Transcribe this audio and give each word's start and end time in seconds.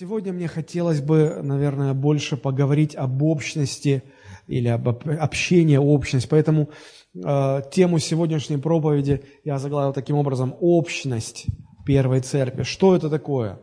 Сегодня 0.00 0.32
мне 0.32 0.46
хотелось 0.46 1.00
бы, 1.00 1.40
наверное, 1.42 1.92
больше 1.92 2.36
поговорить 2.36 2.94
об 2.94 3.20
общности 3.20 4.04
или 4.46 4.68
об 4.68 4.88
общении, 4.88 5.76
общность. 5.76 6.28
Поэтому 6.28 6.68
э, 7.16 7.62
тему 7.72 7.98
сегодняшней 7.98 8.58
проповеди 8.58 9.24
я 9.42 9.58
заглавил 9.58 9.92
таким 9.92 10.14
образом 10.14 10.54
«Общность 10.60 11.46
Первой 11.84 12.20
Церкви». 12.20 12.62
Что 12.62 12.94
это 12.94 13.10
такое? 13.10 13.58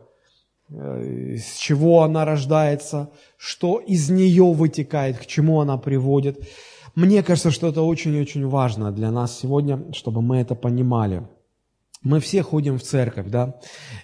Э, 0.68 1.36
с 1.38 1.56
чего 1.56 2.02
она 2.02 2.26
рождается? 2.26 3.08
Что 3.38 3.78
из 3.78 4.10
нее 4.10 4.52
вытекает? 4.52 5.16
К 5.16 5.24
чему 5.24 5.62
она 5.62 5.78
приводит? 5.78 6.46
Мне 6.94 7.22
кажется, 7.22 7.50
что 7.50 7.68
это 7.68 7.80
очень-очень 7.80 8.46
важно 8.46 8.92
для 8.92 9.10
нас 9.10 9.38
сегодня, 9.38 9.90
чтобы 9.94 10.20
мы 10.20 10.36
это 10.36 10.54
понимали– 10.54 11.26
мы 12.06 12.20
все 12.20 12.42
ходим 12.42 12.78
в 12.78 12.82
церковь, 12.82 13.26
да, 13.28 13.56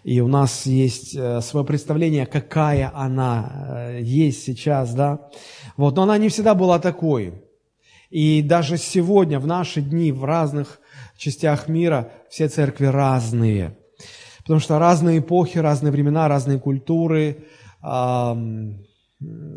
и 0.02 0.20
у 0.20 0.26
нас 0.26 0.66
есть 0.66 1.14
э, 1.14 1.40
свое 1.40 1.64
представление, 1.64 2.26
какая 2.26 2.90
она 2.92 3.52
э, 3.52 4.00
есть 4.02 4.44
сейчас, 4.44 4.92
да. 4.92 5.30
Вот, 5.76 5.94
но 5.96 6.02
она 6.02 6.18
не 6.18 6.28
всегда 6.28 6.54
была 6.54 6.80
такой. 6.80 7.32
И 8.10 8.42
даже 8.42 8.76
сегодня, 8.76 9.38
в 9.38 9.46
наши 9.46 9.80
дни, 9.80 10.10
в 10.10 10.24
разных 10.24 10.80
частях 11.16 11.68
мира, 11.68 12.10
все 12.28 12.48
церкви 12.48 12.86
разные. 12.86 13.78
Потому 14.40 14.58
что 14.58 14.80
разные 14.80 15.20
эпохи, 15.20 15.58
разные 15.58 15.92
времена, 15.92 16.26
разные 16.26 16.58
культуры, 16.58 17.44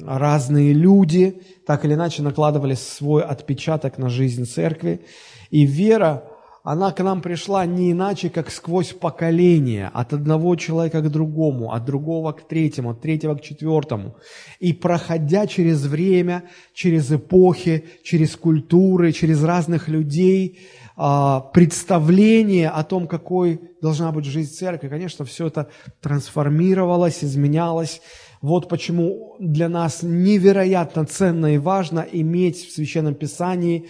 разные 0.04 0.74
люди 0.74 1.42
так 1.66 1.84
или 1.84 1.96
иначе 1.96 2.22
накладывали 2.22 2.76
свой 2.76 3.24
отпечаток 3.24 3.98
на 3.98 4.10
жизнь 4.10 4.46
церкви. 4.46 5.02
И 5.50 5.66
вера, 5.66 6.24
она 6.66 6.92
к 6.92 7.04
нам 7.04 7.22
пришла 7.22 7.64
не 7.68 7.92
иначе, 7.92 8.32
как 8.32 8.50
сквозь 8.50 8.92
поколение, 8.92 9.92
от 9.94 10.14
одного 10.14 10.56
человека 10.56 11.02
к 11.02 11.12
другому, 11.12 11.72
от 11.72 11.86
другого 11.86 12.32
к 12.32 12.48
третьему, 12.48 12.90
от 12.90 13.02
третьего 13.02 13.36
к 13.36 13.42
четвертому. 13.42 14.16
И 14.60 14.74
проходя 14.74 15.46
через 15.46 15.86
время, 15.86 16.46
через 16.74 17.12
эпохи, 17.12 17.86
через 18.04 18.36
культуры, 18.36 19.12
через 19.12 19.44
разных 19.44 19.90
людей, 19.90 20.58
а, 20.98 21.42
представление 21.42 22.70
о 22.70 22.84
том, 22.84 23.08
какой 23.08 23.62
должна 23.80 24.12
быть 24.12 24.26
жизнь 24.26 24.52
церкви, 24.52 24.88
конечно, 24.88 25.24
все 25.24 25.46
это 25.48 25.70
трансформировалось, 26.02 27.24
изменялось. 27.24 28.02
Вот 28.42 28.70
почему 28.70 29.36
для 29.40 29.70
нас 29.70 30.00
невероятно 30.02 31.06
ценно 31.06 31.54
и 31.54 31.60
важно 31.60 32.04
иметь 32.12 32.58
в 32.58 32.72
Священном 32.72 33.14
Писании 33.14 33.88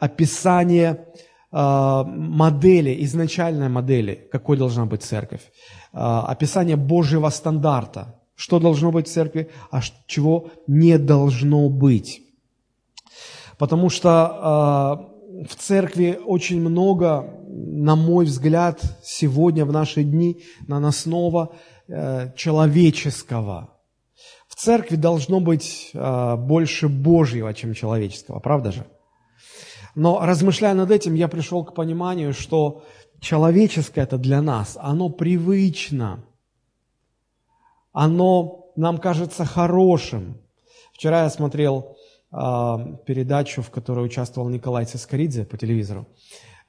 описание 0.00 1.06
модели, 1.58 3.02
изначальной 3.04 3.70
модели, 3.70 4.28
какой 4.30 4.58
должна 4.58 4.84
быть 4.84 5.02
церковь, 5.02 5.40
а, 5.92 6.26
описание 6.26 6.76
Божьего 6.76 7.30
стандарта, 7.30 8.20
что 8.34 8.58
должно 8.58 8.92
быть 8.92 9.08
в 9.08 9.12
церкви, 9.12 9.48
а 9.70 9.80
чего 10.06 10.50
не 10.66 10.98
должно 10.98 11.70
быть. 11.70 12.20
Потому 13.56 13.88
что 13.88 14.10
а, 14.10 15.08
в 15.48 15.54
церкви 15.56 16.20
очень 16.26 16.60
много, 16.60 17.40
на 17.48 17.96
мой 17.96 18.26
взгляд, 18.26 18.82
сегодня, 19.02 19.64
в 19.64 19.72
наши 19.72 20.02
дни, 20.02 20.42
наносного 20.68 21.54
э, 21.88 22.32
человеческого. 22.36 23.70
В 24.48 24.54
церкви 24.56 24.96
должно 24.96 25.40
быть 25.40 25.90
больше 25.92 26.88
Божьего, 26.88 27.52
чем 27.52 27.74
человеческого, 27.74 28.40
правда 28.40 28.72
же? 28.72 28.86
Но 29.96 30.20
размышляя 30.20 30.74
над 30.74 30.90
этим, 30.90 31.14
я 31.14 31.26
пришел 31.26 31.64
к 31.64 31.74
пониманию, 31.74 32.34
что 32.34 32.84
человеческое 33.18 34.02
это 34.02 34.18
для 34.18 34.42
нас, 34.42 34.76
оно 34.78 35.08
привычно, 35.08 36.22
оно 37.92 38.66
нам 38.76 38.98
кажется 38.98 39.46
хорошим. 39.46 40.36
Вчера 40.92 41.22
я 41.22 41.30
смотрел 41.30 41.96
э, 42.30 42.36
передачу, 43.06 43.62
в 43.62 43.70
которой 43.70 44.04
участвовал 44.04 44.50
Николай 44.50 44.84
Цискоридзе 44.84 45.46
по 45.46 45.56
телевизору. 45.56 46.06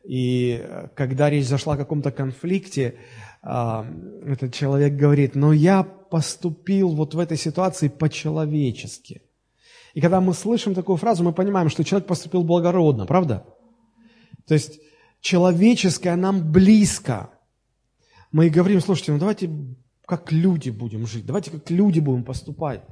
И 0.06 0.66
когда 0.96 1.30
речь 1.30 1.48
зашла 1.48 1.74
о 1.74 1.78
каком-то 1.78 2.12
конфликте, 2.12 2.96
э, 3.44 3.84
этот 4.26 4.54
человек 4.54 4.94
говорит, 4.94 5.36
но 5.36 5.52
я 5.52 5.84
поступил 5.84 6.96
вот 6.96 7.14
в 7.14 7.20
этой 7.20 7.36
ситуации 7.36 7.90
по-человечески. 7.90 9.27
И 9.98 10.00
когда 10.00 10.22
мы 10.22 10.36
слышим 10.36 10.76
такую 10.76 10.98
фразу, 10.98 11.24
мы 11.24 11.34
понимаем, 11.34 11.70
что 11.70 11.84
человек 11.84 12.08
поступил 12.08 12.44
благородно, 12.44 13.08
правда? 13.08 13.48
То 14.46 14.54
есть 14.54 14.80
человеческое 15.22 16.16
нам 16.16 16.52
близко. 16.52 17.32
Мы 18.32 18.52
говорим, 18.52 18.80
слушайте, 18.80 19.12
ну 19.12 19.18
давайте 19.18 19.50
как 20.06 20.32
люди 20.32 20.70
будем 20.70 21.08
жить, 21.08 21.26
давайте 21.26 21.50
как 21.50 21.72
люди 21.72 22.00
будем 22.00 22.24
поступать. 22.24 22.84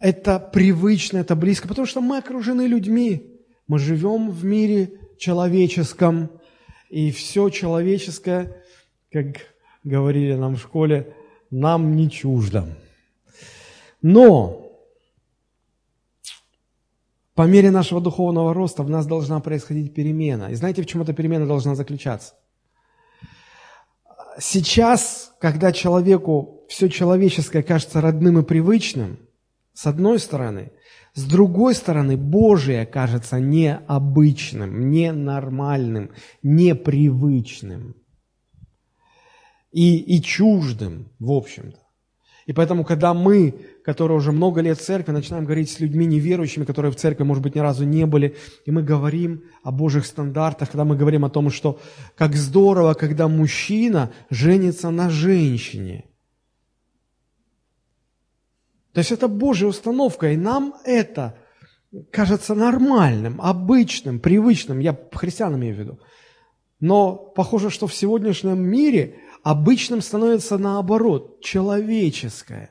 Это 0.00 0.38
привычно, 0.38 1.16
это 1.16 1.34
близко, 1.34 1.66
потому 1.66 1.86
что 1.86 2.02
мы 2.02 2.18
окружены 2.18 2.66
людьми. 2.66 3.40
Мы 3.66 3.78
живем 3.78 4.30
в 4.30 4.44
мире 4.44 5.00
человеческом, 5.16 6.30
и 6.90 7.10
все 7.10 7.48
человеческое, 7.48 8.62
как 9.10 9.28
говорили 9.82 10.34
нам 10.34 10.56
в 10.56 10.60
школе, 10.60 11.16
нам 11.50 11.96
не 11.96 12.10
чуждо. 12.10 12.66
Но 14.02 14.61
по 17.34 17.46
мере 17.46 17.70
нашего 17.70 18.00
духовного 18.00 18.52
роста 18.52 18.82
в 18.82 18.90
нас 18.90 19.06
должна 19.06 19.40
происходить 19.40 19.94
перемена. 19.94 20.50
И 20.50 20.54
знаете, 20.54 20.82
в 20.82 20.86
чем 20.86 21.02
эта 21.02 21.12
перемена 21.12 21.46
должна 21.46 21.74
заключаться? 21.74 22.34
Сейчас, 24.38 25.34
когда 25.40 25.72
человеку 25.72 26.64
все 26.68 26.88
человеческое 26.88 27.62
кажется 27.62 28.00
родным 28.00 28.38
и 28.38 28.42
привычным, 28.42 29.18
с 29.74 29.86
одной 29.86 30.18
стороны, 30.18 30.72
с 31.14 31.24
другой 31.24 31.74
стороны, 31.74 32.16
Божие 32.16 32.86
кажется 32.86 33.38
необычным, 33.38 34.90
ненормальным, 34.90 36.10
непривычным 36.42 37.96
и, 39.70 39.98
и 39.98 40.22
чуждым, 40.22 41.10
в 41.18 41.32
общем-то. 41.32 41.78
И 42.46 42.52
поэтому, 42.52 42.84
когда 42.84 43.14
мы, 43.14 43.54
которые 43.84 44.16
уже 44.16 44.32
много 44.32 44.60
лет 44.60 44.78
в 44.78 44.82
церкви, 44.82 45.12
начинаем 45.12 45.44
говорить 45.44 45.70
с 45.70 45.80
людьми 45.80 46.06
неверующими, 46.06 46.64
которые 46.64 46.92
в 46.92 46.96
церкви, 46.96 47.24
может 47.24 47.42
быть, 47.42 47.54
ни 47.54 47.60
разу 47.60 47.84
не 47.84 48.06
были, 48.06 48.36
и 48.64 48.70
мы 48.70 48.82
говорим 48.82 49.44
о 49.62 49.72
Божьих 49.72 50.06
стандартах, 50.06 50.70
когда 50.70 50.84
мы 50.84 50.96
говорим 50.96 51.24
о 51.24 51.30
том, 51.30 51.50
что 51.50 51.80
как 52.16 52.34
здорово, 52.36 52.94
когда 52.94 53.28
мужчина 53.28 54.12
женится 54.30 54.90
на 54.90 55.10
женщине. 55.10 56.04
То 58.92 58.98
есть 58.98 59.10
это 59.10 59.26
Божья 59.26 59.66
установка, 59.66 60.32
и 60.32 60.36
нам 60.36 60.74
это 60.84 61.36
кажется 62.10 62.54
нормальным, 62.54 63.40
обычным, 63.40 64.20
привычным, 64.20 64.78
я 64.80 64.98
христиан 65.12 65.56
имею 65.56 65.74
в 65.74 65.78
виду. 65.78 66.00
Но 66.80 67.14
похоже, 67.14 67.70
что 67.70 67.86
в 67.86 67.94
сегодняшнем 67.94 68.62
мире 68.62 69.16
обычным 69.42 70.02
становится 70.02 70.58
наоборот, 70.58 71.40
человеческое. 71.40 72.70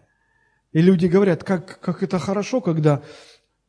И 0.73 0.81
люди 0.81 1.07
говорят, 1.07 1.43
как, 1.43 1.79
как 1.79 2.01
это 2.03 2.17
хорошо, 2.19 2.61
когда 2.61 3.03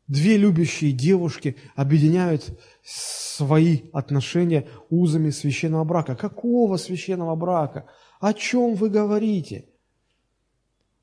две 0.07 0.37
любящие 0.37 0.93
девушки 0.93 1.57
объединяют 1.75 2.59
свои 2.83 3.83
отношения 3.93 4.69
узами 4.91 5.31
священного 5.31 5.85
брака. 5.85 6.15
Какого 6.15 6.77
священного 6.77 7.35
брака? 7.35 7.87
О 8.21 8.33
чем 8.33 8.75
вы 8.75 8.89
говорите? 8.89 9.67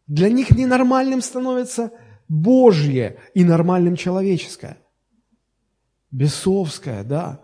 Для 0.08 0.30
них 0.30 0.52
ненормальным 0.52 1.22
становится 1.22 1.92
Божье 2.28 3.20
и 3.34 3.44
нормальным 3.44 3.96
человеческое. 3.96 4.78
Бесовское, 6.12 7.04
да. 7.04 7.42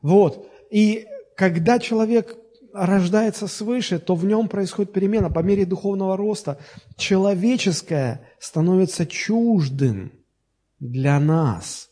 Вот. 0.00 0.48
И 0.70 1.06
когда 1.36 1.78
человек 1.78 2.36
рождается 2.76 3.46
свыше, 3.46 3.98
то 3.98 4.14
в 4.14 4.24
нем 4.24 4.48
происходит 4.48 4.92
перемена. 4.92 5.30
По 5.30 5.40
мере 5.40 5.64
духовного 5.64 6.16
роста 6.16 6.58
человеческое 6.96 8.22
становится 8.38 9.06
чуждым 9.06 10.12
для 10.78 11.18
нас, 11.18 11.88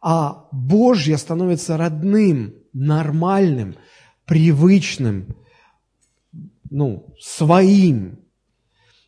а 0.00 0.46
Божье 0.50 1.18
становится 1.18 1.76
родным, 1.76 2.54
нормальным, 2.72 3.76
привычным, 4.24 5.26
ну, 6.70 7.14
своим. 7.20 8.18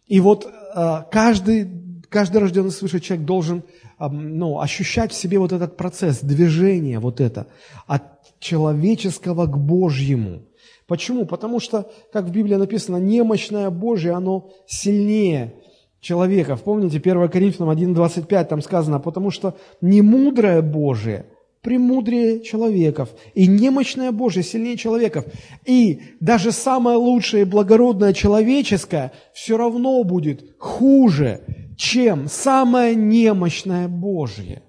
И 0.06 0.20
вот 0.20 0.46
э, 0.46 1.02
каждый, 1.11 2.02
каждый 2.08 2.43
рожденный 2.43 2.70
свыше 2.70 3.00
человек 3.00 3.26
должен 3.26 3.64
э, 3.99 4.08
ну, 4.08 4.61
ощущать 4.61 5.12
в 5.12 5.17
себе 5.17 5.38
вот 5.38 5.52
этот 5.52 5.76
процесс, 5.76 6.20
движение 6.20 6.99
вот 6.99 7.20
это, 7.20 7.46
от 7.87 8.02
человеческого 8.38 9.46
к 9.46 9.56
Божьему– 9.56 10.43
Почему? 10.86 11.26
Потому 11.26 11.60
что, 11.60 11.90
как 12.12 12.24
в 12.24 12.30
Библии 12.30 12.54
написано, 12.54 12.96
немощное 12.96 13.70
Божье, 13.70 14.12
оно 14.12 14.50
сильнее 14.66 15.54
человека. 16.00 16.56
Помните, 16.56 16.98
1 16.98 17.28
Коринфянам 17.28 17.70
1.25 17.70 18.44
там 18.44 18.62
сказано, 18.62 19.00
потому 19.00 19.30
что 19.30 19.56
немудрое 19.80 20.62
Божие 20.62 21.26
премудрее 21.66 22.44
человеков, 22.44 23.08
и 23.34 23.48
немощное 23.48 24.12
Божие 24.12 24.44
сильнее 24.44 24.76
человеков. 24.76 25.24
И 25.64 26.00
даже 26.20 26.52
самое 26.52 26.96
лучшее 26.96 27.42
и 27.42 27.44
благородное 27.44 28.12
человеческое 28.12 29.10
все 29.32 29.56
равно 29.56 30.04
будет 30.04 30.54
хуже, 30.60 31.40
чем 31.76 32.28
самое 32.28 32.94
немощное 32.94 33.88
Божье. 33.88 34.62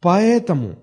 Поэтому 0.00 0.78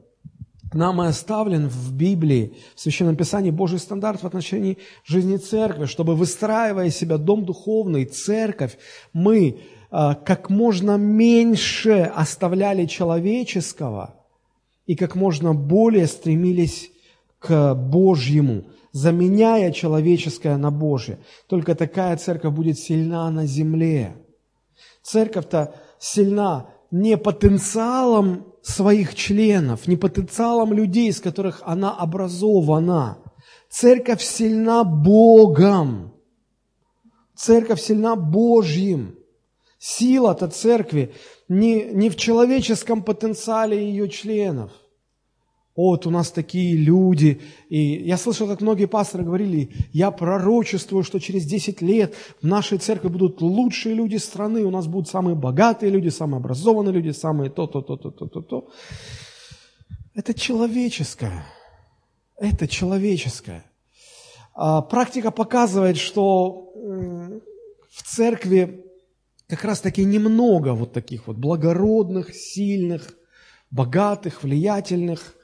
нам 0.73 1.01
и 1.01 1.07
оставлен 1.07 1.67
в 1.67 1.93
Библии, 1.93 2.53
в 2.75 2.79
Священном 2.79 3.15
Писании 3.15 3.51
Божий 3.51 3.79
стандарт 3.79 4.21
в 4.21 4.27
отношении 4.27 4.77
жизни 5.05 5.37
церкви, 5.37 5.85
чтобы, 5.85 6.15
выстраивая 6.15 6.89
себя 6.89 7.17
дом 7.17 7.45
духовный, 7.45 8.05
церковь, 8.05 8.77
мы 9.13 9.59
а, 9.89 10.15
как 10.15 10.49
можно 10.49 10.97
меньше 10.97 12.11
оставляли 12.15 12.85
человеческого– 12.85 14.13
и 14.87 14.95
как 14.95 15.15
можно 15.15 15.53
более 15.53 16.07
стремились 16.07 16.89
к 17.39 17.75
Божьему, 17.75 18.63
заменяя 18.93 19.71
человеческое 19.71 20.57
на 20.57 20.71
Божье. 20.71 21.19
Только 21.47 21.75
такая 21.75 22.17
церковь 22.17 22.53
будет 22.53 22.79
сильна 22.79 23.29
на 23.29 23.45
земле. 23.45 24.15
Церковь-то 25.03 25.75
сильна 25.99 26.69
не 26.89 27.17
потенциалом 27.17 28.46
своих 28.67 29.15
членов, 29.15 29.87
не 29.87 29.95
потенциалом 29.95 30.73
людей, 30.73 31.09
из 31.09 31.21
которых 31.21 31.61
она 31.63 31.91
образована. 31.91 33.17
Церковь 33.69 34.21
сильна 34.21 34.83
Богом. 34.83 36.13
Церковь 37.35 37.81
сильна 37.81 38.15
Божьим. 38.15 39.15
Сила-то 39.79 40.47
церкви 40.49 41.13
не, 41.47 41.83
не 41.83 42.09
в 42.09 42.15
человеческом 42.15 43.03
потенциале 43.03 43.77
ее 43.89 44.09
членов. 44.09 44.71
Вот 45.77 46.07
у 46.07 46.09
нас 46.09 46.31
такие 46.31 46.75
люди. 46.75 47.39
И 47.69 47.79
я 47.79 48.17
слышал, 48.17 48.47
как 48.47 48.61
многие 48.61 48.87
пасторы 48.87 49.23
говорили, 49.23 49.69
я 49.93 50.09
пророчествую, 50.09 51.03
что 51.03 51.19
через 51.19 51.45
10 51.45 51.83
лет 51.83 52.15
в 52.41 52.47
нашей 52.47 52.79
церкви 52.79 53.09
будут 53.09 53.41
лучшие 53.41 53.93
люди 53.93 54.17
страны, 54.17 54.65
у 54.65 54.71
нас 54.71 54.87
будут 54.87 55.07
самые 55.07 55.35
богатые 55.35 55.91
люди, 55.91 56.09
самые 56.09 56.39
образованные 56.39 56.93
люди, 56.93 57.11
самые 57.11 57.51
то, 57.51 57.67
то, 57.67 57.81
то, 57.81 57.95
то, 57.95 58.09
то, 58.09 58.25
то, 58.25 58.41
то. 58.41 58.69
Это 60.15 60.33
человеческое. 60.33 61.45
Это 62.37 62.67
человеческое. 62.67 63.63
А 64.55 64.81
практика 64.81 65.29
показывает, 65.29 65.97
что 65.97 66.71
в 67.91 68.03
церкви 68.03 68.83
как 69.47 69.63
раз 69.63 69.81
таки 69.81 70.03
немного 70.03 70.73
вот 70.73 70.91
таких 70.91 71.27
вот 71.27 71.37
благородных, 71.37 72.33
сильных, 72.33 73.13
богатых, 73.69 74.41
влиятельных. 74.41 75.35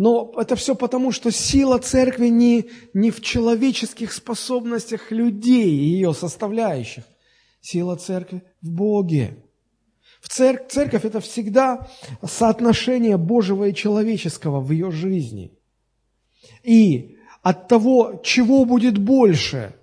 Но 0.00 0.32
это 0.38 0.56
все 0.56 0.74
потому, 0.74 1.12
что 1.12 1.30
сила 1.30 1.76
церкви 1.78 2.28
не, 2.28 2.70
не 2.94 3.10
в 3.10 3.20
человеческих 3.20 4.14
способностях 4.14 5.10
людей 5.10 5.68
и 5.68 5.90
ее 5.90 6.14
составляющих. 6.14 7.04
Сила 7.60 7.96
церкви 7.96 8.42
в 8.62 8.70
Боге. 8.70 9.44
В 10.22 10.30
церковь, 10.30 10.72
церковь– 10.72 11.04
это 11.04 11.20
всегда 11.20 11.90
соотношение 12.26 13.18
Божьего 13.18 13.64
и 13.68 13.74
человеческого 13.74 14.60
в 14.60 14.70
ее 14.70 14.90
жизни. 14.90 15.52
И 16.62 17.18
от 17.42 17.68
того, 17.68 18.22
чего 18.24 18.64
будет 18.64 18.96
больше– 18.96 19.74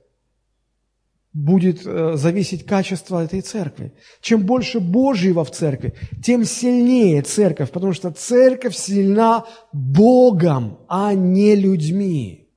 будет 1.38 1.86
э, 1.86 2.14
зависеть 2.16 2.66
качество 2.66 3.24
этой 3.24 3.42
церкви. 3.42 3.94
Чем 4.22 4.42
больше 4.42 4.80
Божьего 4.80 5.44
в 5.44 5.52
церкви, 5.52 5.94
тем 6.24 6.44
сильнее 6.44 7.22
церковь, 7.22 7.70
потому 7.70 7.94
что 7.94 8.10
церковь 8.10 8.76
сильна 8.76 9.46
Богом, 9.72 10.80
а 10.88 11.14
не 11.14 11.56
людьми. 11.56 12.50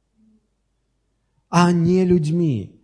А 1.50 1.72
не 1.72 2.06
людьми. 2.06 2.82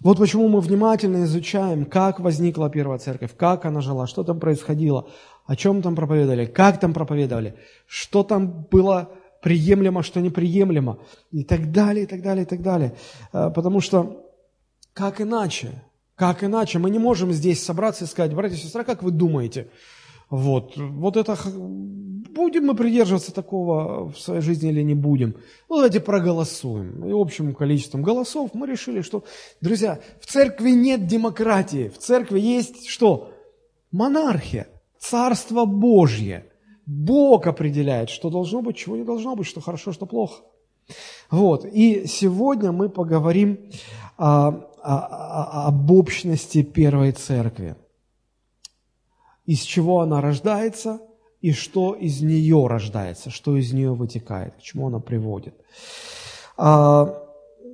Вот 0.00 0.18
почему 0.18 0.48
мы 0.48 0.60
внимательно 0.60 1.24
изучаем, 1.24 1.84
как 1.84 2.20
возникла 2.20 2.70
первая 2.70 2.98
церковь, 2.98 3.32
как 3.36 3.64
она 3.64 3.80
жила, 3.80 4.06
что 4.06 4.22
там 4.22 4.38
происходило, 4.38 5.08
о 5.46 5.56
чем 5.56 5.82
там 5.82 5.96
проповедовали, 5.96 6.46
как 6.46 6.78
там 6.78 6.92
проповедовали, 6.92 7.56
что 7.88 8.22
там 8.22 8.68
было 8.70 9.10
приемлемо, 9.42 10.04
что 10.04 10.20
неприемлемо, 10.20 10.98
и 11.32 11.42
так 11.42 11.72
далее, 11.72 12.04
и 12.04 12.06
так 12.06 12.22
далее, 12.22 12.44
и 12.44 12.46
так 12.46 12.62
далее. 12.62 12.94
Э, 13.32 13.50
потому 13.52 13.80
что 13.80 14.27
как 14.98 15.20
иначе? 15.20 15.68
Как 16.16 16.42
иначе? 16.42 16.80
Мы 16.80 16.90
не 16.90 16.98
можем 16.98 17.32
здесь 17.32 17.64
собраться 17.64 18.04
и 18.04 18.08
сказать, 18.08 18.34
братья 18.34 18.56
и 18.56 18.58
сестры, 18.58 18.82
как 18.82 19.04
вы 19.04 19.12
думаете? 19.12 19.70
Вот, 20.28 20.76
вот 20.76 21.16
это, 21.16 21.38
будем 21.54 22.66
мы 22.66 22.74
придерживаться 22.74 23.32
такого 23.32 24.10
в 24.10 24.18
своей 24.18 24.40
жизни 24.40 24.70
или 24.70 24.82
не 24.82 24.96
будем? 24.96 25.36
Ну, 25.68 25.76
давайте 25.76 26.00
проголосуем. 26.00 27.04
И 27.08 27.12
общим 27.12 27.54
количеством 27.54 28.02
голосов 28.02 28.50
мы 28.54 28.66
решили, 28.66 29.02
что, 29.02 29.22
друзья, 29.60 30.00
в 30.20 30.26
церкви 30.26 30.70
нет 30.70 31.06
демократии. 31.06 31.88
В 31.88 31.98
церкви 31.98 32.40
есть 32.40 32.88
что? 32.88 33.30
Монархия, 33.92 34.66
Царство 34.98 35.64
Божье. 35.64 36.44
Бог 36.86 37.46
определяет, 37.46 38.10
что 38.10 38.30
должно 38.30 38.62
быть, 38.62 38.76
чего 38.76 38.96
не 38.96 39.04
должно 39.04 39.36
быть, 39.36 39.46
что 39.46 39.60
хорошо, 39.60 39.92
что 39.92 40.06
плохо. 40.06 40.42
Вот, 41.30 41.64
и 41.64 42.06
сегодня 42.06 42.72
мы 42.72 42.88
поговорим 42.88 43.70
о, 44.82 45.66
об 45.66 45.90
общности 45.90 46.62
первой 46.62 47.12
церкви. 47.12 47.76
Из 49.46 49.60
чего 49.60 50.00
она 50.00 50.20
рождается 50.20 51.00
и 51.40 51.52
что 51.52 51.94
из 51.94 52.20
нее 52.20 52.66
рождается, 52.66 53.30
что 53.30 53.56
из 53.56 53.72
нее 53.72 53.94
вытекает, 53.94 54.54
к 54.56 54.62
чему 54.62 54.88
она 54.88 54.98
приводит. 54.98 55.54
А, 56.56 57.24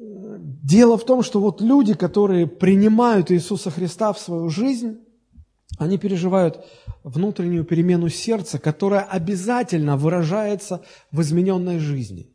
дело 0.00 0.98
в 0.98 1.04
том, 1.04 1.22
что 1.22 1.40
вот 1.40 1.60
люди, 1.60 1.94
которые 1.94 2.46
принимают 2.46 3.30
Иисуса 3.30 3.70
Христа 3.70 4.12
в 4.12 4.18
свою 4.18 4.48
жизнь, 4.48 4.98
они 5.78 5.98
переживают 5.98 6.64
внутреннюю 7.02 7.64
перемену 7.64 8.08
сердца, 8.08 8.58
которая 8.58 9.02
обязательно 9.02 9.96
выражается 9.96 10.82
в 11.10 11.20
измененной 11.20 11.78
жизни. 11.78 12.33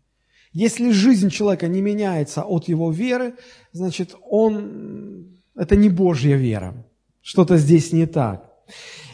Если 0.51 0.91
жизнь 0.91 1.29
человека 1.29 1.67
не 1.67 1.81
меняется 1.81 2.43
от 2.43 2.67
его 2.67 2.91
веры, 2.91 3.35
значит, 3.71 4.15
он, 4.29 5.39
это 5.55 5.75
не 5.75 5.89
Божья 5.89 6.35
вера. 6.35 6.73
Что-то 7.21 7.57
здесь 7.57 7.93
не 7.93 8.07
так. 8.07 8.49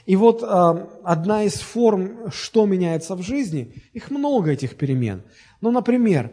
И 0.05 0.15
вот 0.15 0.43
э, 0.43 0.87
одна 1.03 1.43
из 1.43 1.55
форм, 1.55 2.31
что 2.31 2.65
меняется 2.65 3.15
в 3.15 3.21
жизни, 3.21 3.73
их 3.93 4.11
много 4.11 4.51
этих 4.51 4.75
перемен. 4.77 5.23
Ну, 5.61 5.71
например, 5.71 6.31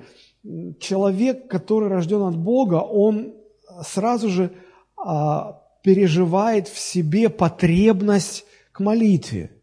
человек, 0.79 1.49
который 1.49 1.89
рожден 1.89 2.23
от 2.23 2.37
Бога, 2.37 2.77
он 2.77 3.35
сразу 3.83 4.29
же 4.29 4.53
э, 4.53 5.41
переживает 5.83 6.69
в 6.69 6.79
себе 6.79 7.29
потребность 7.29 8.45
к 8.73 8.81
молитве. 8.81 9.62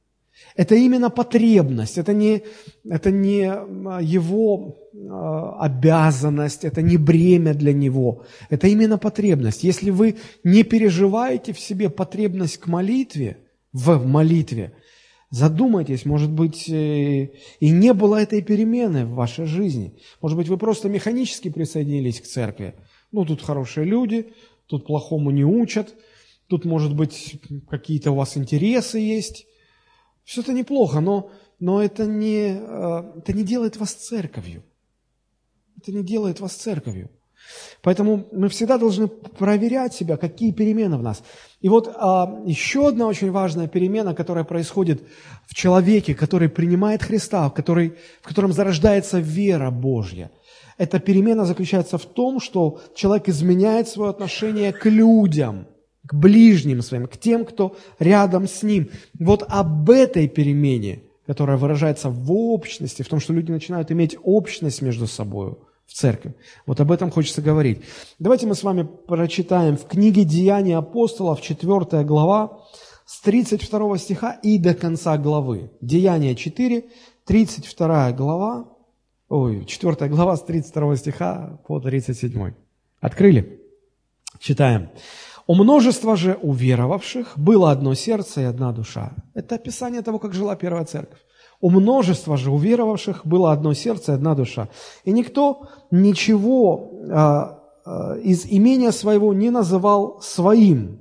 Это 0.59 0.75
именно 0.75 1.09
потребность, 1.09 1.97
это 1.97 2.13
не, 2.13 2.43
это 2.83 3.11
не 3.11 3.43
его 4.03 4.75
а, 5.09 5.57
обязанность, 5.63 6.65
это 6.65 6.81
не 6.81 6.97
бремя 6.97 7.53
для 7.53 7.71
него, 7.71 8.25
это 8.49 8.67
именно 8.67 8.97
потребность. 8.97 9.63
Если 9.63 9.89
вы 9.89 10.17
не 10.43 10.63
переживаете 10.63 11.53
в 11.53 11.59
себе 11.61 11.89
потребность 11.89 12.57
к 12.57 12.67
молитве, 12.67 13.37
в 13.71 14.05
молитве, 14.05 14.73
задумайтесь, 15.31 16.03
может 16.03 16.29
быть, 16.29 16.67
э, 16.67 17.29
и 17.61 17.69
не 17.69 17.93
было 17.93 18.21
этой 18.21 18.41
перемены 18.41 19.05
в 19.05 19.13
вашей 19.13 19.45
жизни. 19.45 19.93
Может 20.21 20.37
быть, 20.37 20.49
вы 20.49 20.57
просто 20.57 20.89
механически 20.89 21.49
присоединились 21.49 22.19
к 22.19 22.25
церкви. 22.25 22.75
Ну, 23.13 23.23
тут 23.23 23.41
хорошие 23.41 23.85
люди, 23.85 24.33
тут 24.67 24.85
плохому 24.85 25.31
не 25.31 25.45
учат, 25.45 25.95
тут, 26.47 26.65
может 26.65 26.93
быть, 26.93 27.39
какие-то 27.69 28.11
у 28.11 28.15
вас 28.15 28.35
интересы 28.35 28.99
есть. 28.99 29.45
Все 30.29 30.41
это 30.41 30.53
неплохо, 30.53 30.99
но, 30.99 31.31
но 31.59 31.81
это, 31.81 32.05
не, 32.05 32.55
э, 32.55 33.03
это 33.17 33.33
не 33.33 33.43
делает 33.43 33.77
вас 33.77 33.93
церковью. 33.93 34.61
Это 35.81 35.91
не 35.91 36.03
делает 36.03 36.39
вас 36.39 36.51
церковью. 36.53 37.09
Поэтому 37.81 38.27
мы 38.31 38.47
всегда 38.49 38.77
должны 38.77 39.07
проверять 39.07 39.95
себя, 39.95 40.17
какие 40.17 40.51
перемены 40.51 40.97
в 40.97 41.01
нас. 41.01 41.23
И 41.61 41.69
вот 41.69 41.91
а, 41.95 42.43
еще 42.45 42.89
одна 42.89 43.07
очень 43.07 43.31
важная 43.31 43.67
перемена, 43.67 44.13
которая 44.13 44.43
происходит 44.43 45.01
в 45.47 45.55
человеке, 45.55 46.13
который 46.13 46.47
принимает 46.47 47.01
Христа, 47.01 47.49
в, 47.49 47.53
который, 47.55 47.95
в 48.21 48.27
котором 48.27 48.53
зарождается 48.53 49.17
вера 49.17 49.71
Божья. 49.71 50.29
Эта 50.77 50.99
перемена 50.99 51.45
заключается 51.45 51.97
в 51.97 52.05
том, 52.05 52.39
что 52.39 52.81
человек 52.93 53.29
изменяет 53.29 53.87
свое 53.87 54.11
отношение 54.11 54.73
к 54.73 54.85
людям, 54.85 55.65
к 56.09 56.15
ближним 56.15 56.81
своим, 56.81 57.05
к 57.05 57.17
тем, 57.17 57.45
кто 57.45 57.75
рядом 57.99 58.47
с 58.47 58.63
ним. 58.63 58.89
Вот 59.19 59.45
об 59.47 59.91
этой 59.91 60.27
перемене, 60.27 61.03
которая 61.27 61.57
выражается 61.57 62.09
в 62.09 62.31
общности, 62.31 63.03
в 63.03 63.07
том, 63.07 63.19
что 63.19 63.31
люди 63.31 63.51
начинают 63.51 63.91
иметь 63.91 64.17
общность 64.23 64.81
между 64.81 65.05
собой– 65.05 65.53
в 65.85 65.93
церкви. 65.93 66.35
Вот 66.65 66.79
об 66.79 66.91
этом 66.91 67.11
хочется 67.11 67.41
говорить. 67.41 67.81
Давайте 68.19 68.47
мы 68.47 68.55
с 68.55 68.63
вами 68.63 68.87
прочитаем 69.07 69.75
в 69.75 69.85
книге 69.85 70.23
«Деяния 70.23 70.77
апостолов», 70.77 71.41
4 71.41 72.03
глава, 72.03 72.59
с 73.05 73.21
32 73.21 73.97
стиха 73.97 74.31
и 74.43 74.59
до 74.59 74.75
конца 74.75 75.17
главы. 75.17 75.71
Деяние 75.81 76.35
4, 76.35 76.85
32 77.25 78.11
глава, 78.13 78.67
ой, 79.29 79.65
4 79.65 80.09
глава 80.09 80.37
с 80.37 80.43
32 80.43 80.95
стиха 80.97 81.59
по 81.67 81.79
37. 81.79 82.53
Открыли? 82.99 83.59
Читаем. 84.39 84.89
«У 85.49 85.55
множества 85.55 86.15
же 86.15 86.37
уверовавших 86.43 87.33
было 87.35 87.71
одно 87.71 87.95
сердце 87.95 88.41
и 88.41 88.43
одна 88.43 88.71
душа». 88.71 89.13
Это 89.33 89.55
описание 89.55 90.03
того, 90.03 90.19
как 90.19 90.31
жила 90.31 90.55
первая 90.55 90.85
церковь. 90.85 91.17
У 91.59 91.71
множества 91.71 92.37
же 92.37 92.51
уверовавших 92.51 93.25
было 93.25 93.51
одно 93.51 93.73
сердце 93.73 94.11
и 94.11 94.15
одна 94.15 94.35
душа. 94.35 94.69
И 95.05 95.11
никто 95.11 95.63
ничего 95.89 96.91
а, 97.09 97.63
а, 97.83 98.17
из 98.17 98.45
имения 98.45 98.91
своего 98.91 99.33
не 99.33 99.49
называл 99.49 100.21
своим, 100.21 100.98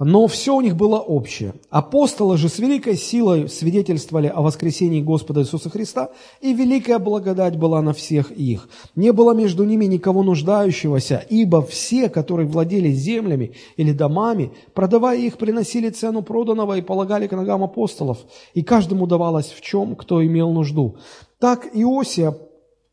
но 0.00 0.26
все 0.28 0.56
у 0.56 0.62
них 0.62 0.76
было 0.76 0.98
общее. 0.98 1.54
Апостолы 1.68 2.38
же 2.38 2.48
с 2.48 2.58
великой 2.58 2.96
силой 2.96 3.50
свидетельствовали 3.50 4.28
о 4.28 4.40
воскресении 4.40 5.02
Господа 5.02 5.42
Иисуса 5.42 5.68
Христа, 5.68 6.08
и 6.40 6.54
великая 6.54 6.98
благодать 6.98 7.58
была 7.58 7.82
на 7.82 7.92
всех 7.92 8.32
их. 8.32 8.70
Не 8.96 9.12
было 9.12 9.34
между 9.34 9.64
ними 9.64 9.84
никого 9.84 10.22
нуждающегося, 10.22 11.26
ибо 11.28 11.60
все, 11.60 12.08
которые 12.08 12.48
владели 12.48 12.90
землями 12.90 13.52
или 13.76 13.92
домами, 13.92 14.52
продавая 14.72 15.18
их, 15.18 15.36
приносили 15.36 15.90
цену 15.90 16.22
проданного 16.22 16.78
и 16.78 16.82
полагали 16.82 17.26
к 17.26 17.32
ногам 17.32 17.62
апостолов, 17.62 18.18
и 18.54 18.62
каждому 18.62 19.06
давалось 19.06 19.50
в 19.50 19.60
чем, 19.60 19.96
кто 19.96 20.24
имел 20.24 20.50
нужду. 20.50 20.96
Так 21.38 21.68
Иосия, 21.74 22.34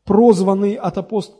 прозванный 0.04 0.74
от 0.74 0.98
апостолов, 0.98 1.38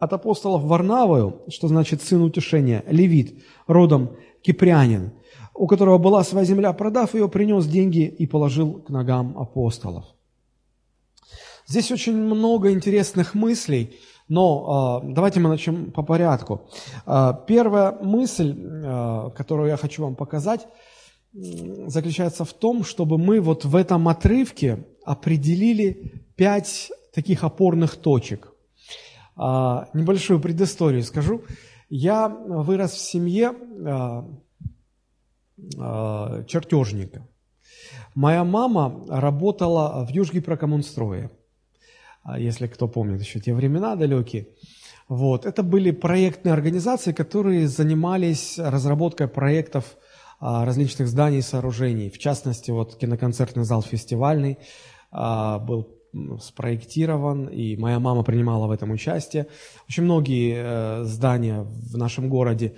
от 0.00 0.12
апостолов 0.12 0.64
Варнавою, 0.64 1.42
что 1.48 1.68
значит 1.68 2.02
сын 2.02 2.20
утешения, 2.22 2.84
левит, 2.88 3.42
родом 3.66 4.16
кипрянин, 4.44 5.12
у 5.54 5.66
которого 5.66 5.98
была 5.98 6.22
своя 6.24 6.44
земля, 6.44 6.72
продав 6.72 7.14
ее, 7.14 7.28
принес 7.28 7.66
деньги 7.66 8.02
и 8.02 8.26
положил 8.26 8.82
к 8.82 8.90
ногам 8.90 9.38
апостолов. 9.38 10.04
Здесь 11.66 11.90
очень 11.90 12.16
много 12.16 12.70
интересных 12.72 13.34
мыслей, 13.34 13.96
но 14.28 15.02
э, 15.02 15.12
давайте 15.12 15.40
мы 15.40 15.48
начнем 15.48 15.92
по 15.92 16.02
порядку. 16.02 16.68
Э, 17.06 17.32
первая 17.46 17.92
мысль, 17.92 18.54
э, 18.54 19.30
которую 19.34 19.68
я 19.70 19.76
хочу 19.76 20.02
вам 20.02 20.14
показать, 20.14 20.66
заключается 21.32 22.44
в 22.44 22.52
том, 22.52 22.84
чтобы 22.84 23.18
мы 23.18 23.40
вот 23.40 23.64
в 23.64 23.74
этом 23.74 24.08
отрывке 24.08 24.84
определили 25.04 26.22
пять 26.36 26.92
таких 27.12 27.42
опорных 27.42 27.96
точек. 27.96 28.52
Небольшую 29.36 30.38
предысторию 30.38 31.02
скажу. 31.02 31.42
Я 31.96 32.26
вырос 32.28 32.90
в 32.94 32.98
семье 32.98 33.52
э, 33.54 34.22
э, 35.78 36.44
чертежника. 36.48 37.24
Моя 38.16 38.42
мама 38.42 39.04
работала 39.08 40.04
в 40.04 40.10
Южгипрокоммунстрое, 40.10 41.30
если 42.36 42.66
кто 42.66 42.88
помнит 42.88 43.20
еще 43.20 43.38
те 43.38 43.54
времена 43.54 43.94
далекие. 43.94 44.48
Вот. 45.08 45.46
Это 45.46 45.62
были 45.62 45.92
проектные 45.92 46.52
организации, 46.52 47.12
которые 47.12 47.68
занимались 47.68 48.58
разработкой 48.58 49.28
проектов 49.28 49.96
различных 50.40 51.06
зданий 51.06 51.38
и 51.38 51.42
сооружений. 51.42 52.10
В 52.10 52.18
частности, 52.18 52.72
вот 52.72 52.96
киноконцертный 52.96 53.62
зал 53.62 53.82
фестивальный 53.82 54.58
был 55.12 55.93
спроектирован, 56.40 57.46
и 57.48 57.76
моя 57.76 57.98
мама 57.98 58.22
принимала 58.22 58.66
в 58.66 58.70
этом 58.70 58.90
участие. 58.90 59.46
Очень 59.88 60.04
многие 60.04 60.54
э, 60.56 61.04
здания 61.04 61.62
в 61.62 61.96
нашем 61.96 62.28
городе 62.28 62.74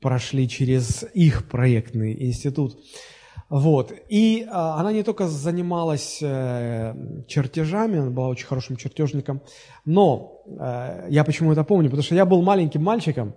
прошли 0.00 0.48
через 0.48 1.04
их 1.14 1.48
проектный 1.48 2.26
институт. 2.26 2.78
Вот. 3.48 3.92
И 4.10 4.46
а, 4.50 4.78
она 4.78 4.92
не 4.92 5.02
только 5.02 5.26
занималась 5.26 6.18
э, 6.20 6.94
чертежами, 7.26 7.98
она 7.98 8.10
была 8.10 8.28
очень 8.28 8.46
хорошим 8.46 8.76
чертежником, 8.76 9.40
но 9.86 10.42
э, 10.46 11.06
я 11.08 11.24
почему 11.24 11.52
это 11.52 11.64
помню, 11.64 11.88
потому 11.88 12.02
что 12.02 12.14
я 12.14 12.26
был 12.26 12.42
маленьким 12.42 12.82
мальчиком, 12.82 13.34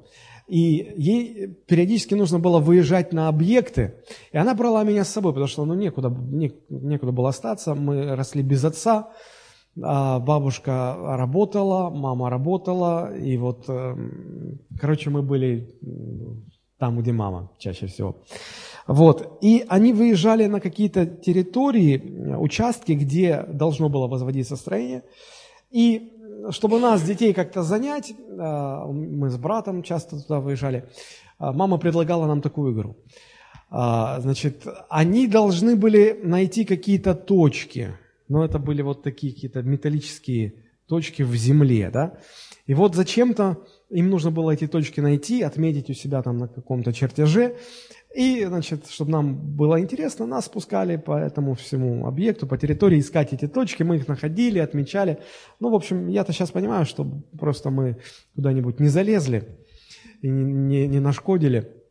и 0.52 0.94
ей 0.98 1.48
периодически 1.66 2.14
нужно 2.14 2.38
было 2.38 2.60
выезжать 2.60 3.14
на 3.14 3.30
объекты, 3.30 3.94
и 4.34 4.38
она 4.38 4.54
брала 4.54 4.84
меня 4.84 5.06
с 5.06 5.10
собой, 5.10 5.32
потому 5.32 5.48
что 5.48 5.64
ну, 5.64 5.76
некуда, 5.76 6.10
не, 6.10 6.52
некуда 6.68 7.14
было 7.14 7.30
остаться, 7.30 7.74
мы 7.74 8.18
росли 8.18 8.44
без 8.44 8.66
отца, 8.66 9.14
а 9.82 10.20
бабушка 10.20 10.98
работала, 11.00 11.90
мама 11.90 12.30
работала, 12.30 13.16
и 13.16 13.38
вот, 13.38 13.64
эм, 13.70 14.60
короче, 14.78 15.10
мы 15.10 15.22
были 15.22 15.74
там, 16.78 17.00
где 17.00 17.14
мама 17.14 17.50
чаще 17.58 17.88
всего. 17.88 18.18
Вот. 18.88 19.38
И 19.40 19.64
они 19.70 19.94
выезжали 19.94 20.48
на 20.48 20.60
какие-то 20.60 21.06
территории, 21.06 22.36
участки, 22.36 22.92
где 22.92 23.46
должно 23.48 23.88
было 23.88 24.08
возводиться 24.08 24.58
строение. 24.58 25.04
И 25.70 26.12
чтобы 26.50 26.80
нас, 26.80 27.04
детей, 27.04 27.34
как-то 27.34 27.64
занять, 27.64 28.12
э, 28.12 28.86
мы 28.92 29.30
с 29.30 29.38
братом 29.38 29.84
часто 29.84 30.22
туда 30.22 30.40
выезжали, 30.40 30.90
э, 31.40 31.52
мама 31.52 31.78
предлагала 31.78 32.26
нам 32.26 32.42
такую 32.42 32.74
игру. 32.74 32.98
Э, 33.72 34.20
значит, 34.20 34.66
они 34.90 35.28
должны 35.28 35.76
были 35.76 36.20
найти 36.24 36.66
какие-то 36.66 37.14
точки, 37.14 37.98
но 38.28 38.44
это 38.44 38.60
были 38.60 38.82
вот 38.82 39.04
такие 39.04 39.34
какие-то 39.34 39.62
металлические 39.62 40.54
точки 40.88 41.24
в 41.24 41.36
земле, 41.36 41.90
да. 41.90 42.18
И 42.68 42.74
вот 42.74 42.96
зачем-то 42.96 43.58
им 43.90 44.10
нужно 44.10 44.32
было 44.32 44.52
эти 44.52 44.68
точки 44.68 45.02
найти, 45.02 45.42
отметить 45.42 45.90
у 45.90 45.94
себя 45.94 46.22
там 46.22 46.38
на 46.38 46.48
каком-то 46.48 46.94
чертеже, 46.94 47.56
и, 48.14 48.44
значит, 48.46 48.88
чтобы 48.90 49.12
нам 49.12 49.36
было 49.36 49.80
интересно, 49.80 50.26
нас 50.26 50.46
спускали 50.46 50.98
по 50.98 51.18
этому 51.18 51.54
всему 51.56 52.08
объекту, 52.08 52.46
по 52.46 52.58
территории, 52.58 53.00
искать 53.00 53.32
эти 53.32 53.48
точки, 53.48 53.84
мы 53.84 53.96
их 53.96 54.08
находили, 54.08 54.60
отмечали. 54.60 55.20
Ну, 55.60 55.70
в 55.70 55.76
общем, 55.76 56.08
я-то 56.08 56.34
сейчас 56.34 56.52
понимаю, 56.52 56.86
что 56.86 57.06
просто 57.40 57.70
мы 57.70 57.98
куда-нибудь 58.36 58.80
не 58.80 58.90
залезли 58.90 59.58
и 60.22 60.30
не, 60.30 60.44
не, 60.44 60.88
не 60.88 61.00
нашкодили, 61.00 61.82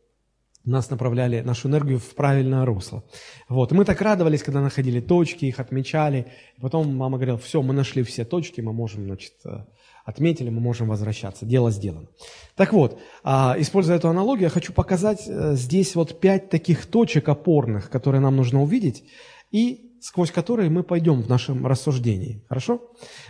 нас 0.63 0.89
направляли 0.91 1.41
нашу 1.41 1.69
энергию 1.69 1.97
в 1.97 2.13
правильное 2.13 2.65
русло. 2.65 3.03
Вот. 3.49 3.71
И 3.71 3.75
мы 3.75 3.83
так 3.83 3.99
радовались, 4.01 4.43
когда 4.43 4.61
находили 4.61 4.99
точки, 4.99 5.45
их 5.45 5.59
отмечали. 5.59 6.27
И 6.57 6.61
потом 6.61 6.95
мама 6.95 7.17
говорила, 7.17 7.37
все, 7.37 7.61
мы 7.61 7.73
нашли 7.73 8.03
все 8.03 8.25
точки, 8.25 8.61
мы 8.61 8.73
можем, 8.73 9.05
значит, 9.05 9.33
э, 9.45 9.65
отметили, 10.11 10.49
мы 10.49 10.59
можем 10.59 10.89
возвращаться. 10.89 11.45
Дело 11.45 11.71
сделано. 11.71 12.07
Так 12.55 12.73
вот, 12.73 12.99
а, 13.23 13.55
используя 13.57 13.97
эту 13.97 14.09
аналогию, 14.09 14.43
я 14.43 14.49
хочу 14.49 14.73
показать 14.73 15.23
э, 15.27 15.55
здесь 15.55 15.95
вот 15.95 16.19
пять 16.19 16.49
таких 16.49 16.85
точек 16.85 17.29
опорных, 17.29 17.89
которые 17.89 18.21
нам 18.21 18.35
нужно 18.35 18.61
увидеть, 18.61 19.03
и 19.51 19.97
сквозь 20.01 20.31
которые 20.31 20.69
мы 20.69 20.83
пойдем 20.83 21.21
в 21.21 21.29
нашем 21.29 21.65
рассуждении. 21.65 22.43
Хорошо? 22.49 22.81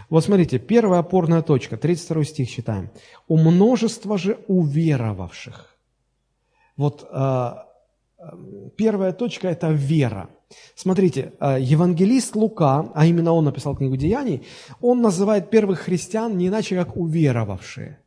Вот 0.10 0.24
смотрите, 0.26 0.60
первая 0.60 1.00
опорная 1.00 1.42
точка, 1.42 1.78
32 1.78 2.24
стих 2.24 2.50
читаем. 2.50 2.92
«У 3.28 3.38
множества 3.38 4.18
же 4.18 4.40
уверовавших». 4.48 5.76
Вот 6.78 7.08
а, 7.12 7.68
первая 8.76 9.14
точка– 9.14 9.48
это 9.50 9.72
вера– 9.72 10.30
Смотрите, 10.76 11.34
э, 11.40 11.58
евангелист 11.60 12.36
Лука, 12.36 12.92
а 12.94 13.06
именно 13.06 13.34
он 13.34 13.46
написал 13.46 13.76
книгу 13.76 13.96
Деяний, 13.98 14.44
он 14.82 15.02
называет 15.02 15.50
первых 15.50 15.80
христиан 15.80 16.38
не 16.38 16.48
иначе, 16.48 16.76
как 16.76 16.98
уверовавшие. 16.98 18.00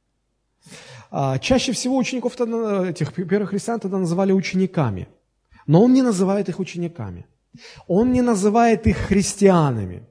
А, 1.11 1.39
чаще 1.39 1.73
всего 1.73 1.97
учеников, 1.97 2.35
этих 2.35 3.13
первых 3.13 3.51
христиан 3.51 3.81
тогда 3.81 3.99
называли 3.99 4.33
учениками. 4.33 5.07
Но 5.67 5.83
он 5.83 5.93
не 5.93 6.03
называет 6.03 6.49
их 6.49 6.59
учениками. 6.59 7.27
Он 7.87 8.13
не 8.13 8.23
называет 8.23 8.87
их 8.87 8.97
христианами. 8.97 10.03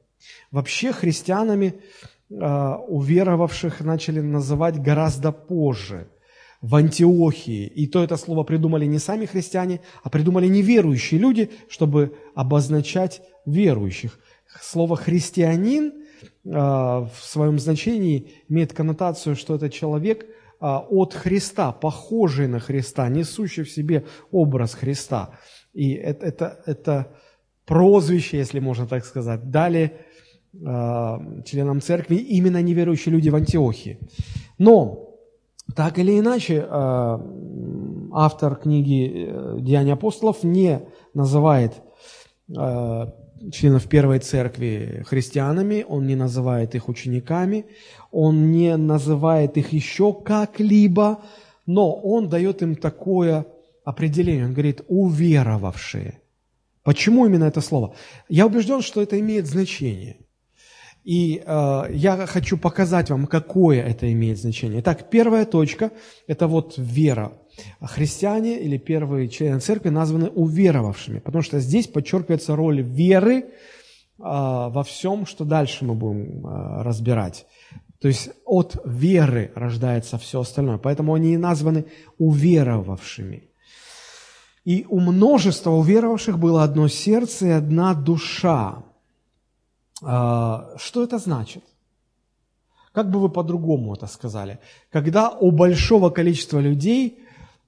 Вообще 0.51 0.93
христианами 0.93 1.73
э, 2.29 2.75
уверовавших 2.87 3.81
начали 3.81 4.21
называть 4.21 4.81
гораздо 4.81 5.31
позже– 5.31 6.07
в 6.63 6.75
Антиохии. 6.75 7.67
И 7.67 7.87
то 7.87 8.01
это 8.01 8.15
слово 8.15 8.43
придумали 8.43 8.85
не 8.85 8.97
сами 8.97 9.25
христиане, 9.25 9.81
а 10.01 10.09
придумали 10.09 10.47
неверующие 10.47 11.19
люди, 11.19 11.51
чтобы 11.69 12.15
обозначать 12.35 13.21
верующих. 13.45 14.17
Слово 14.61 14.95
«христианин» 14.95 15.91
а, 16.49 17.01
в 17.01 17.21
своем 17.21 17.59
значении 17.59 18.31
имеет 18.47 18.71
коннотацию, 18.71 19.35
что 19.35 19.55
это 19.55 19.69
человек 19.69 20.25
а, 20.61 20.79
от 20.79 21.13
Христа, 21.13 21.73
похожий 21.73 22.47
на 22.47 22.61
Христа, 22.61 23.09
несущий 23.09 23.63
в 23.63 23.69
себе 23.69 24.05
образ 24.31 24.73
Христа. 24.73 25.31
И 25.73 25.91
это, 25.91 26.25
это, 26.25 26.63
это 26.65 27.17
прозвище, 27.65 28.37
если 28.37 28.59
можно 28.59 28.87
так 28.87 29.03
сказать, 29.03 29.51
дали 29.51 29.97
а, 30.65 31.19
членам 31.43 31.81
церкви 31.81 32.15
именно 32.15 32.61
неверующие 32.61 33.11
люди 33.11 33.27
в 33.27 33.35
Антиохии. 33.35 33.99
Но 34.57 35.12
так 35.75 35.97
или 35.97 36.19
иначе, 36.19 36.65
э, 36.69 37.19
автор 38.11 38.55
книги 38.55 39.11
э, 39.11 39.57
«Деяния 39.59 39.93
апостолов» 39.93 40.43
не 40.43 40.81
называет 41.13 41.73
э, 42.49 43.05
членов 43.51 43.87
Первой 43.87 44.19
Церкви 44.19 45.03
христианами, 45.07 45.85
он 45.87 46.05
не 46.05 46.15
называет 46.15 46.75
их 46.75 46.89
учениками, 46.89 47.65
он 48.11 48.51
не 48.51 48.77
называет 48.77 49.57
их 49.57 49.73
еще 49.73 50.13
как-либо, 50.13 51.23
но 51.65 51.93
он 51.93 52.29
дает 52.29 52.61
им 52.61 52.75
такое 52.75 53.45
определение, 53.83 54.45
он 54.45 54.53
говорит 54.53 54.81
«уверовавшие». 54.87 56.19
Почему 56.83 57.25
именно 57.25 57.45
это 57.45 57.61
слово? 57.61 57.95
Я 58.27 58.45
убежден, 58.45 58.81
что 58.81 59.01
это 59.01 59.17
имеет 59.19 59.47
значение. 59.47 60.17
И 61.03 61.43
э, 61.45 61.83
я 61.91 62.25
хочу 62.27 62.57
показать 62.57 63.09
вам, 63.09 63.27
какое 63.27 63.81
это 63.81 64.11
имеет 64.11 64.39
значение. 64.39 64.79
Итак, 64.79 65.09
первая 65.09 65.45
точка– 65.45 65.91
это 66.27 66.47
вот 66.47 66.75
вера. 66.77 67.33
Христиане 67.81 68.59
или 68.59 68.77
первые 68.77 69.29
члены 69.29 69.59
церкви 69.59 69.89
названы 69.89 70.29
уверовавшими, 70.29 71.19
потому 71.19 71.43
что 71.43 71.59
здесь 71.59 71.87
подчеркивается 71.87 72.55
роль 72.55 72.81
веры 72.81 73.39
э, 73.39 73.43
во 74.17 74.83
всем, 74.83 75.25
что 75.25 75.43
дальше 75.43 75.85
мы 75.85 75.93
будем 75.93 76.47
э, 76.47 76.81
разбирать. 76.83 77.45
То 77.99 78.07
есть 78.07 78.31
от 78.45 78.81
веры 78.85 79.51
рождается 79.55 80.17
все 80.17 80.41
остальное. 80.41 80.77
Поэтому 80.77 81.13
они 81.13 81.33
и 81.33 81.37
названы 81.37 81.85
уверовавшими. 82.17 83.43
И 84.65 84.85
у 84.89 84.99
множества 84.99 85.71
уверовавших 85.71 86.37
было 86.37 86.63
одно 86.63 86.87
сердце 86.87 87.47
и 87.47 87.51
одна 87.51 87.93
душа. 87.93 88.83
А, 90.01 90.73
что 90.77 91.03
это 91.03 91.19
значит? 91.19 91.63
Как 92.91 93.09
бы 93.09 93.19
вы 93.19 93.29
по-другому 93.29 93.95
это 93.95 94.07
сказали? 94.07 94.59
Когда 94.91 95.29
у 95.29 95.51
большого 95.51 96.09
количества 96.09 96.59
людей 96.59 97.19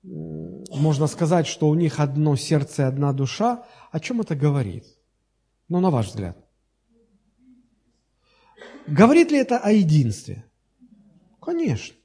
можно 0.03 1.08
сказать, 1.08 1.48
что 1.48 1.67
у 1.67 1.75
них 1.75 2.00
одно 2.00 2.36
сердце 2.36 2.84
и 2.84 2.86
одна 2.86 3.12
душа, 3.12 3.65
о 3.91 4.00
чем 4.00 4.22
это 4.22 4.36
говорит? 4.36 4.86
Ну, 5.67 5.79
на 5.79 5.89
ваш 5.89 6.08
взгляд. 6.08 6.38
Говорит 8.88 9.32
ли 9.32 9.39
это 9.39 9.58
о 9.58 9.72
единстве? 9.72 10.46
Конечно. 11.41 11.96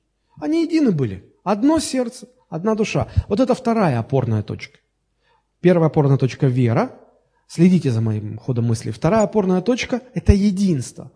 Они 0.41 0.63
едины 0.65 0.93
были. 0.93 1.31
Одно 1.45 1.79
сердце, 1.79 2.29
одна 2.49 2.75
душа. 2.75 3.09
Вот 3.29 3.41
это 3.41 3.55
вторая 3.55 3.99
опорная 3.99 4.43
точка. 4.43 4.79
Первая 5.61 5.89
опорная 5.89 6.17
точка– 6.17 6.47
вера. 6.49 6.99
Следите 7.53 7.91
за 7.91 8.01
моим 8.01 8.39
ходом 8.39 8.67
мысли. 8.67 8.93
Вторая 8.93 9.25
опорная 9.25 9.61
точка– 9.61 10.03
это 10.15 10.33
единство. 10.33 11.11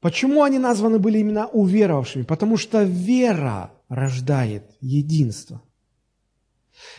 Почему 0.00 0.44
они 0.44 0.60
названы 0.60 1.00
были 1.00 1.18
именно 1.18 1.48
уверовавшими? 1.48 2.22
Потому 2.22 2.56
что 2.56 2.84
вера 2.84 3.72
рождает 3.88 4.62
единство. 4.80 5.60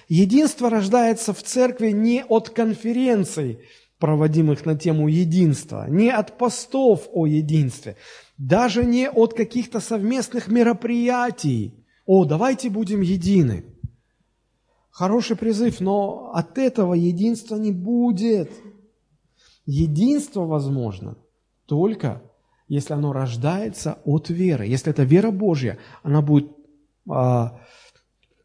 Единство 0.10 0.70
рождается 0.70 1.34
в 1.34 1.42
церкви 1.42 1.92
не 1.92 2.26
от 2.28 2.50
конференций, 2.50 3.60
проводимых 3.98 4.66
на 4.66 4.76
тему 4.76 5.08
единства, 5.08 5.86
не 5.88 6.10
от 6.10 6.38
постов 6.38 7.08
о 7.14 7.26
единстве, 7.26 7.96
даже 8.38 8.84
не 8.84 9.10
от 9.10 9.36
каких-то 9.36 9.80
совместных 9.80 10.50
мероприятий. 10.50 11.86
О, 12.06 12.26
давайте 12.26 12.70
будем 12.70 13.00
едины. 13.00 13.73
Хороший 14.94 15.36
призыв, 15.36 15.82
но 15.82 16.32
от 16.34 16.58
этого 16.58 16.94
единства 16.94 17.56
не 17.56 17.72
будет. 17.72 18.50
Единство 19.66 20.46
возможно 20.46 21.18
только 21.66 22.22
если 22.68 22.94
оно 22.94 23.12
рождается 23.12 24.00
от 24.06 24.30
веры. 24.30 24.66
Если 24.66 24.92
это 24.92 25.04
вера 25.04 25.32
Божья, 25.32 25.78
она 26.02 26.22
будет 26.22 26.52
а, 27.10 27.60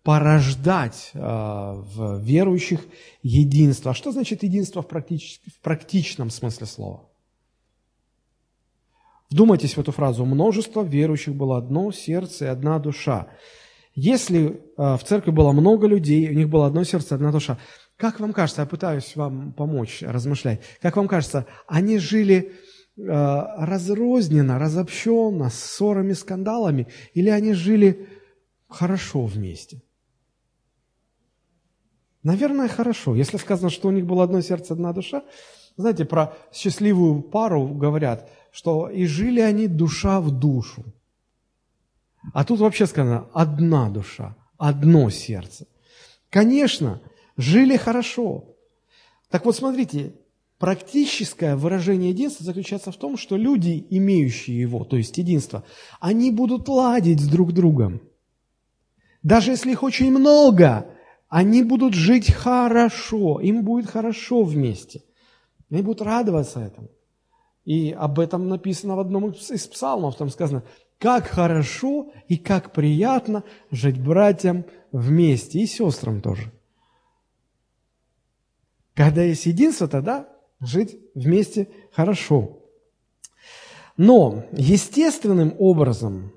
порождать 0.02 1.10
а, 1.14 1.74
в 1.74 2.18
верующих 2.20 2.80
единство. 3.22 3.92
А 3.92 3.94
что 3.94 4.10
значит 4.12 4.42
единство 4.42 4.82
в, 4.82 4.88
практич, 4.88 5.40
в 5.46 5.60
практичном 5.60 6.30
смысле 6.30 6.66
слова? 6.66 7.08
Вдумайтесь 9.30 9.74
в 9.74 9.80
эту 9.80 9.92
фразу. 9.92 10.24
Множество 10.24 10.82
верующих 10.82 11.34
было 11.34 11.58
одно 11.58 11.92
сердце 11.92 12.46
и 12.46 12.48
одна 12.48 12.78
душа. 12.78 13.28
Если 14.00 14.46
э, 14.76 14.96
в 14.96 15.00
церкви 15.02 15.32
было 15.32 15.50
много 15.50 15.88
людей, 15.88 16.30
у 16.30 16.32
них 16.32 16.48
было 16.48 16.68
одно 16.68 16.84
сердце, 16.84 17.16
одна 17.16 17.32
душа, 17.32 17.58
как 17.96 18.20
вам 18.20 18.32
кажется, 18.32 18.60
я 18.62 18.66
пытаюсь 18.66 19.16
вам 19.16 19.52
помочь 19.52 20.02
размышлять, 20.02 20.60
как 20.80 20.96
вам 20.96 21.08
кажется, 21.08 21.46
они 21.66 21.98
жили 21.98 22.52
э, 22.96 23.02
разрозненно, 23.02 24.56
разобщенно, 24.60 25.50
с 25.50 25.58
ссорами, 25.58 26.12
скандалами, 26.12 26.86
или 27.12 27.28
они 27.28 27.54
жили 27.54 28.08
хорошо 28.68 29.24
вместе? 29.24 29.82
Наверное, 32.22 32.68
хорошо. 32.68 33.16
Если 33.16 33.36
сказано, 33.36 33.68
что 33.68 33.88
у 33.88 33.90
них 33.90 34.06
было 34.06 34.22
одно 34.22 34.40
сердце, 34.42 34.74
одна 34.74 34.92
душа, 34.92 35.24
знаете, 35.76 36.04
про 36.04 36.36
счастливую 36.52 37.20
пару 37.22 37.66
говорят, 37.66 38.30
что 38.52 38.88
и 38.88 39.06
жили 39.06 39.40
они 39.40 39.66
душа 39.66 40.20
в 40.20 40.30
душу. 40.30 40.84
А 42.32 42.44
тут 42.44 42.60
вообще 42.60 42.86
сказано 42.86 43.28
одна 43.32 43.88
душа, 43.90 44.36
одно 44.56 45.10
сердце. 45.10 45.66
Конечно, 46.30 47.00
жили 47.36 47.76
хорошо. 47.76 48.56
Так 49.30 49.44
вот, 49.44 49.56
смотрите, 49.56 50.14
практическое 50.58 51.56
выражение 51.56 52.10
единства 52.10 52.44
заключается 52.44 52.92
в 52.92 52.96
том, 52.96 53.16
что 53.16 53.36
люди, 53.36 53.86
имеющие 53.90 54.60
его, 54.60 54.84
то 54.84 54.96
есть 54.96 55.16
единство, 55.18 55.64
они 56.00 56.30
будут 56.30 56.68
ладить 56.68 57.20
с 57.20 57.28
друг 57.28 57.52
другом. 57.52 58.00
Даже 59.22 59.52
если 59.52 59.72
их 59.72 59.82
очень 59.82 60.10
много, 60.10 60.86
они 61.28 61.62
будут 61.62 61.94
жить 61.94 62.32
хорошо, 62.32 63.40
им 63.40 63.64
будет 63.64 63.88
хорошо 63.90 64.42
вместе. 64.42 65.02
Они 65.70 65.82
будут 65.82 66.02
радоваться 66.02 66.60
этому. 66.60 66.88
И 67.64 67.90
об 67.90 68.18
этом 68.18 68.48
написано 68.48 68.96
в 68.96 69.00
одном 69.00 69.30
из 69.30 69.66
псалмов, 69.66 70.16
там 70.16 70.30
сказано, 70.30 70.62
как 70.98 71.26
хорошо 71.26 72.10
и 72.28 72.36
как 72.36 72.72
приятно 72.72 73.44
жить 73.70 74.00
братьям 74.00 74.64
вместе 74.92 75.60
и 75.60 75.66
сестрам 75.66 76.20
тоже. 76.20 76.52
Когда 78.94 79.22
есть 79.22 79.46
единство, 79.46 79.86
тогда 79.86 80.28
жить 80.60 80.98
вместе 81.14 81.68
хорошо. 81.92 82.58
Но 83.96 84.44
естественным 84.52 85.54
образом, 85.58 86.32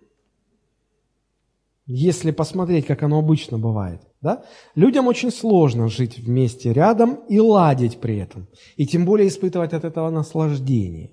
если 1.88 2.32
посмотреть, 2.32 2.86
как 2.86 3.02
оно 3.04 3.20
обычно 3.20 3.58
бывает, 3.58 4.02
да, 4.22 4.44
людям 4.76 5.08
очень 5.08 5.32
сложно 5.32 5.90
жить 5.90 6.20
вместе 6.20 6.72
рядом 6.72 7.16
и 7.28 7.40
ладить 7.40 8.00
при 8.00 8.18
этом, 8.18 8.48
и 8.78 8.86
тем 8.86 9.06
более 9.06 9.28
испытывать 9.28 9.74
от 9.74 9.84
этого 9.84 10.10
наслаждение. 10.12 11.12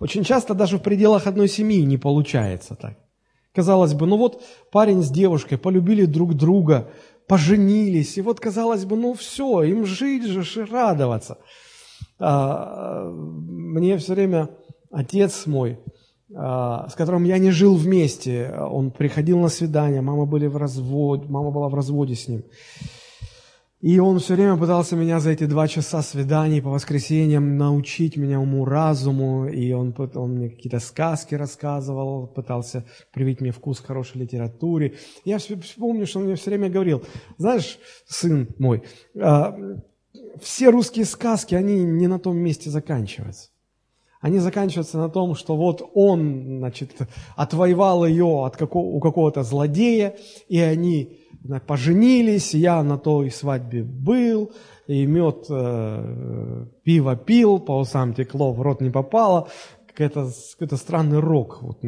Очень 0.00 0.24
часто 0.24 0.54
даже 0.54 0.78
в 0.78 0.82
пределах 0.82 1.26
одной 1.26 1.48
семьи 1.48 1.82
не 1.82 1.96
получается 1.96 2.74
так. 2.74 2.98
Казалось 3.54 3.94
бы, 3.94 4.06
ну 4.06 4.16
вот 4.16 4.42
парень 4.72 5.02
с 5.02 5.10
девушкой 5.10 5.58
полюбили 5.58 6.06
друг 6.06 6.34
друга, 6.34 6.90
поженились, 7.28 8.18
и 8.18 8.22
вот 8.22 8.40
казалось 8.40 8.84
бы, 8.84 8.96
ну 8.96 9.14
все, 9.14 9.62
им 9.62 9.86
жить 9.86 10.24
же 10.24 10.42
и 10.42 10.64
радоваться. 10.64 11.38
А, 12.18 13.04
мне 13.08 13.96
все 13.98 14.14
время 14.14 14.50
отец 14.90 15.46
мой, 15.46 15.78
а, 16.34 16.88
с 16.88 16.94
которым 16.94 17.24
я 17.24 17.38
не 17.38 17.50
жил 17.50 17.76
вместе, 17.76 18.52
он 18.58 18.90
приходил 18.90 19.38
на 19.38 19.48
свидание, 19.48 20.00
мама, 20.00 20.26
были 20.26 20.46
в 20.46 20.56
разводе, 20.56 21.26
мама 21.28 21.50
была 21.50 21.68
в 21.68 21.74
разводе 21.74 22.14
с 22.14 22.28
ним. 22.28 22.42
И 23.84 23.98
он 23.98 24.18
все 24.18 24.32
время 24.34 24.56
пытался 24.56 24.96
меня 24.96 25.20
за 25.20 25.32
эти 25.32 25.44
два 25.44 25.68
часа 25.68 26.00
свиданий 26.00 26.62
по 26.62 26.70
воскресеньям 26.70 27.58
научить 27.58 28.16
меня 28.16 28.40
уму-разуму, 28.40 29.46
и 29.46 29.72
он, 29.72 29.94
он 30.14 30.30
мне 30.36 30.48
какие-то 30.48 30.78
сказки 30.78 31.34
рассказывал, 31.34 32.26
пытался 32.26 32.86
привить 33.12 33.42
мне 33.42 33.50
вкус 33.50 33.80
к 33.80 33.86
хорошей 33.86 34.22
литературе. 34.22 34.94
Я 35.26 35.36
помню, 35.76 36.06
что 36.06 36.20
он 36.20 36.24
мне 36.24 36.36
все 36.36 36.48
время 36.48 36.70
говорил, 36.70 37.02
знаешь, 37.36 37.78
сын 38.06 38.48
мой, 38.58 38.84
а, 39.20 39.54
все 40.40 40.70
русские 40.70 41.04
сказки, 41.04 41.54
они 41.54 41.84
не 41.84 42.06
на 42.06 42.18
том 42.18 42.38
месте 42.38 42.70
заканчиваются. 42.70 43.50
Они 44.22 44.38
заканчиваются 44.38 44.96
на 44.96 45.10
том, 45.10 45.34
что 45.34 45.56
вот 45.56 45.90
он, 45.92 46.56
значит, 46.60 46.96
отвоевал 47.36 48.06
ее 48.06 48.46
от 48.46 48.56
какого, 48.56 48.86
у 48.86 48.98
какого-то 48.98 49.42
злодея, 49.42 50.16
и 50.48 50.58
они 50.58 51.18
поженились, 51.66 52.54
я 52.54 52.82
на 52.82 52.98
той 52.98 53.30
свадьбе 53.30 53.82
был, 53.82 54.52
и 54.86 55.06
мед, 55.06 55.46
э, 55.50 56.66
пиво 56.82 57.16
пил, 57.16 57.58
по 57.58 57.78
усам 57.78 58.14
текло, 58.14 58.52
в 58.52 58.62
рот 58.62 58.80
не 58.80 58.90
попало. 58.90 59.48
Какой-то 59.86 60.30
какой 60.58 60.78
странный 60.78 61.20
рок 61.20 61.62
вот, 61.62 61.78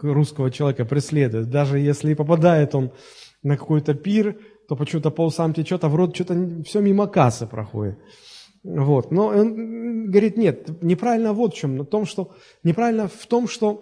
русского 0.00 0.50
человека 0.50 0.84
преследует. 0.84 1.50
Даже 1.50 1.78
если 1.78 2.14
попадает 2.14 2.74
он 2.74 2.90
на 3.42 3.56
какой-то 3.56 3.94
пир, 3.94 4.38
то 4.68 4.76
почему-то 4.76 5.10
по 5.10 5.24
усам 5.24 5.54
течет, 5.54 5.84
а 5.84 5.88
в 5.88 5.94
рот 5.94 6.14
что-то 6.14 6.34
все 6.64 6.80
мимо 6.80 7.06
кассы 7.06 7.46
проходит. 7.46 7.98
Вот. 8.64 9.10
Но 9.10 9.26
он 9.26 10.10
говорит, 10.10 10.36
нет, 10.36 10.82
неправильно 10.82 11.32
вот 11.32 11.54
в 11.54 11.56
чем, 11.56 11.76
на 11.76 11.84
том, 11.84 12.06
что, 12.06 12.32
неправильно 12.64 13.08
в 13.08 13.26
том, 13.26 13.48
что 13.48 13.80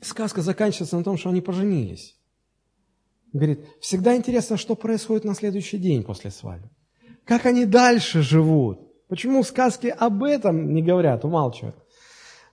сказка 0.00 0.42
заканчивается 0.42 0.96
на 0.96 1.04
том, 1.04 1.16
что 1.16 1.30
они 1.30 1.40
поженились. 1.40 2.17
Говорит, 3.32 3.66
всегда 3.80 4.16
интересно, 4.16 4.56
что 4.56 4.74
происходит 4.74 5.24
на 5.24 5.34
следующий 5.34 5.78
день 5.78 6.02
после 6.02 6.30
свадьбы. 6.30 6.70
Как 7.24 7.46
они 7.46 7.66
дальше 7.66 8.22
живут. 8.22 8.80
Почему 9.08 9.42
сказки 9.42 9.86
об 9.86 10.22
этом 10.22 10.74
не 10.74 10.82
говорят, 10.82 11.24
умалчивают. 11.24 11.76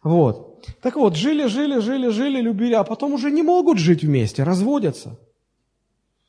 Вот. 0.04 0.68
Так 0.82 0.96
вот, 0.96 1.16
жили, 1.16 1.48
жили, 1.48 1.80
жили, 1.80 2.10
жили, 2.10 2.42
любили, 2.42 2.74
а 2.74 2.84
потом 2.84 3.14
уже 3.14 3.32
не 3.32 3.42
могут 3.42 3.78
жить 3.78 4.04
вместе, 4.04 4.44
разводятся. 4.44 5.20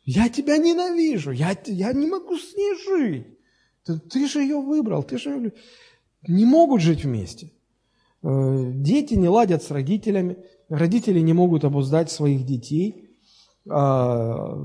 Я 0.04 0.28
тебя 0.28 0.56
ненавижу, 0.56 1.32
я, 1.32 1.56
я 1.66 1.92
не 1.92 2.06
могу 2.06 2.38
с 2.38 2.54
ней 2.54 2.74
жить. 2.86 3.26
Ты, 3.84 3.98
ты 3.98 4.28
же 4.28 4.40
ее 4.40 4.60
выбрал, 4.60 5.02
ты 5.02 5.18
же. 5.18 5.52
Не 6.26 6.44
могут 6.44 6.80
жить 6.80 7.04
вместе. 7.04 7.52
Э, 8.22 8.72
дети 8.72 9.14
не 9.14 9.28
ладят 9.28 9.62
с 9.62 9.70
родителями, 9.70 10.38
родители 10.68 11.20
не 11.20 11.32
могут 11.32 11.64
обуздать 11.64 12.10
своих 12.10 12.44
детей. 12.44 13.05
А, 13.68 14.56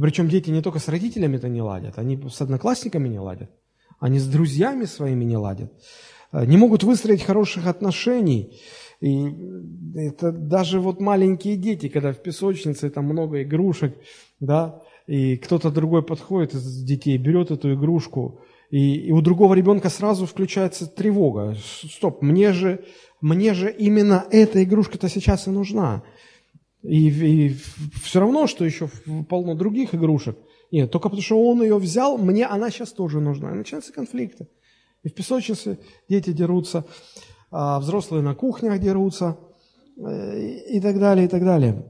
Причем 0.00 0.28
дети 0.28 0.50
не 0.50 0.62
только 0.62 0.78
с 0.78 0.88
родителями 0.88 1.36
это 1.36 1.48
не 1.48 1.62
ладят, 1.62 1.98
они 1.98 2.20
с 2.28 2.40
одноклассниками 2.40 3.08
не 3.08 3.18
ладят, 3.18 3.50
они 3.98 4.18
с 4.18 4.26
друзьями 4.26 4.84
своими 4.84 5.24
не 5.24 5.36
ладят, 5.36 5.72
э, 6.32 6.44
не 6.46 6.56
могут 6.56 6.82
выстроить 6.82 7.22
хороших 7.22 7.66
отношений. 7.66 8.60
И 9.00 9.26
это 9.96 10.30
даже 10.30 10.80
вот 10.80 11.00
маленькие 11.00 11.56
дети, 11.56 11.88
когда 11.88 12.12
в 12.12 12.22
песочнице 12.22 12.88
там 12.90 13.06
много 13.06 13.42
игрушек, 13.42 13.96
да, 14.38 14.80
и 15.06 15.36
кто-то 15.36 15.70
другой 15.70 16.02
подходит 16.02 16.54
из 16.54 16.84
детей, 16.84 17.18
берет 17.18 17.50
эту 17.50 17.74
игрушку, 17.74 18.40
и, 18.70 18.94
и 18.94 19.12
у 19.12 19.20
другого 19.20 19.54
ребенка 19.54 19.88
сразу 19.88 20.26
включается 20.26 20.86
тревога. 20.86 21.56
Стоп, 21.90 22.22
мне 22.22 22.52
же, 22.52 22.84
мне 23.20 23.54
же 23.54 23.70
именно 23.70 24.24
эта 24.30 24.62
игрушка-то 24.62 25.08
сейчас 25.08 25.46
и 25.46 25.50
нужна. 25.50 26.02
И, 26.82 27.08
и 27.08 27.56
все 28.02 28.20
равно, 28.20 28.46
что 28.46 28.64
еще 28.64 28.88
полно 29.28 29.54
других 29.54 29.94
игрушек. 29.94 30.36
Нет, 30.70 30.90
только 30.90 31.08
потому 31.08 31.22
что 31.22 31.40
он 31.40 31.62
ее 31.62 31.78
взял, 31.78 32.18
мне 32.18 32.46
она 32.46 32.70
сейчас 32.70 32.92
тоже 32.92 33.20
нужна. 33.20 33.52
И 33.52 33.54
начинаются 33.54 33.92
конфликты. 33.92 34.48
И 35.02 35.08
в 35.08 35.14
песочнице 35.14 35.78
дети 36.08 36.32
дерутся, 36.32 36.84
а 37.50 37.78
взрослые 37.78 38.22
на 38.22 38.34
кухнях 38.34 38.80
дерутся 38.80 39.36
э, 39.96 40.40
и 40.70 40.80
так 40.80 40.98
далее, 40.98 41.26
и 41.26 41.28
так 41.28 41.44
далее. 41.44 41.84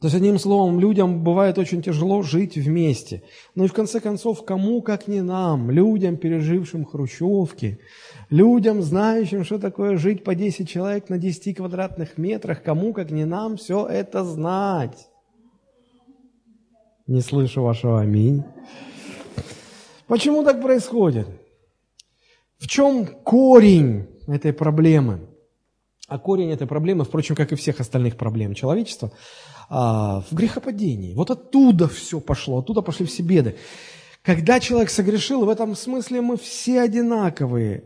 То 0.00 0.08
есть, 0.08 0.14
одним 0.14 0.38
словом, 0.38 0.78
людям 0.78 1.24
бывает 1.24 1.56
очень 1.56 1.80
тяжело 1.80 2.20
жить 2.20 2.56
вместе. 2.56 3.22
Ну 3.54 3.64
и 3.64 3.68
в 3.68 3.72
конце 3.72 3.98
концов, 3.98 4.44
кому, 4.44 4.82
как 4.82 5.08
не 5.08 5.22
нам, 5.22 5.70
людям, 5.70 6.18
пережившим 6.18 6.84
хрущевки, 6.84 7.78
людям, 8.28 8.82
знающим, 8.82 9.42
что 9.42 9.58
такое 9.58 9.96
жить 9.96 10.22
по 10.22 10.34
10 10.34 10.68
человек 10.68 11.08
на 11.08 11.16
10 11.16 11.56
квадратных 11.56 12.18
метрах, 12.18 12.62
кому, 12.62 12.92
как 12.92 13.10
не 13.10 13.24
нам, 13.24 13.56
все 13.56 13.86
это 13.86 14.22
знать. 14.22 15.08
Не 17.06 17.22
слышу 17.22 17.62
вашего 17.62 18.00
аминь. 18.00 18.44
Почему 20.08 20.44
так 20.44 20.60
происходит? 20.60 21.26
В 22.58 22.66
чем 22.66 23.06
корень 23.06 24.08
этой 24.26 24.52
проблемы? 24.52 25.20
А 26.06 26.18
корень 26.18 26.50
этой 26.50 26.66
проблемы, 26.66 27.04
впрочем, 27.04 27.34
как 27.34 27.52
и 27.52 27.56
всех 27.56 27.80
остальных 27.80 28.18
проблем 28.18 28.52
человечества– 28.52 29.10
а, 29.68 30.20
в 30.30 30.34
грехопадении. 30.34 31.14
Вот 31.14 31.30
оттуда 31.30 31.88
все 31.88 32.20
пошло, 32.20 32.58
оттуда 32.58 32.82
пошли 32.82 33.06
все 33.06 33.22
беды. 33.22 33.56
Когда 34.22 34.60
человек 34.60 34.90
согрешил, 34.90 35.44
в 35.44 35.48
этом 35.48 35.76
смысле 35.76 36.20
мы 36.20 36.36
все 36.36 36.80
одинаковые. 36.80 37.84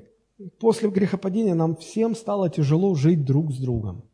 После 0.58 0.88
грехопадения 0.88 1.54
нам 1.54 1.76
всем 1.76 2.14
стало 2.14 2.48
тяжело 2.48 2.94
жить 2.94 3.24
друг 3.24 3.52
с 3.52 3.58
другом. 3.58 4.04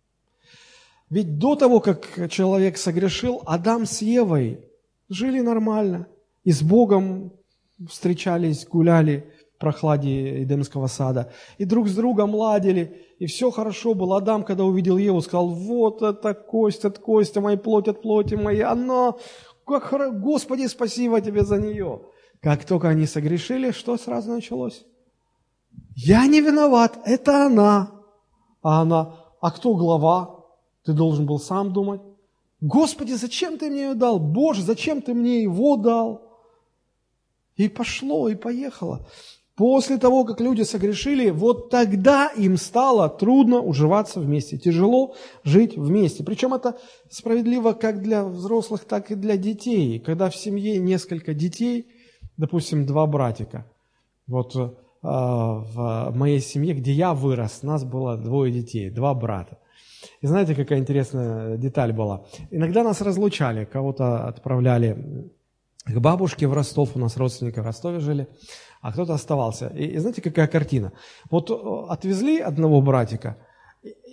Ведь 1.09 1.39
до 1.39 1.55
того, 1.55 1.81
как 1.81 2.31
человек 2.31 2.79
согрешил, 2.79 3.43
Адам 3.47 3.87
с 3.87 4.03
Евой 4.03 4.61
жили 5.09 5.41
нормально. 5.41 6.09
И 6.43 6.53
с 6.53 6.63
Богом 6.63 7.33
встречались, 7.89 8.67
гуляли 8.67 9.33
прохладе 9.59 10.43
Эдемского 10.43 10.87
сада. 10.87 11.33
И 11.59 11.65
друг 11.65 11.89
с 11.89 11.95
другом 11.95 12.35
ладили 12.35 13.07
и 13.19 13.27
все 13.27 13.51
хорошо 13.51 13.95
было. 13.95 14.19
Адам, 14.19 14.45
когда 14.45 14.65
увидел 14.65 14.99
Еву, 14.99 15.21
сказал, 15.21 15.49
вот 15.49 16.03
это 16.03 16.35
кость 16.35 16.85
от 16.85 16.99
кости 16.99 17.39
моей, 17.39 17.57
плоть 17.57 17.89
от 17.89 18.03
плоти 18.03 18.35
моей, 18.35 18.63
она, 18.63 19.15
как 19.67 19.85
хорошо, 19.85 20.13
Господи, 20.13 20.67
спасибо 20.67 21.21
тебе 21.21 21.45
за 21.45 21.57
нее. 21.57 22.03
Как 22.41 22.65
только 22.65 22.89
они 22.89 23.07
согрешили, 23.07 23.71
что 23.71 23.97
сразу 23.97 24.33
началось? 24.33 24.85
Я 25.95 26.27
не 26.27 26.41
виноват, 26.41 26.99
это 27.05 27.47
она. 27.47 27.93
А 28.63 28.83
она, 28.83 29.17
а 29.41 29.51
кто 29.51 29.75
глава? 29.75 30.45
Ты 30.85 30.93
должен 30.93 31.27
был 31.27 31.39
сам 31.39 31.73
думать. 31.73 32.01
Господи, 32.61 33.13
зачем 33.13 33.59
ты 33.59 33.71
мне 33.71 33.83
ее 33.83 33.95
дал? 33.95 34.19
Боже, 34.19 34.63
зачем 34.63 35.03
ты 35.03 35.15
мне 35.15 35.43
его 35.43 35.77
дал? 35.77 36.23
И 37.57 37.69
пошло, 37.69 38.29
и 38.29 38.35
поехало. 38.35 39.07
После 39.57 39.97
того, 39.97 40.27
как 40.27 40.39
люди 40.43 40.63
согрешили, 40.63 41.31
вот 41.31 41.71
тогда 41.71 42.29
им 42.29 42.59
стало 42.59 43.09
трудно 43.09 43.61
уживаться 43.61 44.21
вместе, 44.21 44.59
тяжело 44.59 45.15
жить 45.45 45.79
вместе. 45.79 46.23
Причем 46.23 46.53
это 46.53 46.77
справедливо 47.09 47.73
как 47.73 48.03
для 48.03 48.25
взрослых, 48.25 48.85
так 48.85 49.11
и 49.11 49.15
для 49.15 49.39
детей. 49.39 49.99
Когда 49.99 50.29
в 50.29 50.37
семье 50.37 50.79
несколько 50.79 51.33
детей, 51.33 51.87
допустим, 52.37 52.85
два 52.85 53.07
братика. 53.07 53.67
Вот 54.27 54.55
э, 54.57 54.69
в 55.01 56.13
моей 56.15 56.41
семье, 56.41 56.75
где 56.75 56.93
я 56.93 57.15
вырос, 57.15 57.63
нас 57.63 57.83
было 57.83 58.19
двое 58.19 58.53
детей, 58.53 58.91
два 58.91 59.15
брата. 59.15 59.59
И 60.21 60.27
знаете, 60.27 60.55
какая 60.55 60.81
интересная 60.81 61.57
деталь 61.57 61.95
была? 61.95 62.27
Иногда 62.51 62.85
нас 62.85 63.01
разлучали, 63.01 63.65
кого-то 63.65 64.29
отправляли 64.29 65.33
к 65.87 65.99
бабушке 65.99 66.47
в 66.47 66.53
Ростов, 66.53 66.91
у 66.95 66.99
нас 66.99 67.17
родственники 67.17 67.61
в 67.61 67.65
Ростове 67.65 68.01
жили– 68.01 68.29
а 68.87 68.93
кто-то 68.93 69.15
оставался. 69.15 69.73
И, 69.75 69.85
и 69.85 69.99
знаете, 69.99 70.23
какая 70.23 70.47
картина? 70.47 70.93
Вот 71.29 71.51
э, 71.51 71.55
отвезли 71.89 72.39
одного 72.39 72.81
братика, 72.81 73.37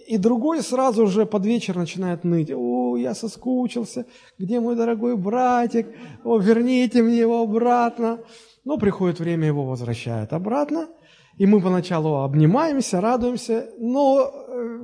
и 0.07 0.17
другой 0.17 0.63
сразу 0.63 1.05
же 1.05 1.25
под 1.25 1.45
вечер 1.45 1.77
начинает 1.77 2.23
ныть. 2.23 2.51
О, 2.51 2.97
я 2.97 3.13
соскучился, 3.13 4.05
где 4.39 4.59
мой 4.59 4.75
дорогой 4.75 5.15
братик? 5.15 5.87
О, 6.23 6.39
верните 6.39 7.03
мне 7.03 7.19
его 7.19 7.43
обратно. 7.43 8.17
Но 8.65 8.77
приходит 8.77 9.19
время, 9.19 9.45
его 9.47 9.63
возвращают 9.63 10.33
обратно. 10.33 10.87
И 11.37 11.45
мы 11.45 11.61
поначалу 11.61 12.23
обнимаемся, 12.23 12.99
радуемся, 12.99 13.69
но 13.79 14.25
э, 14.25 14.79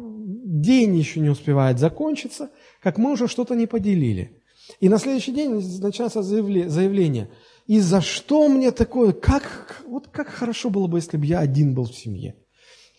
день 0.45 0.95
еще 0.95 1.19
не 1.19 1.29
успевает 1.29 1.79
закончиться, 1.79 2.49
как 2.83 2.99
мы 2.99 3.11
уже 3.13 3.27
что-то 3.27 3.55
не 3.55 3.65
поделили. 3.65 4.43
И 4.81 4.87
на 4.87 4.99
следующий 4.99 5.31
день 5.31 5.55
начинается 5.81 6.21
заявление– 6.21 7.31
и 7.69 7.81
за 7.81 8.01
что 8.01 8.47
мне 8.49 8.71
такое? 8.71 9.13
Как, 9.13 9.83
вот 9.85 10.07
как 10.07 10.27
хорошо 10.27 10.71
было 10.71 10.87
бы, 10.87 10.97
если 10.97 11.17
бы 11.17 11.25
я 11.27 11.37
один 11.37 11.75
был 11.75 11.83
в 11.83 11.93
семье. 11.93 12.35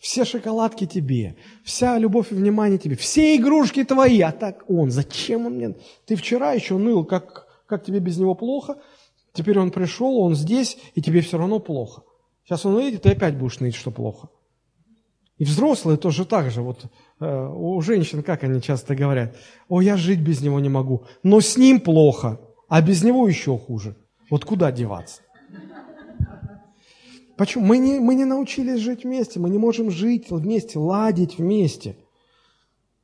Все 0.00 0.24
шоколадки 0.24 0.86
тебе, 0.86 1.34
вся 1.64 1.98
любовь 1.98 2.30
и 2.30 2.36
внимание 2.36 2.78
тебе, 2.78 2.94
все 2.94 3.34
игрушки 3.34 3.82
твои, 3.82 4.20
а 4.20 4.30
так 4.30 4.62
он, 4.68 4.92
зачем 4.92 5.46
он 5.46 5.54
мне? 5.54 5.74
Ты 6.06 6.14
вчера 6.14 6.52
еще 6.52 6.78
ныл, 6.78 7.04
как, 7.04 7.48
как 7.66 7.84
тебе 7.84 7.98
без 7.98 8.18
него 8.18 8.36
плохо, 8.36 8.76
теперь 9.32 9.58
он 9.58 9.72
пришел, 9.72 10.20
он 10.20 10.36
здесь, 10.36 10.78
и 10.94 11.02
тебе 11.02 11.20
все 11.20 11.36
равно 11.36 11.58
плохо. 11.58 12.04
Сейчас 12.44 12.64
он 12.64 12.76
уедет, 12.76 13.02
ты 13.02 13.10
опять 13.10 13.36
будешь 13.36 13.58
ныть, 13.58 13.74
что 13.74 13.90
плохо. 13.90 14.28
И 15.38 15.44
взрослые 15.44 15.98
тоже 15.98 16.24
так 16.24 16.52
же. 16.52 16.62
Вот 16.62 16.84
э, 17.18 17.52
у 17.56 17.80
женщин, 17.80 18.22
как 18.22 18.44
они 18.44 18.62
часто 18.62 18.94
говорят, 18.94 19.34
о, 19.68 19.80
я 19.80 19.96
жить 19.96 20.20
без 20.20 20.40
него 20.42 20.60
не 20.60 20.68
могу, 20.68 21.06
но 21.24 21.40
с 21.40 21.56
ним 21.56 21.80
плохо, 21.80 22.38
а 22.68 22.80
без 22.80 23.02
него 23.02 23.26
еще 23.26 23.58
хуже. 23.58 23.96
Вот 24.30 24.44
куда 24.44 24.70
деваться? 24.70 25.22
Почему? 27.36 27.64
Мы 27.64 27.78
не, 27.78 27.98
мы 27.98 28.14
не 28.14 28.24
научились 28.24 28.80
жить 28.80 29.04
вместе, 29.04 29.40
мы 29.40 29.50
не 29.50 29.58
можем 29.58 29.90
жить 29.90 30.30
вместе, 30.30 30.78
ладить 30.78 31.38
вместе. 31.38 31.96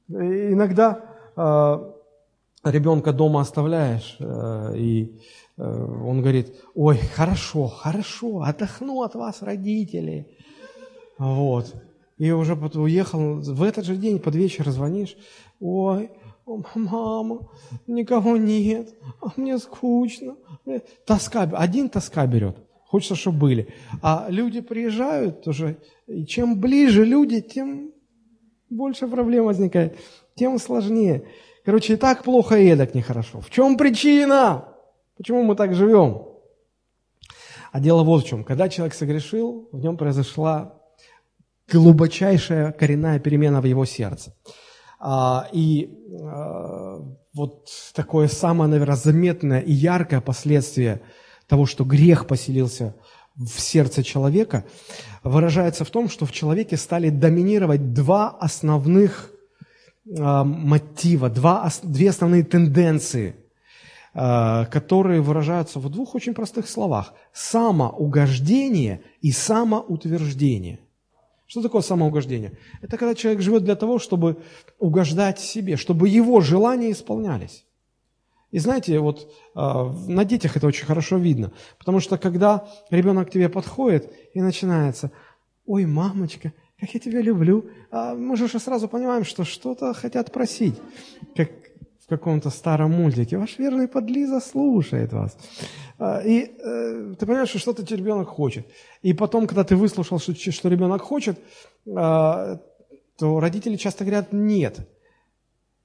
И 0.08 0.52
иногда 0.52 1.04
э, 1.36 1.92
ребенка 2.64 3.12
дома 3.12 3.40
оставляешь, 3.40 4.16
э, 4.20 4.76
и 4.76 5.18
э, 5.56 5.62
он 5.62 6.20
говорит, 6.20 6.54
ой, 6.74 6.98
хорошо, 6.98 7.66
хорошо, 7.66 8.42
отдохну 8.42 9.02
от 9.02 9.14
вас, 9.14 9.42
родители. 9.42 10.28
Вот. 11.18 11.74
И 12.18 12.30
уже 12.30 12.54
уехал, 12.54 13.40
в 13.40 13.62
этот 13.62 13.84
же 13.86 13.96
день 13.96 14.18
под 14.18 14.34
вечер 14.34 14.70
звонишь, 14.70 15.16
ой, 15.60 16.10
мама, 16.74 17.48
никого 17.87 18.37
нет, 18.37 18.94
а 19.20 19.32
мне 19.37 19.59
скучно. 19.59 20.37
Тоска, 21.04 21.42
один 21.42 21.88
тоска 21.88 22.26
берет, 22.26 22.56
хочется, 22.87 23.16
чтобы 23.16 23.38
были. 23.38 23.68
А 24.02 24.26
люди 24.28 24.61
приезжают 24.61 25.46
уже, 25.48 25.78
и 26.06 26.24
чем 26.24 26.61
ближе 26.61 27.04
люди, 27.04 27.40
тем 27.40 27.92
больше 28.70 29.09
проблем 29.09 29.46
возникает, 29.46 29.98
тем 30.35 30.59
сложнее. 30.59 31.26
Короче, 31.64 31.94
и 31.94 31.96
так 31.96 32.22
плохо, 32.22 32.56
и 32.56 32.68
эдак 32.68 32.94
нехорошо. 32.94 33.40
В 33.40 33.50
чем 33.50 33.76
причина? 33.76 34.68
Почему 35.16 35.42
мы 35.42 35.56
так 35.56 35.74
живем? 35.74 36.28
А 37.72 37.80
дело 37.80 38.04
вот 38.04 38.24
в 38.24 38.28
чем. 38.28 38.44
Когда 38.44 38.68
человек 38.68 38.94
согрешил, 38.94 39.68
в 39.72 39.80
нем 39.80 39.96
произошла 39.96 40.80
глубочайшая 41.70 42.70
коренная 42.72 43.18
перемена 43.18 43.61
в 43.61 43.64
его 43.64 43.85
сердце. 43.85 44.32
А, 44.98 45.48
и 45.52 45.90
а, 46.22 47.02
вот 47.35 47.68
такое 47.94 48.28
самое, 48.28 48.70
наверное, 48.70 48.96
заметное 48.96 49.61
и 49.61 49.72
яркое 49.72 50.20
последствие 50.20 51.02
того, 51.46 51.66
что 51.66 51.85
грех 51.85 52.26
поселился 52.26 52.94
в 53.37 53.61
сердце 53.61 54.02
человека, 54.02 54.64
выражается 55.22 55.85
в 55.85 55.90
том, 55.90 56.09
что 56.09 56.24
в 56.24 56.32
человеке 56.32 56.76
стали 56.76 57.11
доминировать 57.11 57.92
два 57.92 58.30
основных 58.30 59.32
а, 60.18 60.44
мотива, 60.44 61.28
два, 61.28 61.70
две 61.82 62.11
основные 62.11 62.44
тенденции. 62.44 63.37
которые 64.70 65.20
выражаются 65.20 65.78
в 65.78 65.90
двух 65.90 66.14
очень 66.14 66.32
простых 66.32 66.70
словах. 66.70 67.12
Самоугождение 67.35 69.02
и 69.20 69.30
самоутверждение. 69.30 70.78
Что 71.46 71.62
такое 71.62 71.82
самоугождение? 71.82 72.59
Это 72.82 72.98
когда 72.98 73.14
человек 73.14 73.40
живет 73.40 73.64
для 73.64 73.76
того, 73.76 73.98
чтобы 73.98 74.42
угождать 74.78 75.38
себе, 75.38 75.76
чтобы 75.76 76.09
его 76.09 76.40
желания 76.40 76.90
исполнялись. 76.90 77.64
И 78.50 78.59
знаете, 78.59 78.98
вот 78.98 79.32
э, 79.54 79.59
на 80.09 80.24
детях 80.24 80.56
это 80.56 80.66
очень 80.66 80.87
хорошо 80.87 81.18
видно, 81.18 81.52
потому 81.78 82.00
что 82.00 82.18
когда 82.18 82.68
ребенок 82.90 83.28
к 83.28 83.32
тебе 83.32 83.48
подходит 83.48 84.12
и 84.35 84.40
начинается, 84.40 85.11
ой, 85.66 85.85
мамочка, 85.85 86.52
как 86.78 86.94
я 86.94 87.00
тебя 87.00 87.20
люблю, 87.20 87.70
а 87.90 88.14
мы 88.14 88.37
же 88.37 88.44
уже 88.44 88.59
сразу 88.59 88.88
понимаем, 88.88 89.24
что 89.24 89.44
что-то 89.44 89.94
хотят 89.94 90.32
просить, 90.32 90.74
как 91.35 91.50
в 92.07 92.09
каком-то 92.09 92.51
старом 92.51 92.92
мультике. 92.92 93.37
Ваш 93.37 93.59
верный 93.59 93.88
подлиза 93.88 94.40
слушает 94.40 95.12
вас. 95.12 95.37
А, 95.99 96.21
и 96.21 96.53
э, 96.59 97.14
ты 97.19 97.27
понимаешь, 97.27 97.49
что 97.49 97.59
что-то 97.59 97.83
ребенок 97.95 98.29
хочет. 98.29 98.66
И 99.03 99.12
потом, 99.12 99.47
когда 99.49 99.64
ты 99.64 99.75
выслушал, 99.75 100.21
что, 100.21 100.35
что 100.35 100.69
ребенок 100.69 101.03
хочет, 101.03 101.38
э, 101.38 102.59
то 103.19 103.40
родители 103.40 103.77
часто 103.77 104.05
говорят 104.05 104.33
«нет». 104.33 104.88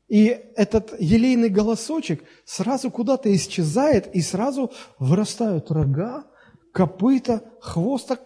И 0.10 0.38
этот 0.56 0.94
елейный 1.00 1.50
голосочек 1.50 2.24
сразу 2.46 2.92
куда-то 2.92 3.34
исчезает, 3.34 4.14
и 4.14 4.22
сразу 4.22 4.72
вырастают 5.00 5.72
рога, 5.72 6.26
копыта, 6.74 7.42
хвост 7.62 8.08
так... 8.10 8.22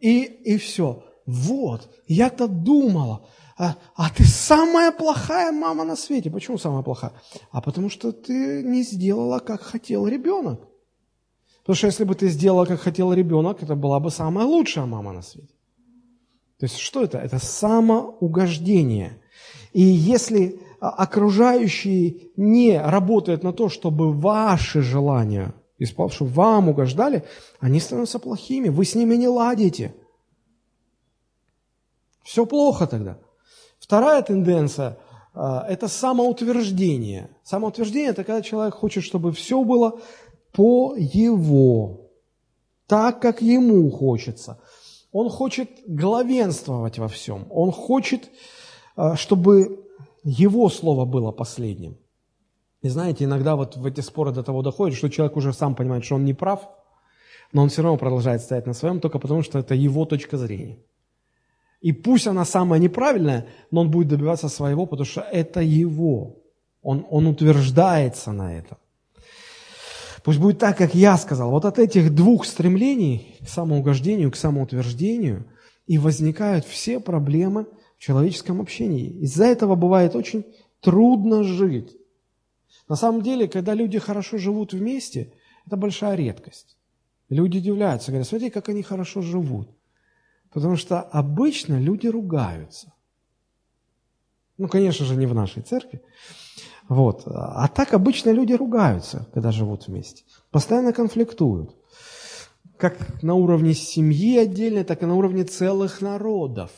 И, 0.00 0.22
и 0.22 0.58
все. 0.58 1.04
Вот, 1.26 1.90
я-то 2.06 2.46
думала, 2.46 3.26
а, 3.56 3.76
а 3.94 4.10
ты 4.10 4.24
самая 4.24 4.92
плохая 4.92 5.52
мама 5.52 5.84
на 5.84 5.96
свете. 5.96 6.30
Почему 6.30 6.58
самая 6.58 6.82
плохая? 6.82 7.12
А 7.50 7.60
потому 7.60 7.90
что 7.90 8.12
ты 8.12 8.62
не 8.62 8.82
сделала, 8.82 9.38
как 9.38 9.62
хотел 9.62 10.06
ребенок. 10.08 10.60
Потому 11.60 11.76
что 11.76 11.86
если 11.86 12.04
бы 12.04 12.14
ты 12.14 12.28
сделала, 12.28 12.66
как 12.66 12.80
хотел 12.80 13.12
ребенок, 13.12 13.62
это 13.62 13.74
была 13.74 14.00
бы 14.00 14.10
самая 14.10 14.46
лучшая 14.46 14.86
мама 14.86 15.12
на 15.12 15.22
свете. 15.22 15.54
То 16.58 16.66
есть 16.66 16.78
что 16.78 17.02
это? 17.02 17.18
Это 17.18 17.38
самоугождение– 17.38 19.20
и 19.74 19.82
если 19.82 20.60
а, 20.80 20.90
окружающие 20.90 22.30
не 22.36 22.80
работают 22.80 23.42
на 23.42 23.52
то, 23.52 23.68
чтобы 23.68 24.12
ваши 24.12 24.80
желания, 24.80 25.52
чтобы 25.82 26.30
вам 26.30 26.68
угождали, 26.68 27.24
они 27.58 27.80
становятся 27.80 28.20
плохими, 28.20 28.68
вы 28.68 28.84
с 28.84 28.94
ними 28.94 29.16
не 29.16 29.28
ладите. 29.28 29.94
Все 32.22 32.46
плохо 32.46 32.86
тогда. 32.86 33.18
Вторая 33.84 34.22
тенденция 34.22 34.96
а,– 35.34 35.66
это 35.68 35.88
самоутверждение. 35.88 37.28
Самоутверждение– 37.42 38.10
это 38.12 38.24
когда 38.24 38.40
человек 38.40 38.74
хочет, 38.74 39.04
чтобы 39.04 39.30
все 39.32 39.62
было 39.62 40.00
по 40.52 40.94
его, 40.96 42.10
так, 42.86 43.20
как 43.20 43.42
ему 43.42 43.90
хочется. 43.90 44.58
Он 45.12 45.28
хочет 45.28 45.68
главенствовать 45.86 46.98
во 46.98 47.08
всем. 47.08 47.46
Он 47.50 47.72
хочет 47.72 48.30
а, 48.96 49.16
чтобы 49.16 49.84
его 50.22 50.70
слово 50.70 51.04
было 51.04 51.30
последним. 51.30 51.98
И 52.80 52.88
знаете, 52.88 53.24
иногда 53.24 53.54
вот 53.54 53.76
в 53.76 53.84
эти 53.84 54.00
споры 54.00 54.32
до 54.32 54.42
того 54.42 54.62
доходит, 54.62 54.96
что 54.96 55.10
человек 55.10 55.36
уже 55.36 55.52
сам 55.52 55.74
понимает, 55.74 56.06
что 56.06 56.14
он 56.14 56.24
не 56.24 56.32
прав, 56.32 56.70
но 57.52 57.62
он 57.62 57.68
все 57.68 57.82
равно 57.82 57.98
продолжает 57.98 58.40
стоять 58.40 58.66
на 58.66 58.72
своем, 58.72 59.00
только 59.00 59.18
потому 59.18 59.42
что 59.42 59.58
это 59.58 59.74
его 59.74 60.06
точка 60.06 60.38
зрения. 60.38 60.78
И 61.84 61.92
пусть 61.92 62.26
она 62.26 62.44
самая 62.44 62.80
неправильная, 62.80 63.46
но 63.70 63.82
он 63.82 63.90
будет 63.90 64.08
добиваться 64.08 64.48
своего, 64.48 64.86
потому 64.86 65.04
что 65.04 65.20
это 65.20 65.60
его. 65.60 66.36
Он, 66.82 67.06
он 67.10 67.26
утверждается 67.26 68.32
на 68.32 68.56
этом. 68.58 68.78
Пусть 70.22 70.40
будет 70.40 70.58
так, 70.58 70.78
как 70.78 70.94
я 70.94 71.18
сказал. 71.18 71.50
Вот 71.50 71.64
от 71.64 71.78
этих 71.78 72.14
двух 72.14 72.46
стремлений 72.46 73.36
к 73.44 73.48
самоугождению, 73.48 74.30
к 74.30 74.36
самоутверждению 74.36 75.44
и 75.86 75.98
возникают 75.98 76.64
все 76.64 77.00
проблемы– 77.00 77.66
человеческом 78.04 78.60
общении. 78.60 79.08
Из-за 79.20 79.46
этого 79.46 79.76
бывает 79.76 80.14
очень 80.14 80.44
трудно 80.80 81.42
жить. 81.42 81.96
На 82.88 82.96
самом 82.96 83.22
деле, 83.22 83.48
когда 83.48 83.72
люди 83.74 83.98
хорошо 83.98 84.36
живут 84.36 84.74
вместе, 84.74 85.32
это 85.66 85.76
большая 85.76 86.14
редкость. 86.14 86.76
Люди 87.30 87.58
удивляются, 87.58 88.10
говорят, 88.10 88.28
смотри, 88.28 88.50
как 88.50 88.68
они 88.68 88.82
хорошо 88.82 89.22
живут. 89.22 89.68
Потому 90.54 90.76
что 90.76 91.00
обычно 91.02 91.80
люди 91.80 92.06
ругаются. 92.06 92.92
Ну, 94.56 94.68
конечно 94.68 95.04
же, 95.04 95.16
не 95.16 95.26
в 95.26 95.34
нашей 95.34 95.62
церкви. 95.62 96.00
Вот. 96.88 97.22
А 97.26 97.66
так 97.66 97.92
обычно 97.92 98.30
люди 98.30 98.52
ругаются, 98.52 99.26
когда 99.34 99.50
живут 99.50 99.88
вместе. 99.88 100.22
Постоянно 100.52 100.92
конфликтуют. 100.92 101.74
Как 102.76 103.22
на 103.22 103.34
уровне 103.34 103.74
семьи 103.74 104.38
отдельно, 104.38 104.84
так 104.84 105.02
и 105.02 105.06
на 105.06 105.16
уровне 105.16 105.42
целых 105.44 106.00
народов. 106.00 106.70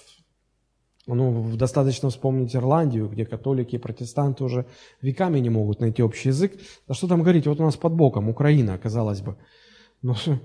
Ну, 1.07 1.55
достаточно 1.57 2.09
вспомнить 2.09 2.57
Ирландию, 2.57 3.09
где 3.09 3.27
католики 3.27 3.77
и 3.77 3.79
протестанты 3.79 4.43
уже 4.43 4.67
веками 5.03 5.39
не 5.39 5.51
могут 5.51 5.81
найти 5.81 6.03
общий 6.03 6.31
язык. 6.31 6.59
Да 6.89 6.95
что 6.95 7.09
там 7.09 7.21
говорить, 7.21 7.47
вот 7.47 7.61
у 7.61 7.63
нас 7.63 7.77
под 7.77 7.93
боком 7.93 8.31
Украина, 8.31 8.79
казалось 8.79 9.21
бы. 9.21 9.37
Ну, 10.03 10.15
э, 10.27 10.39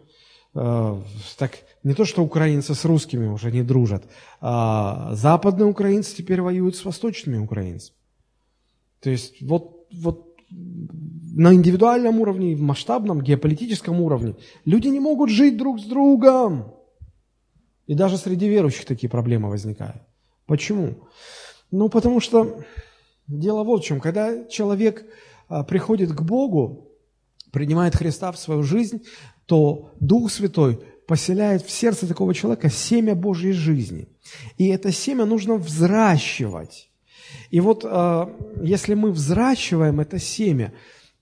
так 0.53 1.59
не 1.83 1.93
то, 1.93 2.05
что 2.05 2.23
украинцы 2.23 2.75
с 2.75 2.85
русскими 2.85 3.27
уже 3.27 3.51
не 3.51 3.63
дружат, 3.63 4.03
а 4.39 5.15
западные 5.15 5.67
украинцы 5.67 6.15
теперь 6.15 6.41
воюют 6.41 6.75
с 6.75 6.85
восточными 6.85 7.37
украинцами. 7.37 7.97
То 8.99 9.09
есть 9.09 9.41
вот, 9.41 9.87
вот 9.93 10.27
на 10.51 11.53
индивидуальном 11.53 12.19
уровне, 12.19 12.55
в 12.55 12.61
масштабном 12.61 13.21
геополитическом 13.21 14.01
уровне 14.01 14.35
люди 14.65 14.89
не 14.89 14.99
могут 14.99 15.29
жить 15.29 15.57
друг 15.57 15.79
с 15.79 15.85
другом. 15.85 16.75
И 17.87 17.95
даже 17.95 18.17
среди 18.17 18.47
верующих 18.47 18.85
такие 18.85 19.09
проблемы 19.09 19.49
возникают. 19.49 20.01
Почему? 20.45 21.07
Ну, 21.71 21.89
потому 21.89 22.19
что 22.19 22.63
дело 23.27 23.63
вот 23.63 23.81
в 23.81 23.85
чем. 23.85 23.99
Когда 23.99 24.45
человек 24.45 25.05
а, 25.47 25.63
приходит 25.63 26.11
к 26.11 26.21
Богу, 26.21 26.89
принимает 27.51 27.95
Христа 27.95 28.31
в 28.31 28.37
свою 28.37 28.63
жизнь, 28.63 29.03
то 29.45 29.91
Дух 29.99 30.31
Святой 30.31 30.79
поселяет 31.07 31.63
в 31.63 31.71
сердце 31.71 32.07
такого 32.07 32.33
человека 32.33 32.69
семя 32.69 33.15
Божьей 33.15 33.51
жизни. 33.51 34.07
И 34.57 34.67
это 34.67 34.91
семя 34.91 35.25
нужно 35.25 35.55
взращивать. 35.55 36.89
И 37.49 37.59
вот 37.59 37.85
а, 37.85 38.33
если 38.61 38.93
мы 38.93 39.11
взращиваем 39.11 39.99
это 39.99 40.19
семя, 40.19 40.73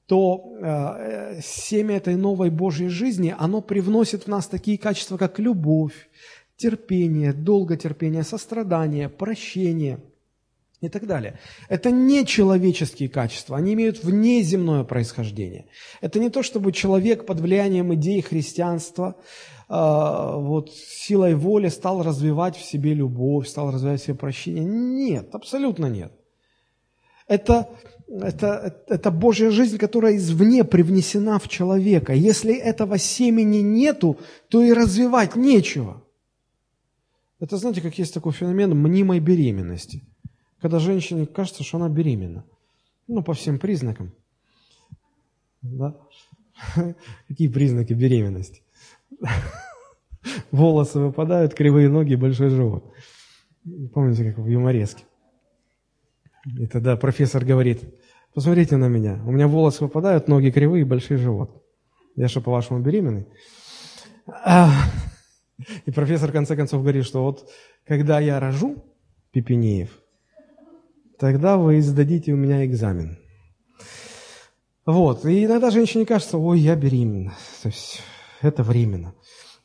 то 0.05 0.53
а, 0.61 1.39
семя 1.41 1.97
этой 1.97 2.15
новой 2.15 2.49
Божьей 2.49 2.89
жизни, 2.89 3.33
оно 3.37 3.61
привносит 3.61 4.23
в 4.23 4.27
нас 4.27 4.47
такие 4.47 4.77
качества, 4.77 5.17
как 5.17 5.39
любовь, 5.39 6.09
терпение, 6.55 7.33
долготерпение, 7.33 8.23
сострадание, 8.23 9.09
прощение 9.09 9.99
и 10.81 10.89
так 10.89 11.07
далее. 11.07 11.39
Это 11.67 11.91
не 11.91 12.25
человеческие 12.25 13.09
качества, 13.09 13.57
они 13.57 13.73
имеют 13.73 14.03
внеземное 14.03 14.83
происхождение. 14.83 15.65
Это 16.01 16.19
не 16.19 16.29
то, 16.29 16.41
чтобы 16.41 16.71
человек 16.71 17.25
под 17.25 17.39
влиянием 17.39 17.93
идеи 17.95 18.21
христианства 18.21 19.15
э, 19.67 19.73
вот, 19.73 20.71
силой 20.71 21.35
воли 21.35 21.67
стал 21.67 22.01
развивать 22.03 22.55
в 22.55 22.63
себе 22.63 22.93
любовь, 22.93 23.47
стал 23.47 23.71
развивать 23.71 24.01
в 24.01 24.05
себе 24.05 24.15
прощение. 24.15 24.63
Нет, 24.63 25.35
абсолютно 25.35 25.87
нет. 25.87 26.13
Это, 27.27 27.69
это, 28.07 28.81
это 28.87 29.11
Божья 29.11 29.51
жизнь, 29.51 29.77
которая 29.77 30.15
извне 30.15 30.63
привнесена 30.63 31.39
в 31.39 31.49
человека. 31.49 32.13
Если 32.13 32.55
этого 32.55 32.97
семени 32.97 33.57
нету, 33.57 34.17
то 34.47 34.63
и 34.63 34.71
развивать 34.73 35.35
нечего. 35.35 36.03
Это, 37.39 37.57
знаете, 37.57 37.81
как 37.81 37.97
есть 37.99 38.13
такой 38.13 38.33
феномен 38.33 38.71
мнимой 38.71 39.19
беременности. 39.19 40.03
Когда 40.61 40.79
женщине 40.79 41.25
кажется, 41.25 41.63
что 41.63 41.77
она 41.77 41.89
беременна. 41.89 42.45
Ну, 43.07 43.23
по 43.23 43.33
всем 43.33 43.59
признакам. 43.59 44.11
Да? 45.61 45.95
Какие 47.27 47.47
признаки 47.47 47.93
беременности? 47.93 48.61
Волосы 50.51 50.99
выпадают, 50.99 51.53
кривые 51.53 51.89
ноги, 51.89 52.15
большой 52.15 52.49
живот. 52.49 52.93
Помните, 53.93 54.25
как 54.25 54.37
в 54.37 54.47
юмореске? 54.47 55.03
И 56.57 56.67
тогда 56.67 56.95
профессор 56.97 57.45
говорит, 57.45 57.83
посмотрите 58.33 58.77
на 58.77 58.87
меня, 58.87 59.21
у 59.25 59.31
меня 59.31 59.47
волосы 59.47 59.83
выпадают, 59.83 60.27
ноги 60.27 60.51
кривые, 60.51 60.85
большой 60.85 61.17
живот. 61.17 61.63
Я 62.15 62.27
что, 62.27 62.41
по-вашему, 62.41 62.79
беременный? 62.79 63.27
И 65.85 65.91
профессор 65.91 66.29
в 66.29 66.33
конце 66.33 66.55
концов 66.55 66.81
говорит, 66.81 67.05
что 67.05 67.23
вот 67.23 67.49
когда 67.85 68.19
я 68.19 68.39
рожу 68.39 68.83
Пепенеев, 69.31 69.98
тогда 71.19 71.57
вы 71.57 71.81
сдадите 71.81 72.33
у 72.33 72.37
меня 72.37 72.65
экзамен. 72.65 73.17
Вот. 74.85 75.25
И 75.25 75.45
иногда 75.45 75.69
женщине 75.69 76.05
кажется, 76.05 76.37
ой, 76.37 76.59
я 76.59 76.75
беременна. 76.75 77.33
То 77.61 77.69
есть 77.69 78.01
это 78.41 78.63
временно. 78.63 79.13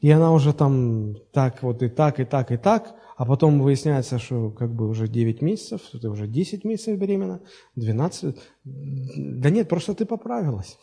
И 0.00 0.10
она 0.10 0.32
уже 0.32 0.52
там 0.52 1.14
так 1.32 1.62
вот 1.62 1.82
и 1.82 1.88
так, 1.88 2.20
и 2.20 2.24
так, 2.24 2.52
и 2.52 2.58
так, 2.58 2.94
а 3.16 3.24
потом 3.24 3.62
выясняется, 3.62 4.18
что 4.18 4.50
как 4.50 4.74
бы 4.74 4.88
уже 4.88 5.08
9 5.08 5.40
месяцев, 5.40 5.80
ты 5.92 6.10
уже 6.10 6.26
10 6.26 6.64
месяцев 6.64 6.98
беременна, 6.98 7.40
12. 7.76 8.36
Да 8.64 9.50
нет, 9.50 9.68
просто 9.68 9.94
ты 9.94 10.04
поправилась. 10.04 10.78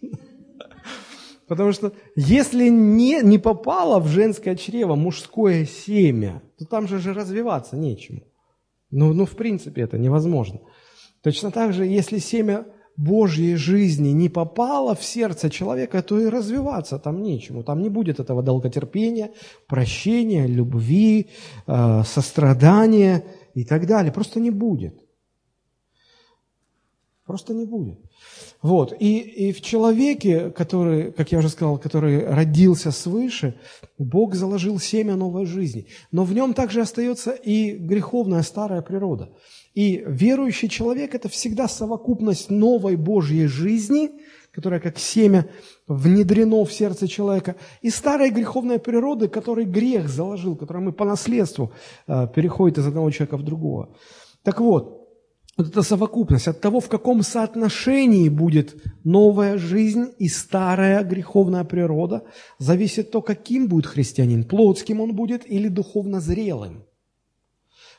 Потому 1.48 1.72
что 1.72 1.92
если 2.16 2.68
не, 2.68 3.20
не 3.22 3.38
попало 3.38 3.98
в 4.00 4.06
женское 4.06 4.56
чрево 4.56 4.94
мужское 4.94 5.66
семя, 5.66 6.40
то 6.58 6.64
там 6.64 6.88
же, 6.88 7.12
развиваться 7.12 7.76
нечему. 7.76 8.22
Ну, 8.94 9.12
ну, 9.12 9.24
в 9.24 9.36
принципе, 9.36 9.82
это 9.82 9.98
невозможно. 9.98 10.60
Точно 11.20 11.50
так 11.50 11.72
же, 11.72 11.84
если 11.84 12.18
семя 12.18 12.64
Божьей 12.96 13.56
жизни 13.56 14.10
не 14.10 14.28
попало 14.28 14.94
в 14.94 15.02
сердце 15.02 15.50
человека, 15.50 16.00
то 16.02 16.20
и 16.20 16.26
развиваться 16.26 16.98
там 16.98 17.22
нечему. 17.22 17.64
Там 17.64 17.82
не 17.82 17.88
будет 17.88 18.20
этого 18.20 18.42
долготерпения, 18.42 19.30
прощения, 19.66 20.46
любви, 20.46 21.26
э, 21.66 22.02
сострадания 22.04 23.24
и 23.54 23.64
так 23.64 23.86
далее. 23.86 24.12
Просто 24.12 24.38
не 24.38 24.50
будет. 24.50 25.03
Просто 27.26 27.54
не 27.54 27.64
будет. 27.64 27.98
Вот. 28.60 28.94
И, 29.00 29.18
и 29.18 29.52
в 29.52 29.62
человеке, 29.62 30.50
который, 30.50 31.10
как 31.10 31.32
я 31.32 31.38
уже 31.38 31.48
сказал, 31.48 31.78
который 31.78 32.26
родился 32.26 32.90
свыше, 32.90 33.58
Бог 33.98 34.34
заложил 34.34 34.78
семя 34.78 35.16
новой 35.16 35.46
жизни. 35.46 35.86
Но 36.12 36.24
в 36.24 36.34
нем 36.34 36.52
также 36.52 36.82
остается 36.82 37.30
и 37.30 37.72
греховная 37.76 38.42
старая 38.42 38.82
природа. 38.82 39.30
И 39.72 40.04
верующий 40.06 40.68
человек– 40.68 41.14
это 41.16 41.30
всегда 41.30 41.66
совокупность 41.66 42.50
новой 42.50 42.96
Божьей 42.96 43.46
жизни, 43.46 44.10
которая 44.52 44.78
как 44.78 44.98
семя 44.98 45.48
внедрено 45.88 46.64
в 46.64 46.72
сердце 46.72 47.08
человека, 47.08 47.56
и 47.80 47.88
старой 47.90 48.30
греховной 48.30 48.78
природы, 48.78 49.28
которой 49.28 49.64
грех 49.64 50.08
заложил, 50.10 50.56
которую 50.56 50.84
мы 50.84 50.92
по 50.92 51.06
наследству 51.06 51.72
э, 52.06 52.28
переходит 52.34 52.78
из 52.78 52.86
одного 52.86 53.10
человека 53.10 53.38
в 53.38 53.42
другого. 53.42 53.96
Так 54.42 54.60
вот, 54.60 55.03
вот 55.56 55.68
эта 55.68 55.82
совокупность, 55.82 56.48
от 56.48 56.60
того, 56.60 56.80
в 56.80 56.88
каком 56.88 57.22
соотношении 57.22 58.28
будет 58.28 58.76
новая 59.04 59.56
жизнь 59.56 60.12
и 60.18 60.28
старая 60.28 61.04
греховная 61.04 61.64
природа, 61.64 62.24
зависит 62.58 63.10
то, 63.10 63.22
каким 63.22 63.68
будет 63.68 63.86
христианин, 63.86 64.44
плотским 64.44 65.00
он 65.00 65.14
будет 65.14 65.48
или 65.50 65.68
духовно 65.68 66.20
зрелым. 66.20 66.84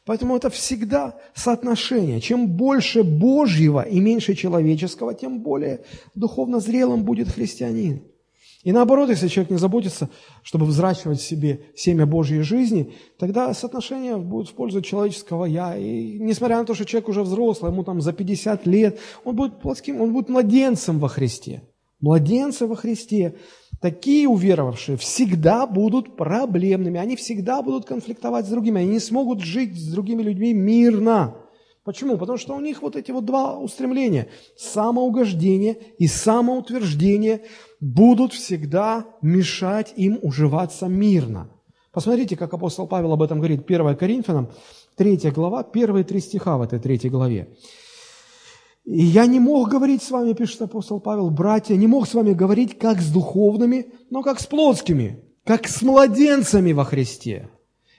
Поэтому 0.06 0.36
это 0.36 0.50
всегда 0.50 1.18
соотношение. 1.34 2.22
Чем 2.22 2.48
больше 2.48 3.04
Божьего 3.04 3.82
и 3.82 4.00
меньше 4.00 4.36
человеческого, 4.36 5.16
тем 5.16 5.42
более 5.42 5.84
духовно 6.14 6.60
зрелым 6.60 7.04
будет 7.04 7.30
христианин. 7.30 8.04
И 8.66 8.72
наоборот, 8.72 9.10
если 9.10 9.28
человек 9.28 9.52
не 9.52 9.58
заботится, 9.58 10.10
чтобы 10.42 10.66
взращивать 10.66 11.20
в 11.20 11.24
себе 11.24 11.68
семя 11.76 12.08
Божьей 12.08 12.42
жизни, 12.42 12.94
тогда 13.20 13.54
соотношение 13.54 14.18
будет 14.18 14.50
в 14.50 14.54
пользу 14.56 14.82
человеческого 14.82 15.46
«я». 15.46 15.78
И 15.78 16.18
несмотря 16.18 16.58
на 16.58 16.66
то, 16.66 16.74
что 16.74 16.84
человек 16.84 17.08
уже 17.08 17.22
взрослый, 17.22 17.72
ему 17.72 17.84
там 17.84 18.02
за 18.02 18.12
50 18.12 18.66
лет, 18.66 18.98
он 19.24 19.36
будет 19.36 19.62
плотским, 19.62 20.02
он 20.02 20.14
будет 20.14 20.30
младенцем 20.30 20.98
во 20.98 21.10
Христе. 21.10 21.62
Младенцы 22.02 22.66
во 22.66 22.76
Христе. 22.76 23.36
Такие 23.82 24.28
уверовавшие 24.28 24.98
всегда 24.98 25.68
будут 25.68 26.18
проблемными, 26.18 27.00
они 27.00 27.16
всегда 27.16 27.62
будут 27.62 27.86
конфликтовать 27.86 28.48
с 28.48 28.50
другими, 28.50 28.82
они 28.82 28.94
не 28.94 29.00
смогут 29.00 29.42
жить 29.42 29.76
с 29.76 29.92
другими 29.92 30.24
людьми 30.24 30.56
мирно. 30.56 31.36
Почему? 31.86 32.18
Потому 32.18 32.40
что 32.40 32.56
у 32.56 32.60
них 32.60 32.82
вот 32.82 32.96
эти 32.96 33.12
вот 33.12 33.26
два 33.26 33.60
устремления– 33.60 34.28
самоугождение 34.58 35.78
и 36.00 36.08
самоутверждение 36.08 37.44
будут 37.86 38.34
всегда 38.34 39.06
мешать 39.22 39.94
им 39.96 40.18
уживаться 40.24 40.88
мирно. 40.88 41.52
Посмотрите, 41.92 42.36
как 42.36 42.52
апостол 42.52 42.88
Павел 42.88 43.14
об 43.14 43.22
этом 43.22 43.38
говорит, 43.38 43.70
1 43.70 43.96
Коринфянам, 43.96 44.50
3 44.98 45.18
глава, 45.30 45.64
первые 45.64 46.04
три 46.04 46.20
стиха 46.20 46.58
в 46.58 46.64
этой 46.64 46.80
третьей 46.80 47.12
главе. 47.12 47.56
«И 48.86 49.04
я 49.04 49.28
не 49.28 49.40
мог 49.40 49.70
говорить 49.70 50.02
с 50.02 50.10
вами, 50.10 50.34
пишет 50.34 50.64
апостол 50.64 51.00
Павел, 51.00 51.30
братья, 51.30 51.76
не 51.76 51.86
мог 51.86 52.08
с 52.08 52.16
вами 52.16 52.34
говорить 52.34 52.78
как 52.80 53.02
с 53.02 53.12
духовными, 53.12 53.94
но 54.10 54.24
как 54.24 54.40
с 54.40 54.48
плотскими, 54.48 55.24
как 55.44 55.68
с 55.68 55.84
младенцами 55.84 56.72
во 56.72 56.86
Христе. 56.86 57.50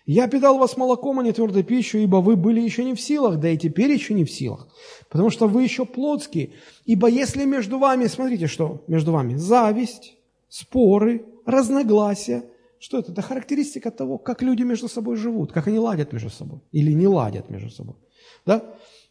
Я 0.06 0.28
питал 0.28 0.56
вас 0.56 0.76
молоком, 0.76 1.18
а 1.18 1.24
не 1.24 1.32
твердой 1.32 1.64
пищей, 1.64 2.04
ибо 2.04 2.18
вы 2.18 2.36
были 2.36 2.60
еще 2.60 2.84
не 2.84 2.94
в 2.94 3.00
силах, 3.00 3.40
да 3.40 3.48
и 3.48 3.58
теперь 3.58 3.90
еще 3.90 4.14
не 4.14 4.24
в 4.24 4.30
силах, 4.30 4.68
потому 5.10 5.30
что 5.30 5.48
вы 5.48 5.64
еще 5.64 5.84
плотские. 5.84 6.52
Ибо 6.84 7.08
если 7.08 7.44
между 7.44 7.78
вами, 7.78 8.06
смотрите, 8.06 8.46
что 8.46 8.84
между 8.86 9.10
вами, 9.10 9.34
зависть, 9.34 10.16
споры, 10.48 11.26
разногласия, 11.44 12.44
что 12.78 12.98
это? 12.98 13.10
Это 13.10 13.20
характеристика 13.20 13.90
того, 13.90 14.16
как 14.16 14.42
люди 14.42 14.62
между 14.62 14.86
собой 14.88 15.16
живут, 15.16 15.50
как 15.52 15.66
они 15.66 15.80
ладят 15.80 16.12
между 16.12 16.30
собой 16.30 16.60
или 16.70 16.92
не 16.92 17.08
ладят 17.08 17.50
между 17.50 17.70
собой. 17.70 17.96
Да? 18.44 18.62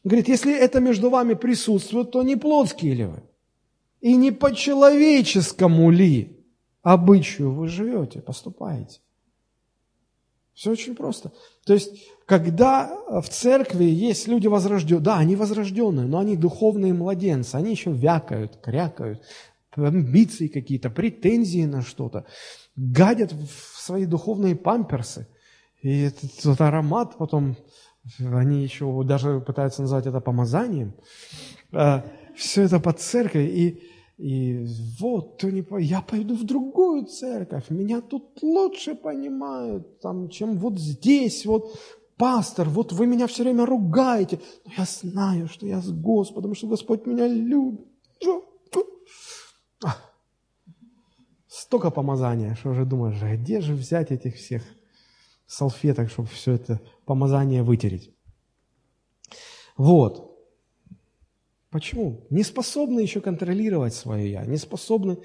Говорит, 0.05 0.29
если 0.29 0.57
это 0.57 0.79
между 0.79 1.09
вами 1.09 1.33
присутствует, 1.33 2.11
то 2.11 2.23
не 2.23 2.37
плотские 2.37 2.93
ли 2.93 3.05
вы? 3.05 3.23
И 3.99 4.15
не 4.15 4.31
по-человеческому 4.31 5.89
ли 5.89 6.45
обычаю 6.83 7.51
вы 7.51 7.67
живете, 7.67 8.21
поступаете? 8.21 8.99
Все 10.55 10.71
очень 10.71 10.95
просто. 10.95 11.33
То 11.65 11.73
есть, 11.73 11.91
когда 12.25 12.97
в 13.07 13.27
церкви 13.27 13.83
есть 13.83 14.27
люди 14.27 14.47
возрожденные, 14.47 15.03
да, 15.03 15.17
они 15.17 15.35
возрожденные, 15.35 16.07
но 16.07 16.19
они 16.19 16.37
духовные 16.37 16.93
младенцы, 16.93 17.55
они 17.55 17.71
еще 17.71 17.91
вякают, 17.91 18.57
крякают, 18.63 19.21
амбиции 19.75 20.47
какие-то, 20.47 20.89
претензии 20.89 21.65
на 21.65 21.81
что-то, 21.81 22.25
гадят 22.77 23.33
в 23.33 23.81
свои 23.81 24.05
духовные 24.05 24.55
памперсы. 24.55 25.27
И 25.81 26.03
этот, 26.03 26.39
этот 26.39 26.61
аромат 26.61 27.17
потом, 27.17 27.57
они 28.19 28.63
еще 28.63 29.03
даже 29.03 29.41
пытаются 29.41 29.81
назвать 29.81 30.07
это 30.07 30.21
помазанием. 30.21 30.95
А, 31.73 32.05
Все 32.33 32.63
это 32.63 32.79
под 32.79 33.01
церковь. 33.01 33.49
И 33.49 33.83
и 34.17 34.65
вот, 34.99 35.37
ты 35.37 35.51
не, 35.51 35.65
я 35.83 36.01
пойду 36.01 36.35
в 36.35 36.43
другую 36.45 37.05
церковь, 37.05 37.69
меня 37.69 38.01
тут 38.01 38.41
лучше 38.41 38.95
понимают, 38.95 39.99
там, 39.99 40.29
чем 40.29 40.57
вот 40.57 40.79
здесь, 40.79 41.45
вот 41.45 41.77
пастор, 42.17 42.69
вот 42.69 42.93
вы 42.93 43.07
меня 43.07 43.27
все 43.27 43.43
время 43.43 43.65
ругаете, 43.65 44.39
но 44.65 44.71
я 44.77 44.85
знаю, 44.85 45.47
что 45.47 45.67
я 45.67 45.81
с 45.81 45.91
Господом, 45.91 46.55
что 46.55 46.67
Господь 46.67 47.05
меня 47.05 47.27
любит. 47.27 47.85
А, 49.83 49.97
столько 51.47 51.91
помазания, 51.91 52.55
что 52.55 52.69
уже 52.69 52.85
думаешь, 52.85 53.21
а 53.21 53.35
где 53.35 53.59
же 53.59 53.73
взять 53.73 54.11
этих 54.11 54.35
всех 54.35 54.63
салфеток, 55.45 56.09
чтобы 56.09 56.29
все 56.29 56.53
это 56.53 56.79
помазание 57.05 57.63
вытереть. 57.63 58.15
Вот. 59.75 60.34
Почему? 61.75 62.25
Не 62.29 62.43
способны 62.43 63.01
еще 63.01 63.19
контролировать 63.19 63.93
свое 63.93 64.31
«я», 64.31 64.45
не 64.45 64.55
способны 64.55 65.17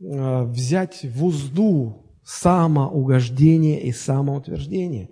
э, 0.00 0.42
взять 0.44 1.00
в 1.02 1.22
узду 1.22 2.06
самоугождение 2.24 3.82
и 3.82 3.92
самоутверждение. 3.92 5.10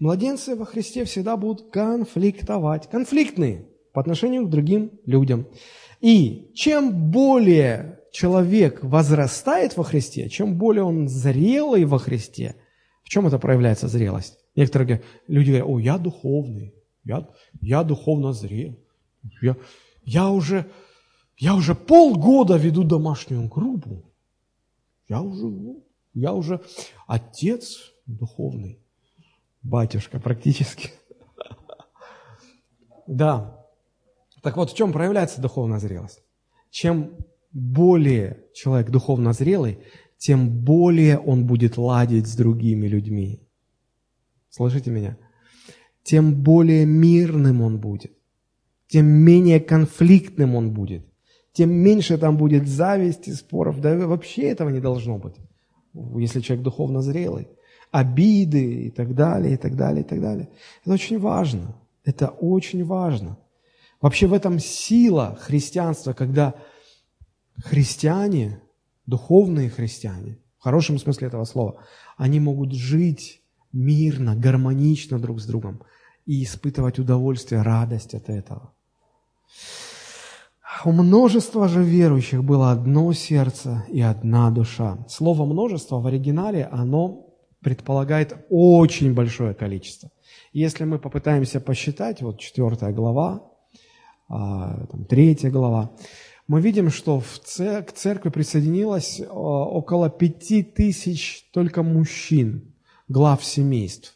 Младенцы 0.00 0.56
во 0.56 0.64
Христе 0.64 1.04
всегда 1.04 1.36
будут 1.36 1.70
конфликтовать, 1.70 2.90
конфликтные 2.90 3.68
по 3.92 4.00
отношению 4.00 4.48
к 4.48 4.50
другим 4.50 4.90
людям. 5.06 5.46
И 6.00 6.50
чем 6.52 7.12
более 7.12 8.00
человек 8.10 8.82
возрастает 8.82 9.76
во 9.76 9.84
Христе, 9.84 10.28
чем 10.28 10.58
более 10.58 10.82
он 10.82 11.06
зрелый 11.06 11.84
во 11.84 12.00
Христе, 12.00 12.56
в 13.04 13.08
чем 13.08 13.28
это 13.28 13.38
проявляется 13.38 13.86
зрелость? 13.86 14.36
Некоторые 14.56 15.00
люди 15.28 15.50
говорят, 15.50 15.68
о, 15.68 15.78
я 15.78 15.96
духовный, 15.96 16.74
я, 17.04 17.28
я 17.60 17.84
духовно 17.84 18.32
зрел, 18.32 18.76
я, 19.40 19.54
я 20.08 20.30
уже, 20.30 20.64
я 21.36 21.54
уже 21.54 21.74
полгода 21.74 22.56
веду 22.56 22.82
домашнюю 22.82 23.46
группу. 23.46 24.10
Я 25.06 25.20
уже, 25.20 25.52
я 26.14 26.32
уже 26.32 26.60
отец 27.06 27.92
духовный, 28.06 28.78
батюшка 29.62 30.18
практически. 30.20 30.90
Да. 33.06 33.66
Так 34.42 34.56
вот, 34.58 34.70
в 34.70 34.76
чем 34.76 34.92
проявляется 34.92 35.40
духовная 35.40 35.78
зрелость? 35.78 36.22
Чем 36.70 37.16
более 37.52 38.44
человек 38.52 38.90
духовно 38.90 39.32
зрелый, 39.32 39.78
тем 40.18 40.50
более 40.50 41.18
он 41.18 41.46
будет 41.46 41.78
ладить 41.78 42.26
с 42.26 42.36
другими 42.36 42.86
людьми. 42.86 43.40
Слышите 44.50 44.90
меня? 44.90 45.16
Тем 46.02 46.42
более 46.42 46.84
мирным 46.84 47.62
он 47.62 47.80
будет 47.80 48.17
тем 48.88 49.06
менее 49.06 49.60
конфликтным 49.60 50.56
он 50.56 50.72
будет, 50.72 51.04
тем 51.52 51.70
меньше 51.70 52.18
там 52.18 52.36
будет 52.36 52.66
зависти, 52.66 53.30
споров. 53.30 53.80
Да 53.80 54.06
вообще 54.06 54.42
этого 54.42 54.70
не 54.70 54.80
должно 54.80 55.18
быть, 55.18 55.36
если 56.16 56.40
человек 56.40 56.64
духовно 56.64 57.02
зрелый. 57.02 57.48
Обиды 57.90 58.86
и 58.86 58.90
так 58.90 59.14
далее, 59.14 59.54
и 59.54 59.56
так 59.56 59.74
далее, 59.74 60.02
и 60.02 60.06
так 60.06 60.20
далее. 60.20 60.50
Это 60.84 60.94
очень 60.94 61.18
важно. 61.18 61.74
Это 62.04 62.28
очень 62.28 62.84
важно. 62.84 63.38
Вообще 64.00 64.26
в 64.26 64.32
этом 64.32 64.58
сила 64.58 65.38
христианства, 65.40 66.12
когда 66.12 66.54
христиане, 67.56 68.60
духовные 69.06 69.70
христиане, 69.70 70.38
в 70.58 70.64
хорошем 70.64 70.98
смысле 70.98 71.28
этого 71.28 71.44
слова, 71.44 71.82
они 72.16 72.40
могут 72.40 72.72
жить 72.72 73.42
мирно, 73.72 74.36
гармонично 74.36 75.18
друг 75.18 75.40
с 75.40 75.46
другом 75.46 75.82
и 76.26 76.44
испытывать 76.44 76.98
удовольствие, 76.98 77.62
радость 77.62 78.14
от 78.14 78.28
этого. 78.28 78.72
У 80.84 80.92
множества 80.92 81.68
же 81.68 81.82
верующих 81.82 82.44
было 82.44 82.70
одно 82.70 83.12
сердце 83.12 83.84
и 83.88 84.00
одна 84.00 84.50
душа. 84.50 84.98
Слово 85.08 85.44
«множество» 85.44 85.98
в 86.00 86.06
оригинале, 86.06 86.68
оно 86.70 87.26
предполагает 87.60 88.36
очень 88.48 89.14
большое 89.14 89.54
количество. 89.54 90.10
Если 90.52 90.84
мы 90.84 90.98
попытаемся 90.98 91.60
посчитать, 91.60 92.22
вот 92.22 92.38
четвертая 92.38 92.92
глава, 92.92 93.42
а, 94.28 94.86
там, 94.86 95.04
третья 95.04 95.50
глава, 95.50 95.90
мы 96.46 96.60
видим, 96.60 96.90
что 96.90 97.20
в 97.20 97.38
цер- 97.44 97.82
к 97.82 97.92
церкви 97.92 98.30
присоединилось 98.30 99.20
а, 99.20 99.32
около 99.32 100.10
пяти 100.10 100.62
тысяч 100.62 101.48
только 101.52 101.82
мужчин, 101.82 102.74
глав 103.08 103.44
семейств. 103.44 104.14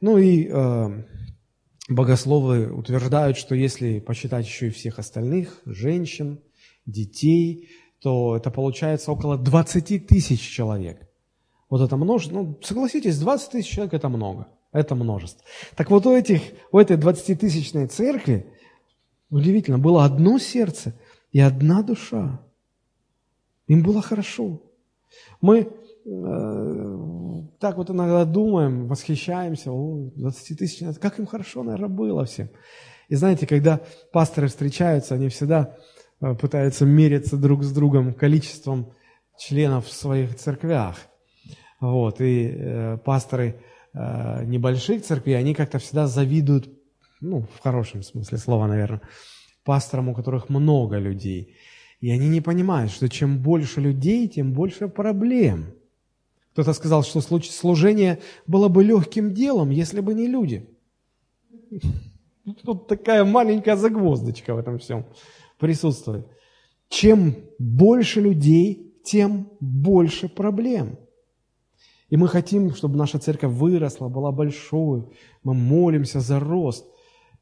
Ну 0.00 0.18
и 0.18 0.48
э, 0.50 1.04
богословы 1.94 2.72
утверждают, 2.72 3.36
что 3.36 3.54
если 3.54 3.98
посчитать 4.00 4.46
еще 4.46 4.68
и 4.68 4.70
всех 4.70 4.98
остальных, 4.98 5.60
женщин, 5.64 6.40
детей, 6.86 7.68
то 8.00 8.36
это 8.36 8.50
получается 8.50 9.12
около 9.12 9.38
20 9.38 10.06
тысяч 10.06 10.40
человек. 10.40 11.08
Вот 11.70 11.80
это 11.80 11.96
множество, 11.96 12.34
ну, 12.34 12.58
согласитесь, 12.62 13.18
20 13.18 13.50
тысяч 13.50 13.70
человек– 13.70 13.94
это 13.94 14.08
много, 14.08 14.48
это 14.72 14.94
множество. 14.94 15.42
Так 15.76 15.90
вот 15.90 16.04
у, 16.06 16.14
этих, 16.14 16.42
у 16.70 16.78
этой 16.78 16.96
20-тысячной 16.96 17.86
церкви, 17.86 18.46
удивительно, 19.30 19.78
было 19.78 20.04
одно 20.04 20.38
сердце 20.38 20.94
и 21.30 21.40
одна 21.40 21.82
душа. 21.82 22.40
Им 23.68 23.82
было 23.82 24.02
хорошо. 24.02 24.60
Мы 25.40 25.60
э, 25.60 25.68
так 27.62 27.76
вот 27.76 27.90
иногда 27.90 28.24
думаем, 28.24 28.88
восхищаемся, 28.88 29.70
о, 29.70 30.10
20 30.16 30.58
тысяч, 30.58 30.98
как 31.00 31.20
им 31.20 31.26
хорошо, 31.26 31.62
наверное, 31.62 31.88
было 31.88 32.24
всем. 32.24 32.50
И 33.08 33.14
знаете, 33.14 33.46
когда 33.46 33.80
пасторы 34.12 34.48
встречаются, 34.48 35.14
они 35.14 35.28
всегда 35.28 35.76
э, 36.20 36.34
пытаются 36.34 36.84
мериться 36.84 37.36
друг 37.36 37.62
с 37.62 37.72
другом 37.72 38.14
количеством 38.14 38.92
членов 39.38 39.86
в 39.86 39.92
своих 39.92 40.34
церквях. 40.34 40.96
Вот, 41.80 42.20
и 42.20 42.50
э, 42.52 42.98
пасторы 43.04 43.60
э, 43.94 44.44
небольших 44.44 45.04
церквей, 45.04 45.38
они 45.38 45.54
как-то 45.54 45.78
всегда 45.78 46.08
завидуют, 46.08 46.68
ну, 47.20 47.46
в 47.54 47.60
хорошем 47.60 48.02
смысле 48.02 48.38
слова, 48.38 48.66
наверное, 48.66 49.02
пасторам, 49.64 50.08
у 50.08 50.14
которых 50.16 50.48
много 50.48 50.98
людей. 50.98 51.54
И 52.00 52.10
они 52.10 52.28
не 52.28 52.40
понимают, 52.40 52.90
что 52.90 53.08
чем 53.08 53.38
больше 53.40 53.80
людей, 53.80 54.26
тем 54.26 54.52
больше 54.52 54.88
проблем. 54.88 55.76
Кто-то 56.52 56.74
сказал, 56.74 57.02
что 57.02 57.20
служение 57.20 58.18
было 58.46 58.68
бы 58.68 58.84
легким 58.84 59.32
делом, 59.32 59.70
если 59.70 60.00
бы 60.00 60.14
не 60.14 60.26
люди. 60.26 60.68
Тут 62.64 62.88
такая 62.88 63.24
маленькая 63.24 63.76
загвоздочка 63.76 64.54
в 64.54 64.58
этом 64.58 64.78
всем 64.78 65.06
присутствует. 65.58 66.26
Чем 66.88 67.36
больше 67.58 68.20
людей, 68.20 68.94
тем 69.04 69.50
больше 69.60 70.28
проблем. 70.28 70.98
И 72.10 72.16
мы 72.18 72.28
хотим, 72.28 72.74
чтобы 72.74 72.98
наша 72.98 73.18
церковь 73.18 73.52
выросла, 73.52 74.08
была 74.08 74.32
большой. 74.32 75.08
Мы 75.42 75.54
молимся 75.54 76.20
за 76.20 76.38
рост. 76.38 76.84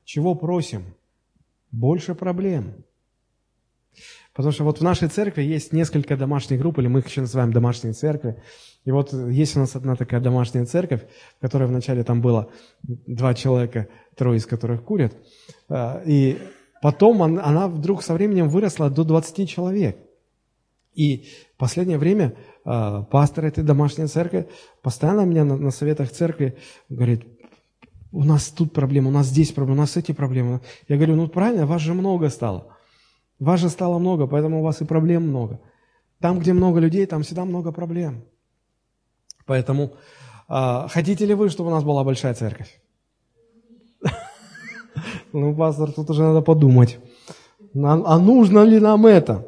Чего 0.04 0.36
просим? 0.36 0.84
Больше 1.72 2.14
проблем. 2.14 2.84
Потому 4.40 4.52
что 4.54 4.64
вот 4.64 4.78
в 4.78 4.82
нашей 4.82 5.08
церкви 5.08 5.42
есть 5.42 5.70
несколько 5.74 6.16
домашних 6.16 6.60
групп, 6.60 6.78
или 6.78 6.86
мы 6.86 7.00
их 7.00 7.08
еще 7.08 7.20
называем 7.20 7.52
домашние 7.52 7.92
церкви. 7.92 8.42
И 8.86 8.90
вот 8.90 9.12
есть 9.12 9.54
у 9.54 9.60
нас 9.60 9.76
одна 9.76 9.96
такая 9.96 10.18
домашняя 10.18 10.64
церковь, 10.64 11.02
в 11.36 11.42
которой 11.42 11.68
вначале 11.68 12.04
там 12.04 12.22
было 12.22 12.48
два 12.82 13.34
человека, 13.34 13.88
трое 14.16 14.38
из 14.38 14.46
которых 14.46 14.82
курят. 14.82 15.12
А, 15.68 16.02
и 16.06 16.38
потом 16.80 17.22
она 17.22 17.68
вдруг 17.68 18.02
со 18.02 18.14
временем 18.14 18.48
выросла 18.48 18.88
до 18.88 19.04
20 19.04 19.46
человек. 19.46 19.98
И 20.94 21.26
в 21.54 21.58
последнее 21.58 21.98
время 21.98 22.34
э, 22.64 23.04
пастор 23.10 23.44
этой 23.44 23.62
домашней 23.62 24.06
церкви 24.06 24.48
постоянно 24.80 25.26
меня 25.26 25.44
на, 25.44 25.70
советах 25.70 26.12
церкви 26.12 26.56
говорит, 26.88 27.26
у 28.10 28.24
нас 28.24 28.48
тут 28.48 28.72
проблемы, 28.72 29.08
у 29.10 29.12
нас 29.12 29.26
здесь 29.26 29.52
проблемы, 29.52 29.76
у 29.76 29.82
нас 29.82 29.98
эти 29.98 30.12
проблемы. 30.12 30.62
Я 30.88 30.96
говорю, 30.96 31.16
ну 31.16 31.28
правильно, 31.28 31.66
вас 31.66 31.82
же 31.82 31.92
много 31.92 32.30
стало. 32.30 32.74
Вас 33.40 33.60
же 33.60 33.70
стало 33.70 33.98
много, 33.98 34.26
поэтому 34.26 34.60
у 34.60 34.62
вас 34.62 34.82
и 34.82 34.84
проблем 34.84 35.28
много. 35.28 35.60
Там, 36.20 36.38
где 36.38 36.52
много 36.52 36.78
людей, 36.78 37.06
там 37.06 37.22
всегда 37.22 37.46
много 37.46 37.72
проблем. 37.72 38.24
Поэтому 39.46 39.94
э, 40.48 40.86
хотите 40.88 41.24
ли 41.24 41.34
вы, 41.34 41.48
чтобы 41.48 41.70
у 41.70 41.72
нас 41.72 41.82
была 41.82 42.04
большая 42.04 42.34
церковь? 42.34 42.80
Ну, 45.32 45.54
пастор, 45.54 45.92
тут 45.92 46.10
уже 46.10 46.22
надо 46.22 46.42
подумать. 46.42 46.98
А 47.74 48.18
нужно 48.18 48.64
ли 48.64 48.80
нам 48.80 49.06
это? 49.06 49.46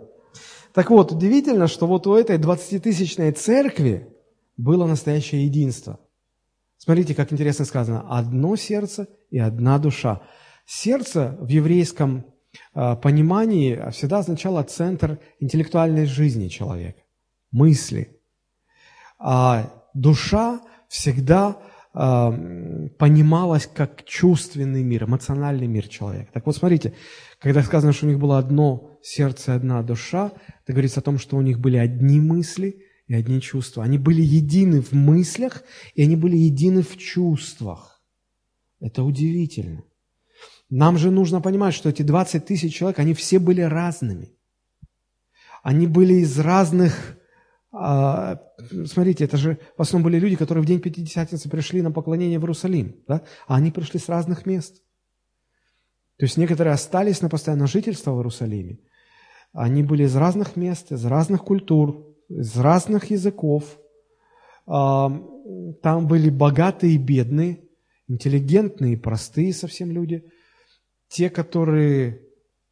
Так 0.72 0.90
вот, 0.90 1.10
удивительно, 1.12 1.66
что 1.66 1.86
вот 1.86 2.06
у 2.06 2.14
этой 2.14 2.38
20-тысячной 2.38 3.32
церкви 3.32 4.08
было 4.56 4.86
настоящее 4.86 5.44
единство. 5.44 5.98
Смотрите, 6.78 7.14
как 7.14 7.32
интересно 7.32 7.64
сказано. 7.64 8.06
Одно 8.08 8.54
сердце 8.56 9.08
и 9.30 9.38
одна 9.38 9.78
душа. 9.78 10.22
Сердце 10.64 11.36
в 11.40 11.48
еврейском 11.48 12.31
понимании 12.74 13.90
всегда 13.90 14.18
означало 14.18 14.62
центр 14.62 15.18
интеллектуальной 15.40 16.06
жизни 16.06 16.48
человека, 16.48 17.02
мысли. 17.50 18.20
А 19.18 19.72
душа 19.94 20.60
всегда 20.88 21.58
э, 21.94 22.88
понималась 22.98 23.66
как 23.66 24.04
чувственный 24.04 24.82
мир, 24.82 25.04
эмоциональный 25.04 25.66
мир 25.66 25.88
человека. 25.88 26.30
Так 26.32 26.46
вот, 26.46 26.56
смотрите, 26.56 26.94
когда 27.38 27.62
сказано, 27.62 27.92
что 27.92 28.06
у 28.06 28.08
них 28.08 28.18
было 28.18 28.38
одно 28.38 28.98
сердце, 29.02 29.54
одна 29.54 29.82
душа, 29.82 30.32
это 30.62 30.72
говорится 30.72 31.00
о 31.00 31.02
том, 31.02 31.18
что 31.18 31.36
у 31.36 31.42
них 31.42 31.60
были 31.60 31.76
одни 31.76 32.20
мысли 32.20 32.82
и 33.06 33.14
одни 33.14 33.40
чувства. 33.40 33.84
Они 33.84 33.98
были 33.98 34.22
едины 34.22 34.80
в 34.80 34.92
мыслях, 34.92 35.62
и 35.94 36.02
они 36.02 36.16
были 36.16 36.36
едины 36.36 36.82
в 36.82 36.96
чувствах. 36.96 38.02
Это 38.80 39.02
удивительно. 39.02 39.84
Нам 40.74 40.96
же 40.96 41.10
нужно 41.10 41.42
понимать, 41.42 41.74
что 41.74 41.90
эти 41.90 42.00
20 42.00 42.46
тысяч 42.46 42.74
человек, 42.74 42.98
они 42.98 43.12
все 43.12 43.38
были 43.38 43.60
разными. 43.60 44.32
Они 45.62 45.86
были 45.86 46.14
из 46.14 46.38
разных... 46.38 47.18
А, 47.70 48.40
смотрите, 48.86 49.24
это 49.24 49.36
же 49.36 49.58
в 49.76 49.82
основном 49.82 50.10
были 50.10 50.18
люди, 50.18 50.36
которые 50.36 50.64
в 50.64 50.66
день 50.66 50.80
Пятидесятницы 50.80 51.50
пришли 51.50 51.82
на 51.82 51.92
поклонение 51.92 52.38
в 52.38 52.42
Иерусалим. 52.42 52.96
Да? 53.06 53.20
А 53.46 53.56
они 53.56 53.70
пришли 53.70 54.00
с 54.00 54.08
разных 54.08 54.46
мест. 54.46 54.76
То 56.16 56.24
есть 56.24 56.38
некоторые 56.38 56.72
остались 56.72 57.20
на 57.20 57.28
постоянное 57.28 57.66
жительство 57.66 58.12
в 58.12 58.16
Иерусалиме, 58.16 58.78
они 59.52 59.82
были 59.82 60.04
из 60.04 60.16
разных 60.16 60.56
мест, 60.56 60.90
из 60.90 61.04
разных 61.04 61.44
культур, 61.44 62.16
из 62.30 62.56
разных 62.56 63.10
языков. 63.10 63.78
А, 64.66 65.10
там 65.82 66.06
были 66.06 66.30
богатые 66.30 66.94
и 66.94 66.98
бедные, 66.98 67.60
интеллигентные 68.08 68.94
и 68.94 68.96
простые 68.96 69.52
совсем 69.52 69.90
люди. 69.90 70.24
Те, 71.12 71.28
которые 71.28 72.22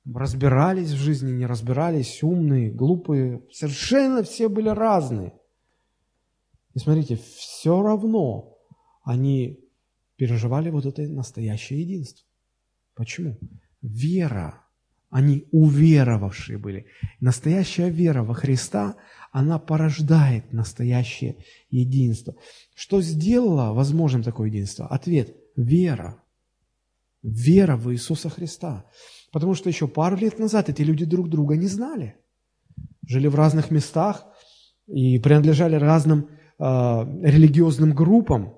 разбирались 0.07 0.93
в 0.93 0.97
жизни, 0.97 1.31
не 1.31 1.45
разбирались, 1.45 2.23
умные, 2.23 2.71
глупые, 2.71 3.43
совершенно 3.53 4.23
все 4.23 4.49
были 4.49 4.71
разные. 4.71 5.35
И 6.73 6.79
смотрите, 6.79 7.17
все 7.17 7.83
равно 7.83 8.57
они 9.05 9.61
переживали 10.17 10.71
вот 10.71 10.87
это 10.87 11.03
настоящее 11.03 11.83
единство. 11.83 12.27
Почему? 12.95 13.37
Вера 13.83 14.65
они 15.11 15.47
уверовавшие 15.53 16.57
были. 16.57 16.87
Настоящая 17.21 17.91
вера 17.91 18.23
во 18.23 18.33
Христа, 18.33 18.97
она 19.33 19.59
порождает 19.59 20.51
настоящее 20.53 21.45
единство. 21.69 22.35
Что 22.75 23.03
сделало 23.03 23.75
возможным 23.75 24.23
такое 24.23 24.49
единство? 24.49 24.87
Ответ– 24.87 25.37
вера. 25.57 26.23
Вера 27.23 27.77
в 27.77 27.93
Иисуса 27.93 28.29
Христа. 28.31 28.85
Потому 29.33 29.55
что 29.55 29.69
еще 29.69 29.87
пару 29.87 30.17
лет 30.17 30.39
назад 30.39 30.69
эти 30.69 30.83
люди 30.83 31.05
друг 31.05 31.29
друга 31.29 31.57
не 31.57 31.67
знали. 31.67 32.17
Жили 33.07 33.29
в 33.29 33.35
разных 33.35 33.71
местах 33.71 34.27
и 34.87 35.19
принадлежали 35.19 35.77
разным 35.77 36.29
э, 36.59 36.65
религиозным 36.65 37.95
группам. 37.95 38.55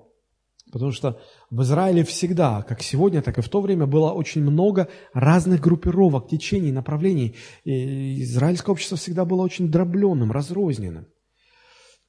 Потому 0.71 0.91
что 0.91 1.19
в 1.51 1.61
Израиле 1.61 2.03
всегда, 2.03 2.63
как 2.63 2.81
сегодня, 2.81 3.21
так 3.21 3.37
и 3.37 3.41
в 3.41 3.49
то 3.49 3.61
время, 3.61 3.85
было 3.85 4.11
очень 4.11 4.41
много 4.41 4.87
разных 5.13 5.61
группировок, 5.61 6.27
течений, 6.27 6.71
направлений. 6.71 7.35
И 7.63 8.23
израильское 8.23 8.71
общество 8.71 8.97
всегда 8.97 9.23
было 9.23 9.43
очень 9.43 9.69
дробленным, 9.69 10.31
разрозненным. 10.31 11.05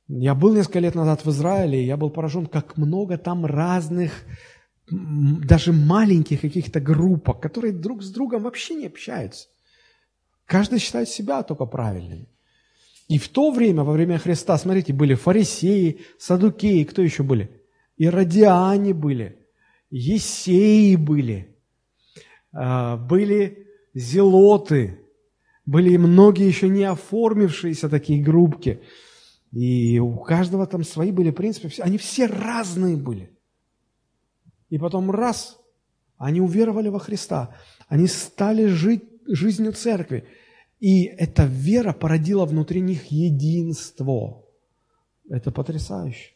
Я 0.08 0.34
был 0.34 0.54
несколько 0.54 0.80
лет 0.80 0.94
назад 0.94 1.24
в 1.24 1.30
Израиле, 1.30 1.82
и 1.82 1.86
я 1.86 1.96
был 1.96 2.10
поражен, 2.10 2.46
как 2.46 2.76
много 2.76 3.18
там 3.18 3.44
разных, 3.44 4.12
даже 4.90 5.72
маленьких 5.72 6.40
каких-то 6.40 6.80
группок, 6.80 7.40
которые 7.40 7.72
друг 7.72 8.02
с 8.02 8.10
другом 8.10 8.42
вообще 8.42 8.74
не 8.74 8.86
общаются. 8.86 9.48
Каждый 10.46 10.78
считает 10.78 11.08
себя 11.08 11.42
только 11.42 11.64
правильным. 11.64 12.28
И 13.08 13.18
в 13.18 13.28
то 13.28 13.50
время, 13.50 13.82
во 13.82 13.92
время 13.92 14.18
Христа, 14.18 14.56
смотрите, 14.58 14.92
были 14.92 15.14
фарисеи, 15.14 16.00
садукеи, 16.18 16.84
кто 16.84 17.02
еще 17.02 17.22
были? 17.22 17.62
Иродиане 17.96 18.94
были, 18.94 19.38
Есеи 19.90 20.96
были, 20.96 21.56
а, 22.52 22.96
были 22.96 23.66
зелоты, 23.94 25.00
были 25.66 25.96
многие 25.96 26.46
еще 26.46 26.68
не 26.68 26.84
оформившиеся 26.84 27.88
такие 27.88 28.22
группки. 28.22 28.80
И 29.52 29.98
у 30.00 30.16
каждого 30.18 30.66
там 30.66 30.82
свои 30.82 31.12
были 31.12 31.30
принципы, 31.30 31.70
они 31.78 31.98
все 31.98 32.26
разные 32.26 32.96
были. 32.96 33.33
И 34.74 34.78
потом 34.78 35.12
раз, 35.12 35.60
они 36.18 36.40
уверовали 36.40 36.88
во 36.88 36.98
Христа, 36.98 37.54
они 37.86 38.08
стали 38.08 38.66
жить 38.66 39.04
жизнью 39.24 39.72
церкви. 39.72 40.26
И 40.80 41.04
эта 41.04 41.44
вера 41.44 41.92
породила 41.92 42.44
внутри 42.44 42.80
них 42.80 43.04
единство. 43.04 44.42
Это 45.30 45.52
потрясающе. 45.52 46.32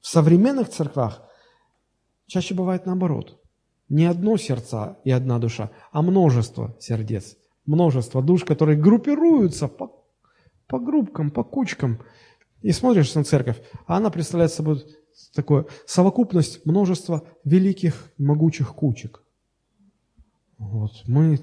В 0.00 0.06
современных 0.06 0.68
церквах 0.68 1.28
чаще 2.28 2.54
бывает 2.54 2.86
наоборот. 2.86 3.42
Не 3.88 4.04
одно 4.04 4.36
сердце 4.36 4.96
и 5.02 5.10
одна 5.10 5.40
душа, 5.40 5.72
а 5.90 6.02
множество 6.02 6.76
сердец, 6.78 7.36
множество 7.66 8.22
душ, 8.22 8.44
которые 8.44 8.78
группируются 8.78 9.66
по, 9.66 10.04
по 10.68 10.78
группкам, 10.78 11.32
по 11.32 11.42
кучкам. 11.42 12.00
И 12.62 12.70
смотришь 12.70 13.12
на 13.16 13.24
церковь, 13.24 13.60
а 13.88 13.96
она 13.96 14.10
представляет 14.10 14.52
собой 14.52 14.84
такое 15.34 15.66
совокупность 15.86 16.64
множества 16.66 17.24
великих, 17.44 18.10
могучих 18.18 18.74
кучек. 18.74 19.22
Вот, 20.58 20.92
мы 21.06 21.38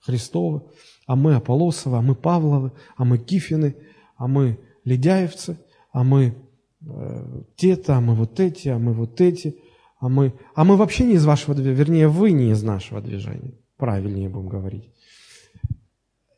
Христовы, 0.00 0.62
а 1.06 1.16
мы 1.16 1.34
Аполосовы, 1.34 1.98
а 1.98 2.02
мы 2.02 2.14
Павловы, 2.14 2.72
а 2.96 3.04
мы 3.04 3.18
Кифины, 3.18 3.76
а 4.16 4.28
мы 4.28 4.58
Ледяевцы, 4.84 5.58
а 5.92 6.04
мы 6.04 6.34
э, 6.80 7.42
те-то, 7.56 7.96
а 7.96 8.00
мы 8.00 8.14
вот 8.14 8.38
эти, 8.40 8.68
а 8.68 8.78
мы 8.78 8.92
вот 8.92 9.20
эти, 9.20 9.58
а 9.98 10.08
мы, 10.08 10.32
а 10.54 10.64
мы 10.64 10.76
вообще 10.76 11.04
не 11.04 11.14
из 11.14 11.24
вашего 11.24 11.54
движения, 11.54 11.76
вернее, 11.76 12.08
вы 12.08 12.32
не 12.32 12.50
из 12.50 12.62
нашего 12.62 13.00
движения, 13.00 13.54
правильнее 13.76 14.28
будем 14.28 14.48
говорить. 14.48 14.90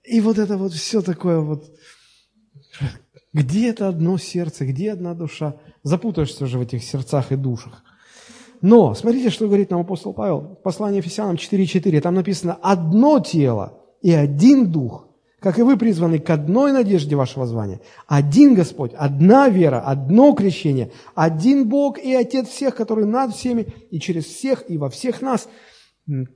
И 0.04 0.20
вот 0.20 0.38
это 0.38 0.56
вот 0.56 0.72
все 0.72 1.02
такое 1.02 1.40
вот, 1.40 1.70
где 3.32 3.70
это 3.70 3.88
одно 3.88 4.18
сердце, 4.18 4.66
где 4.66 4.92
одна 4.92 5.14
душа, 5.14 5.56
запутаешься 5.82 6.44
уже 6.44 6.58
в 6.58 6.62
этих 6.62 6.82
сердцах 6.82 7.32
и 7.32 7.36
душах. 7.36 7.82
Но, 8.60 8.94
смотрите, 8.94 9.30
что 9.30 9.46
говорит 9.46 9.70
нам 9.70 9.80
апостол 9.80 10.12
Павел, 10.12 10.58
послание 10.62 10.98
Ефесянам 10.98 11.36
4.4, 11.36 12.00
там 12.00 12.14
написано 12.14 12.58
«одно 12.60 13.20
тело 13.20 13.78
и 14.02 14.12
один 14.12 14.72
дух, 14.72 15.08
как 15.40 15.58
и 15.58 15.62
вы 15.62 15.76
призваны 15.76 16.18
к 16.18 16.28
одной 16.30 16.72
надежде 16.72 17.14
вашего 17.14 17.46
звания. 17.46 17.80
Один 18.08 18.54
Господь, 18.54 18.92
одна 18.96 19.48
вера, 19.48 19.80
одно 19.80 20.32
крещение, 20.32 20.90
один 21.14 21.68
Бог 21.68 21.98
и 21.98 22.12
Отец 22.14 22.48
всех, 22.48 22.74
который 22.74 23.04
над 23.04 23.34
всеми 23.34 23.68
и 23.90 24.00
через 24.00 24.24
всех 24.24 24.68
и 24.68 24.78
во 24.78 24.90
всех 24.90 25.22
нас. 25.22 25.48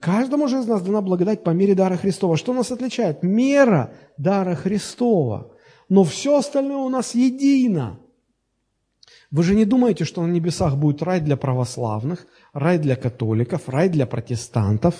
Каждому 0.00 0.46
же 0.48 0.60
из 0.60 0.66
нас 0.66 0.82
дана 0.82 1.00
благодать 1.00 1.42
по 1.42 1.50
мере 1.50 1.74
дара 1.74 1.96
Христова. 1.96 2.36
Что 2.36 2.52
нас 2.52 2.70
отличает? 2.70 3.22
Мера 3.22 3.92
дара 4.18 4.54
Христова. 4.54 5.50
Но 5.88 6.04
все 6.04 6.38
остальное 6.38 6.78
у 6.78 6.88
нас 6.88 7.14
едино. 7.14 7.98
Вы 9.30 9.42
же 9.42 9.54
не 9.54 9.64
думаете, 9.64 10.04
что 10.04 10.22
на 10.26 10.30
небесах 10.30 10.76
будет 10.76 11.02
рай 11.02 11.20
для 11.20 11.36
православных, 11.36 12.26
рай 12.52 12.78
для 12.78 12.96
католиков, 12.96 13.68
рай 13.68 13.88
для 13.88 14.06
протестантов 14.06 14.94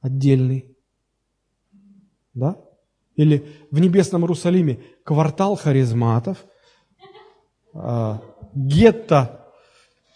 отдельный? 0.00 0.76
Да? 2.34 2.56
Или 3.16 3.46
в 3.70 3.80
небесном 3.80 4.22
Иерусалиме 4.22 4.80
квартал 5.04 5.56
харизматов, 5.56 6.38
э, 7.74 8.14
гетто 8.54 9.46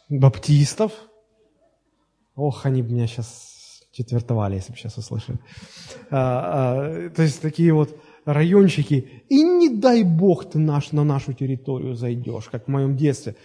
баптистов. 0.09 0.93
Ох, 2.35 2.65
они 2.65 2.83
бы 2.83 2.93
меня 2.93 3.07
сейчас 3.07 3.83
четвертовали, 3.93 4.55
если 4.55 4.73
бы 4.73 4.79
сейчас 4.79 4.97
услышали. 4.97 5.39
А, 6.11 7.09
а, 7.09 7.11
то 7.11 7.23
есть 7.23 7.43
такие 7.43 7.73
вот 7.73 7.95
райончики, 8.25 9.23
и 9.29 9.43
не 9.43 9.69
дай 9.69 10.05
бог 10.05 10.51
ты 10.51 10.59
наш, 10.59 10.93
на 10.93 11.05
нашу 11.05 11.33
территорию 11.33 11.95
зайдешь, 11.95 12.49
как 12.51 12.67
в 12.67 12.69
моем 12.69 12.97
детстве. 12.97 13.37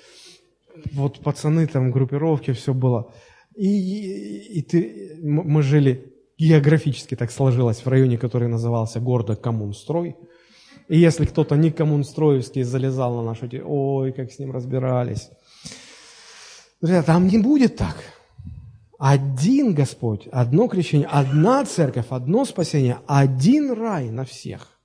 Вот 0.93 1.19
пацаны 1.19 1.67
там, 1.67 1.91
группировки, 1.91 2.51
все 2.51 2.73
было. 2.73 3.11
И, 3.55 4.59
и, 4.59 4.61
ты, 4.61 5.17
мы 5.23 5.63
жили, 5.63 6.13
географически 6.37 7.15
так 7.15 7.31
сложилось, 7.31 7.83
в 7.83 7.87
районе, 7.87 8.17
который 8.17 8.47
назывался 8.47 8.99
городо 8.99 9.35
Коммунстрой. 9.35 10.15
И 10.87 10.97
если 10.99 11.25
кто-то 11.25 11.55
не 11.55 11.71
коммунстроевский 11.71 12.63
залезал 12.63 13.15
на 13.15 13.23
нашу 13.23 13.47
территорию, 13.47 13.69
ой, 13.69 14.11
как 14.13 14.31
с 14.31 14.39
ним 14.39 14.51
разбирались. 14.51 15.29
Друзья, 16.79 17.03
там 17.03 17.27
не 17.27 17.39
будет 17.39 17.75
так. 17.75 17.95
Один 18.97 19.75
Господь, 19.75 20.27
одно 20.31 20.67
крещение, 20.67 21.07
одна 21.07 21.63
церковь, 21.65 22.07
одно 22.09 22.45
спасение, 22.45 22.99
один 23.07 23.73
рай 23.73 24.09
на 24.09 24.25
всех. 24.25 24.79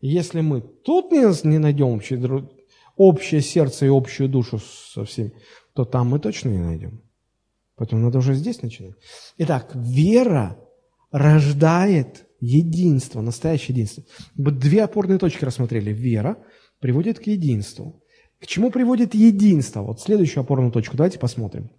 если 0.00 0.40
мы 0.40 0.60
тут 0.60 1.12
не, 1.12 1.48
не 1.48 1.58
найдем 1.58 1.88
общее, 1.88 2.48
общее 2.96 3.40
сердце 3.42 3.86
и 3.86 3.90
общую 3.90 4.28
душу 4.28 4.58
со 4.58 5.04
всеми, 5.04 5.32
то 5.74 5.84
там 5.84 6.08
мы 6.08 6.18
точно 6.18 6.48
не 6.48 6.58
найдем. 6.58 7.02
Поэтому 7.76 8.02
надо 8.02 8.18
уже 8.18 8.34
здесь 8.34 8.62
начинать. 8.62 8.94
Итак, 9.36 9.70
вера 9.74 10.58
рождает 11.10 12.26
единство, 12.40 13.20
настоящее 13.20 13.74
единство. 13.74 14.04
Мы 14.34 14.50
две 14.52 14.82
опорные 14.82 15.18
точки 15.18 15.44
рассмотрели. 15.44 15.92
Вера 15.92 16.38
приводит 16.80 17.18
к 17.18 17.26
единству. 17.26 18.02
К 18.40 18.46
чему 18.46 18.70
приводит 18.70 19.14
единство? 19.14 19.82
Вот 19.82 20.00
следующую 20.00 20.42
опорную 20.42 20.72
точку 20.72 20.96
давайте 20.96 21.18
посмотрим. 21.18 21.70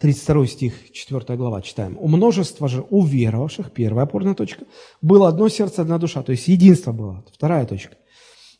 32 0.00 0.46
стих, 0.46 0.92
4 0.92 1.36
глава 1.36 1.62
читаем. 1.62 1.96
«У 2.00 2.08
множества 2.08 2.68
же 2.68 2.82
уверовавших, 2.90 3.72
первая 3.72 4.04
опорная 4.04 4.34
точка, 4.34 4.64
было 5.00 5.28
одно 5.28 5.48
сердце, 5.48 5.82
одна 5.82 5.98
душа». 5.98 6.22
То 6.22 6.32
есть 6.32 6.48
единство 6.48 6.92
было, 6.92 7.24
вторая 7.32 7.66
точка. 7.66 7.96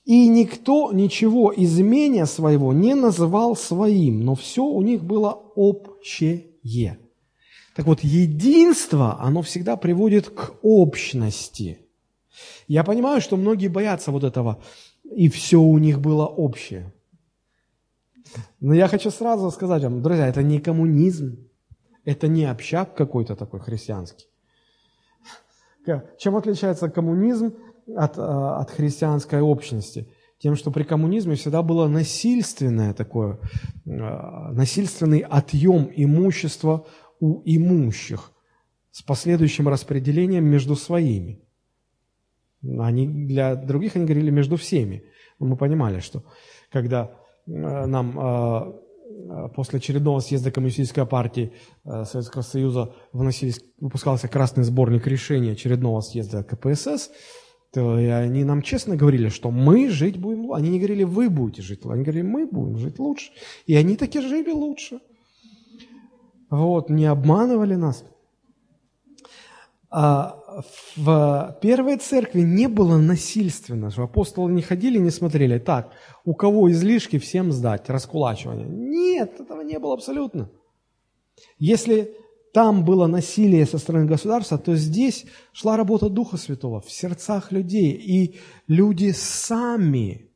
«И 0.04 0.28
никто 0.28 0.92
ничего 0.92 1.50
из 1.52 1.78
имения 1.80 2.26
своего 2.26 2.72
не 2.72 2.94
называл 2.94 3.56
своим, 3.56 4.24
но 4.24 4.34
все 4.34 4.64
у 4.64 4.82
них 4.82 5.02
было 5.04 5.30
общее». 5.54 6.46
Так 7.76 7.86
вот, 7.86 8.00
единство, 8.04 9.20
оно 9.20 9.42
всегда 9.42 9.76
приводит 9.76 10.28
к 10.28 10.54
общности. 10.62 11.78
Я 12.68 12.84
понимаю, 12.84 13.20
что 13.20 13.36
многие 13.36 13.68
боятся 13.68 14.12
вот 14.12 14.24
этого, 14.24 14.62
и 15.04 15.28
все 15.28 15.60
у 15.60 15.76
них 15.78 16.00
было 16.00 16.26
общее. 16.26 16.93
Но 18.60 18.74
я 18.74 18.88
хочу 18.88 19.10
сразу 19.10 19.50
сказать 19.50 19.82
вам, 19.82 20.02
друзья, 20.02 20.28
это 20.28 20.42
не 20.42 20.60
коммунизм, 20.60 21.36
это 22.04 22.28
не 22.28 22.44
общак 22.44 22.94
какой-то 22.94 23.36
такой 23.36 23.60
христианский. 23.60 24.26
Чем 26.18 26.36
отличается 26.36 26.88
коммунизм 26.88 27.54
от, 27.94 28.16
э, 28.16 28.22
от 28.22 28.70
христианской 28.70 29.40
общности? 29.40 30.08
Тем, 30.38 30.56
что 30.56 30.70
при 30.70 30.82
коммунизме 30.82 31.34
всегда 31.34 31.62
было 31.62 31.88
насильственное 31.88 32.94
такое, 32.94 33.38
э, 33.86 33.90
насильственный 34.52 35.20
отъем 35.20 35.90
имущества 35.94 36.86
у 37.20 37.42
имущих 37.44 38.32
с 38.90 39.02
последующим 39.02 39.68
распределением 39.68 40.44
между 40.44 40.76
своими. 40.76 41.42
Они, 42.62 43.06
для 43.06 43.56
других 43.56 43.96
они 43.96 44.06
говорили 44.06 44.30
между 44.30 44.56
всеми. 44.56 45.04
Но 45.38 45.46
мы 45.46 45.56
понимали, 45.56 46.00
что 46.00 46.24
когда 46.70 47.10
нам 47.46 48.18
э, 48.18 48.72
э, 49.02 49.48
после 49.54 49.78
очередного 49.78 50.20
съезда 50.20 50.50
Коммунистической 50.50 51.06
партии 51.06 51.52
Советского 51.84 52.42
Союза 52.42 52.94
выпускался 53.12 54.28
красный 54.28 54.64
сборник 54.64 55.06
решений 55.06 55.50
очередного 55.50 56.00
съезда 56.00 56.42
КПСС, 56.42 57.10
то 57.72 57.98
и 57.98 58.06
они 58.06 58.44
нам 58.44 58.62
честно 58.62 58.96
говорили, 58.96 59.28
что 59.28 59.50
мы 59.50 59.88
жить 59.90 60.16
будем 60.16 60.46
лучше. 60.46 60.60
Они 60.60 60.70
не 60.70 60.78
говорили, 60.78 61.02
вы 61.02 61.28
будете 61.28 61.62
жить 61.62 61.84
лучше. 61.84 61.94
Они 61.94 62.04
говорили, 62.04 62.22
мы 62.22 62.46
будем 62.46 62.78
жить 62.78 62.98
лучше. 63.00 63.32
И 63.66 63.74
они 63.74 63.96
таки 63.96 64.20
жили 64.20 64.52
лучше. 64.52 65.00
Вот, 66.50 66.88
не 66.88 67.06
обманывали 67.06 67.74
нас. 67.74 68.04
А 69.90 70.43
в 70.96 71.58
первой 71.60 71.96
церкви 71.96 72.40
не 72.40 72.68
было 72.68 72.98
насильственно, 72.98 73.90
что 73.90 74.04
апостолы 74.04 74.52
не 74.52 74.62
ходили, 74.62 74.98
не 74.98 75.10
смотрели, 75.10 75.58
так, 75.58 75.92
у 76.24 76.34
кого 76.34 76.70
излишки, 76.70 77.18
всем 77.18 77.52
сдать, 77.52 77.88
раскулачивание. 77.90 78.66
Нет, 78.68 79.40
этого 79.40 79.62
не 79.62 79.78
было 79.78 79.94
абсолютно. 79.94 80.50
Если 81.58 82.16
там 82.52 82.84
было 82.84 83.06
насилие 83.06 83.66
со 83.66 83.78
стороны 83.78 84.06
государства, 84.06 84.58
то 84.58 84.76
здесь 84.76 85.26
шла 85.52 85.76
работа 85.76 86.08
Духа 86.08 86.36
Святого 86.36 86.80
в 86.80 86.90
сердцах 86.90 87.50
людей, 87.50 87.92
и 87.92 88.38
люди 88.68 89.10
сами, 89.10 90.30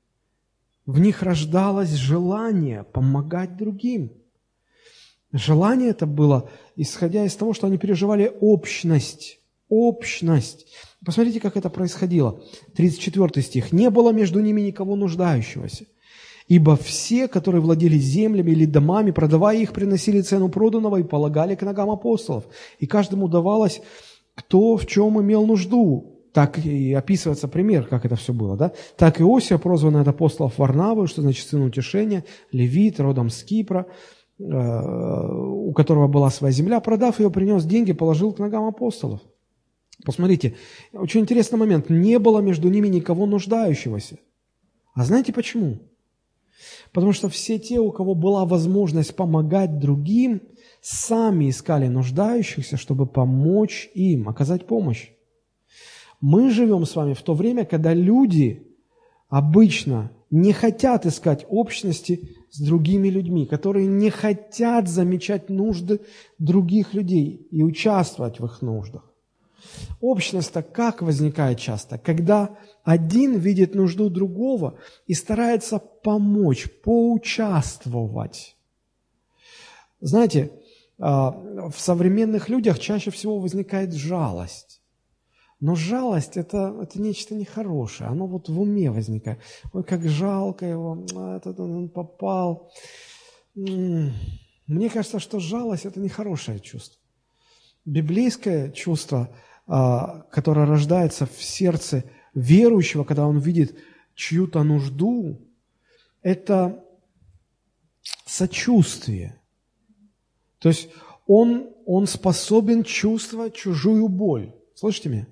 в 0.85 0.99
них 0.99 1.23
рождалось 1.23 1.91
желание 1.91 2.83
помогать 2.83 3.57
другим. 3.57 4.13
Желание 5.31 5.91
это 5.91 6.07
было, 6.07 6.51
исходя 6.75 7.25
из 7.25 7.37
того, 7.37 7.53
что 7.53 7.67
они 7.67 7.77
переживали 7.77 8.33
общность 8.41 9.38
Общность. 9.69 10.67
Посмотрите, 11.05 11.41
как 11.41 11.57
это 11.57 11.71
происходило. 11.71 12.43
34 12.75 13.43
стих. 13.45 13.73
«Не 13.73 13.91
было 13.91 14.13
между 14.13 14.41
ними 14.41 14.61
никого 14.61 14.97
нуждающегося. 14.97 15.87
Ибо 16.49 16.77
все, 16.77 17.29
которые 17.29 17.61
владели 17.61 17.99
землями 17.99 18.53
или 18.53 18.65
домами, 18.65 19.11
продавая 19.11 19.59
их, 19.59 19.73
приносили 19.73 20.23
цену 20.23 20.49
проданного 20.49 20.97
и 20.97 21.03
полагали 21.03 21.55
к 21.55 21.63
ногам 21.63 21.91
апостолов. 21.91 22.45
И 22.79 22.87
каждому 22.87 23.29
давалось, 23.29 23.83
кто 24.35 24.77
в 24.79 24.87
чем 24.87 25.21
имел 25.21 25.47
нужду. 25.47 26.15
Так 26.33 26.59
и 26.59 26.95
описывается 26.95 27.49
пример, 27.49 27.87
как 27.87 28.07
это 28.07 28.17
все 28.17 28.33
было. 28.33 28.57
Да? 28.57 28.73
Так 28.97 29.21
Иосия, 29.21 29.59
прозванный 29.59 30.01
от 30.01 30.09
апостолов 30.09 30.59
Варнавы, 30.59 31.07
что 31.07 31.21
значит 31.21 31.47
сын 31.47 31.63
утешения, 31.63 32.25
левит, 32.51 32.99
родом 32.99 33.29
с 33.29 33.43
Кипра, 33.43 33.87
э, 34.39 34.45
у 34.45 35.73
которого 35.73 36.07
была 36.09 36.31
своя 36.31 36.53
земля, 36.53 36.81
продав 36.81 37.21
ее, 37.21 37.31
принес 37.31 37.65
деньги, 37.65 37.93
положил 37.93 38.33
к 38.33 38.39
ногам 38.39 38.65
апостолов. 38.65 39.21
Посмотрите, 40.09 40.57
очень 40.95 41.21
интересный 41.21 41.59
момент. 41.59 41.91
Не 41.91 42.19
было 42.19 42.41
между 42.41 42.71
ними 42.71 42.89
никого 42.89 43.27
нуждающегося. 43.27 44.17
А 44.95 45.05
знаете 45.05 45.35
почему? 45.35 45.81
Потому 46.95 47.13
что 47.13 47.29
все 47.29 47.59
те, 47.59 47.79
у 47.79 47.93
кого 47.93 48.15
была 48.15 48.47
возможность 48.47 49.15
помогать 49.15 49.79
другим, 49.79 50.41
сами 50.81 51.51
искали 51.51 51.89
нуждающихся, 51.89 52.79
чтобы 52.79 53.05
помочь 53.05 53.91
им, 53.93 54.31
оказать 54.31 54.67
помощь. 54.67 55.11
Мы 56.23 56.53
живем 56.53 56.87
с 56.87 56.97
вами 56.97 57.13
в 57.13 57.21
то 57.21 57.35
время, 57.35 57.67
когда 57.67 57.93
люди 57.93 58.67
обычно 59.29 60.11
не 60.31 60.55
хотят 60.55 61.05
искать 61.05 61.45
общности 61.51 62.31
с 62.51 62.59
другими 62.63 63.09
людьми, 63.09 63.45
которые 63.45 63.87
не 63.87 64.09
хотят 64.09 64.89
замечать 64.89 65.51
нужды 65.51 66.01
других 66.39 66.95
людей 66.95 67.47
и 67.51 67.63
участвовать 67.63 68.41
в 68.41 68.47
их 68.47 68.63
нуждах. 68.63 69.08
Общность-то 70.01 70.63
как 70.63 71.03
возникает 71.03 71.59
часто? 71.59 71.99
Когда 71.99 72.57
один 72.85 73.37
видит 73.37 73.75
нужду 73.75 74.09
другого 74.11 74.79
и 75.07 75.15
старается 75.15 75.79
помочь, 75.79 76.71
поучаствовать. 76.83 78.57
Знаете, 80.01 80.53
а, 80.99 81.33
в 81.33 81.79
современных 81.79 82.49
людях 82.49 82.79
чаще 82.79 83.11
всего 83.11 83.39
возникает 83.39 83.93
жалость. 83.93 84.81
Но 85.61 85.75
жалость 85.75 86.37
это,– 86.37 86.77
это 86.83 87.01
нечто 87.01 87.35
нехорошее, 87.35 88.11
оно 88.11 88.29
вот 88.29 88.49
в 88.49 88.61
уме 88.61 88.93
возникает. 88.93 89.41
Ой, 89.73 89.83
как 89.83 90.09
жалко 90.09 90.65
его, 90.65 91.05
а, 91.17 91.37
этот 91.37 91.59
он 91.59 91.89
попал. 91.89 92.71
Мне 93.57 94.91
кажется, 94.93 95.19
что 95.19 95.41
жалость– 95.41 95.85
это 95.85 95.99
нехорошее 95.99 96.61
чувство. 96.61 97.01
Библейское 97.85 98.71
чувство– 98.71 99.29
которая 99.69 100.67
рождается 100.67 101.27
в 101.27 101.43
сердце 101.43 102.05
верующего, 102.35 103.05
когда 103.05 103.27
он 103.27 103.39
видит 103.39 103.77
чью-то 104.15 104.63
нужду, 104.63 105.39
это 106.23 106.83
сочувствие. 108.25 109.39
То 110.59 110.71
есть 110.71 110.89
он, 111.27 111.69
он 111.85 112.07
способен 112.07 112.83
чувствовать 112.83 113.55
чужую 113.55 114.09
боль. 114.09 114.55
Слышите 114.75 115.11
меня? 115.11 115.27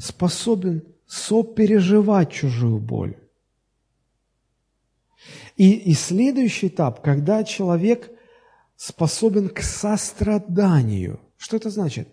Способен 0.00 0.82
сопереживать 1.06 2.32
чужую 2.32 2.78
боль. 2.78 3.16
И, 5.56 5.72
и 5.72 5.92
следующий 5.92 6.68
этап, 6.68 7.02
когда 7.02 7.44
человек 7.44 8.10
способен 8.76 9.50
к 9.50 9.60
состраданию. 9.60 11.20
Что 11.36 11.58
это 11.58 11.68
значит? 11.68 12.08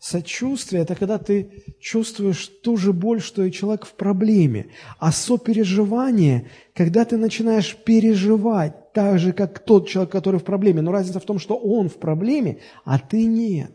Сочувствие– 0.00 0.82
это 0.84 0.94
когда 0.94 1.18
ты 1.18 1.62
чувствуешь 1.78 2.48
ту 2.62 2.78
же 2.78 2.94
боль, 2.94 3.20
что 3.20 3.44
и 3.44 3.52
человек 3.52 3.84
в 3.84 3.92
проблеме. 3.92 4.70
А 4.98 5.12
сопереживание– 5.12 6.50
когда 6.74 7.04
ты 7.04 7.18
начинаешь 7.18 7.76
переживать 7.76 8.94
так 8.94 9.18
же, 9.18 9.34
как 9.34 9.58
тот 9.58 9.86
человек, 9.86 10.10
который 10.10 10.40
в 10.40 10.44
проблеме. 10.44 10.80
Но 10.80 10.92
разница 10.92 11.20
в 11.20 11.26
том, 11.26 11.38
что 11.38 11.54
он 11.54 11.90
в 11.90 11.96
проблеме, 11.96 12.60
а 12.86 12.98
ты 12.98 13.26
нет. 13.26 13.72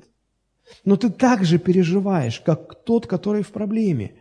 Но 0.83 0.97
ты 0.97 1.11
также 1.11 1.59
переживаешь, 1.59 2.39
как 2.39 2.83
тот, 2.83 3.05
который 3.05 3.43
в 3.43 3.49
проблеме. 3.49 4.15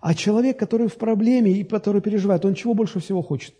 А 0.00 0.14
человек, 0.14 0.56
который 0.56 0.86
в 0.86 0.94
проблеме 0.94 1.50
и 1.50 1.64
который 1.64 2.00
переживает, 2.00 2.44
он 2.44 2.54
чего 2.54 2.74
больше 2.74 3.00
всего 3.00 3.22
хочет? 3.22 3.56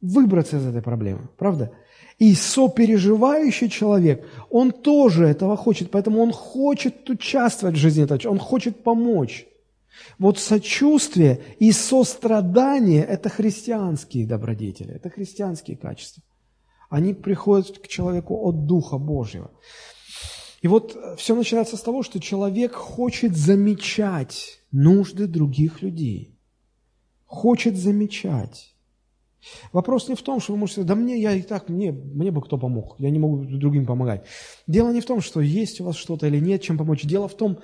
Выбраться 0.00 0.56
из 0.56 0.66
этой 0.66 0.82
проблемы, 0.82 1.28
правда? 1.38 1.70
И 2.22 2.36
сопереживающий 2.36 3.68
человек, 3.68 4.24
он 4.48 4.70
тоже 4.70 5.26
этого 5.26 5.56
хочет, 5.56 5.90
поэтому 5.90 6.20
он 6.22 6.30
хочет 6.30 7.10
участвовать 7.10 7.74
в 7.74 7.78
жизни 7.78 8.06
он 8.28 8.38
хочет 8.38 8.84
помочь. 8.84 9.48
Вот 10.20 10.38
сочувствие 10.38 11.40
и 11.58 11.72
сострадание– 11.72 13.02
это 13.08 13.28
христианские 13.28 14.24
добродетели, 14.24 14.94
это 14.94 15.10
христианские 15.10 15.76
качества. 15.76 16.22
Они 16.90 17.12
приходят 17.12 17.80
к 17.80 17.88
человеку 17.88 18.36
от 18.48 18.66
Духа 18.66 18.98
Божьего. 18.98 19.50
И 20.60 20.68
вот 20.68 20.96
все 21.18 21.34
начинается 21.34 21.76
с 21.76 21.82
того, 21.82 22.04
что 22.04 22.20
человек 22.20 22.72
хочет 22.72 23.36
замечать 23.36 24.60
нужды 24.70 25.26
других 25.26 25.82
людей. 25.82 26.38
Хочет 27.26 27.76
замечать. 27.76 28.71
Вопрос 29.72 30.08
не 30.08 30.14
в 30.14 30.22
том, 30.22 30.40
что 30.40 30.52
вы 30.52 30.58
можете 30.58 30.82
да 30.84 30.94
мне, 30.94 31.20
я 31.20 31.32
и 31.32 31.42
так, 31.42 31.68
мне, 31.68 31.92
мне 31.92 32.30
бы 32.30 32.42
кто 32.42 32.58
помог, 32.58 32.96
я 32.98 33.10
не 33.10 33.18
могу 33.18 33.44
другим 33.44 33.86
помогать. 33.86 34.24
Дело 34.66 34.92
не 34.92 35.00
в 35.00 35.06
том, 35.06 35.20
что 35.20 35.40
есть 35.40 35.80
у 35.80 35.84
вас 35.84 35.96
что-то 35.96 36.26
или 36.26 36.38
нет, 36.38 36.62
чем 36.62 36.78
помочь. 36.78 37.02
Дело 37.02 37.28
в 37.28 37.34
том, 37.34 37.58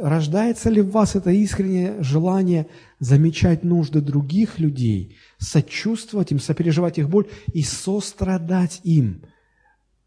рождается 0.00 0.70
ли 0.70 0.80
в 0.80 0.90
вас 0.90 1.16
это 1.16 1.30
искреннее 1.30 2.02
желание 2.02 2.66
замечать 3.00 3.64
нужды 3.64 4.00
других 4.00 4.58
людей, 4.58 5.16
сочувствовать 5.38 6.32
им, 6.32 6.38
сопереживать 6.38 6.98
их 6.98 7.08
боль 7.08 7.26
и 7.52 7.62
сострадать 7.62 8.80
им. 8.84 9.24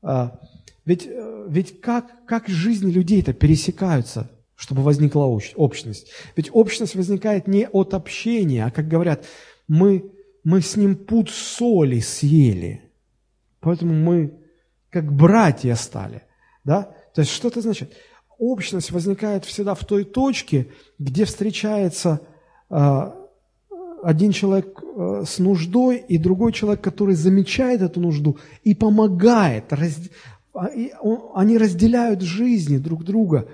А, 0.02 0.40
ведь, 0.86 1.06
э, 1.06 1.46
ведь 1.50 1.82
как, 1.82 2.26
как 2.26 2.48
жизни 2.48 2.92
людей-то 2.92 3.34
пересекаются, 3.34 4.32
чтобы 4.56 4.84
возникла 4.84 5.26
общность? 5.26 6.10
Ведь 6.36 6.50
общность 6.54 6.96
возникает 6.96 7.48
не 7.48 7.68
от 7.68 7.94
общения, 7.94 8.66
а, 8.66 8.72
как 8.72 8.88
говорят, 8.88 9.26
мы 9.68 10.12
мы 10.48 10.62
с 10.62 10.78
ним 10.78 10.96
пуд 10.96 11.30
соли 11.30 12.00
съели. 12.00 12.82
Поэтому 13.60 13.94
мы 13.94 14.40
как 14.90 15.12
братья 15.12 15.76
стали. 15.76 16.22
Да? 16.64 16.96
То 17.14 17.20
есть 17.20 17.34
что 17.34 17.50
это 17.50 17.60
значит? 17.60 17.94
Общность 18.40 18.92
возникает 18.92 19.44
всегда 19.44 19.76
в 19.76 19.84
той 19.84 20.06
точке, 20.06 20.70
где 21.00 21.26
встречается 21.26 22.22
э, 22.70 23.12
один 24.04 24.32
человек 24.32 24.82
э, 24.82 25.24
с 25.28 25.38
нуждой 25.40 25.98
и 25.98 26.18
другой 26.18 26.54
человек, 26.54 26.80
который 26.80 27.16
замечает 27.16 27.82
эту 27.82 28.00
нужду 28.00 28.38
и 28.64 28.74
помогает. 28.74 29.74
Раз, 29.74 29.98
а, 30.54 30.68
и 30.68 30.94
он, 31.02 31.24
они 31.36 31.58
разделяют 31.58 32.22
жизни 32.22 32.78
друг 32.78 33.04
друга, 33.04 33.50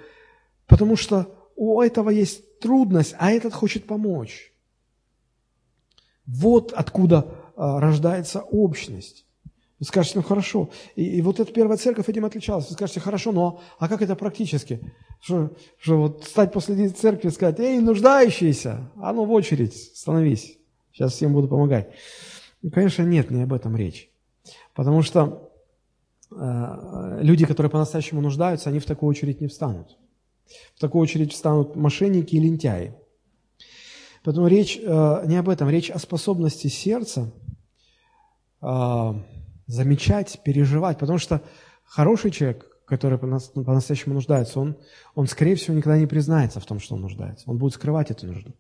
потому 0.68 0.96
что 0.96 1.26
у 1.56 1.82
этого 1.82 2.12
есть 2.12 2.60
трудность, 2.60 3.16
а 3.18 3.32
этот 3.32 3.56
хочет 3.56 3.88
помочь. 3.88 4.53
Вот 6.26 6.72
откуда 6.74 7.28
а, 7.56 7.80
рождается 7.80 8.42
общность. 8.42 9.26
Вы 9.80 9.86
скажете, 9.86 10.20
ну 10.20 10.24
хорошо. 10.24 10.70
И, 10.96 11.04
и 11.04 11.22
вот 11.22 11.40
эта 11.40 11.52
первая 11.52 11.78
церковь 11.78 12.08
этим 12.08 12.24
отличалась. 12.24 12.70
Вы 12.70 12.74
скажете, 12.74 13.02
хорошо, 13.02 13.32
но 13.32 13.62
а 13.80 13.90
как 13.90 14.02
это 14.02 14.16
практически? 14.16 14.80
Что, 15.20 15.52
что 15.78 15.98
вот 15.98 16.24
стать 16.24 16.54
после 16.54 16.90
церкви 16.90 17.28
и 17.28 17.32
сказать, 17.32 17.60
эй, 17.60 17.80
нуждающиеся, 17.80 18.90
а 18.96 19.12
ну 19.12 19.26
в 19.26 19.32
очередь, 19.32 19.76
становись, 19.76 20.58
сейчас 20.92 21.14
всем 21.14 21.34
буду 21.34 21.50
помогать. 21.50 21.90
Ну, 22.62 22.72
конечно, 22.72 23.04
нет, 23.04 23.30
не 23.30 23.44
об 23.44 23.52
этом 23.52 23.76
речь. 23.76 24.10
Потому 24.74 25.02
что 25.02 25.52
э, 26.32 27.20
люди, 27.22 27.46
которые 27.46 27.70
по-настоящему 27.70 28.22
нуждаются, 28.22 28.70
они 28.70 28.80
в 28.80 28.86
такую 28.86 29.10
очередь 29.10 29.42
не 29.42 29.48
встанут. 29.48 29.98
В 30.76 30.80
такую 30.80 31.02
очередь 31.02 31.34
встанут 31.34 31.76
мошенники 31.76 32.36
и 32.36 32.40
лентяи. 32.40 32.96
Поэтому 34.24 34.48
речь 34.48 34.80
э, 34.82 35.24
не 35.26 35.36
об 35.36 35.50
этом, 35.50 35.70
речь 35.70 35.90
о 35.90 36.00
способности 36.00 36.68
сердца 36.68 37.32
э, 38.62 39.14
замечать, 39.68 40.40
переживать. 40.44 40.98
Потому 40.98 41.20
что 41.20 41.42
хороший 41.84 42.32
человек, 42.32 42.66
который 42.86 43.18
по-настоящему 43.18 44.16
нуждается, 44.16 44.60
он, 44.60 44.78
он, 45.16 45.28
скорее 45.28 45.56
всего, 45.56 45.76
никогда 45.76 45.98
не 45.98 46.08
признается 46.08 46.60
в 46.60 46.66
том, 46.66 46.80
что 46.80 46.96
он 46.96 47.02
нуждается. 47.02 47.50
Он 47.50 47.58
будет 47.58 47.74
скрывать 47.74 48.12
эту 48.12 48.28
нужду. 48.28 48.54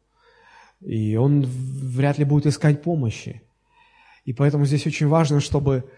И 0.81 1.15
он 1.15 1.45
вряд 1.45 2.17
ли 2.17 2.25
будет 2.25 2.45
искать 2.45 2.81
помощи. 2.81 3.41
И 4.25 4.33
поэтому 4.33 4.65
здесь 4.65 4.85
очень 4.85 5.07
важно, 5.07 5.39
чтобы 5.39 5.89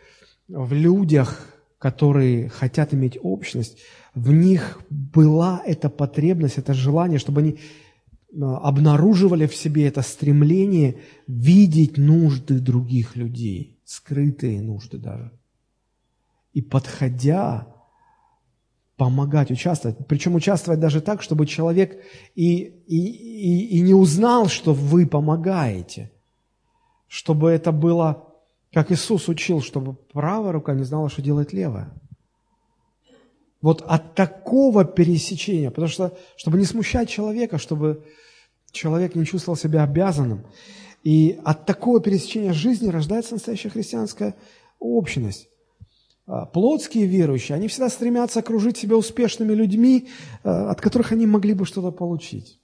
в 0.48 0.74
людях, 0.74 1.48
которые 1.80 2.50
хотят 2.50 2.94
иметь 2.94 3.18
общность, 3.22 3.80
в 4.14 4.32
них 4.32 4.80
была 4.90 5.62
эта 5.66 5.90
потребность, 5.90 6.60
это 6.60 6.74
желание, 6.74 7.18
чтобы 7.18 7.42
они 7.42 7.60
обнаруживали 8.40 9.48
в 9.48 9.56
себе 9.56 9.88
это 9.88 10.02
стремление 10.02 11.00
видеть 11.28 11.98
нужды 11.98 12.60
других 12.60 13.16
людей, 13.16 13.80
скрытые 13.86 14.62
нужды 14.62 14.98
даже. 14.98 15.32
И 16.54 16.62
подходя, 16.62 17.68
помогать, 18.98 19.52
участвовать. 19.52 19.98
Причем 20.08 20.36
участвовать 20.36 20.80
даже 20.80 21.02
так, 21.02 21.22
чтобы 21.22 21.46
человек 21.46 22.02
и, 22.36 22.74
и, 22.88 22.98
и, 22.98 23.78
и 23.78 23.82
не 23.82 23.94
узнал, 23.94 24.48
что 24.48 24.74
вы 24.74 25.06
помогаете. 25.06 26.12
чтобы 27.08 27.52
это 27.52 27.72
было, 27.72 28.34
как 28.74 28.92
Иисус 28.92 29.30
учил, 29.30 29.62
чтобы 29.62 29.94
правая 29.94 30.52
рука 30.52 30.74
не 30.74 30.84
знала, 30.84 31.10
что 31.10 31.22
делает 31.22 31.54
левая. 31.54 31.94
Вот 33.62 33.82
от 33.82 34.16
такого 34.16 34.86
пересечения, 34.86 35.72
потому 35.72 35.88
что, 35.88 36.18
чтобы 36.36 36.58
не 36.58 36.66
смущать 36.66 37.10
человека, 37.10 37.58
чтобы 37.58 38.06
человек 38.76 39.16
не 39.16 39.26
чувствовал 39.26 39.58
себя 39.58 39.84
обязанным, 39.84 40.46
и 41.04 41.40
от 41.44 41.66
такого 41.66 42.00
пересечения 42.00 42.54
жизни 42.54 42.90
рождается 42.90 43.34
настоящая 43.34 43.70
христианская 43.70 44.36
общность. 44.80 45.50
А, 46.28 46.46
плотские 46.46 47.06
верующие, 47.06 47.56
они 47.56 47.68
всегда 47.68 47.90
стремятся 47.90 48.40
окружить 48.40 48.78
себя 48.78 48.98
успешными 48.98 49.54
людьми, 49.54 50.10
а, 50.44 50.72
от 50.72 50.82
которых 50.82 51.12
они 51.12 51.28
могли 51.28 51.54
бы 51.54 51.66
что-то 51.66 51.92
получить. 51.92 52.60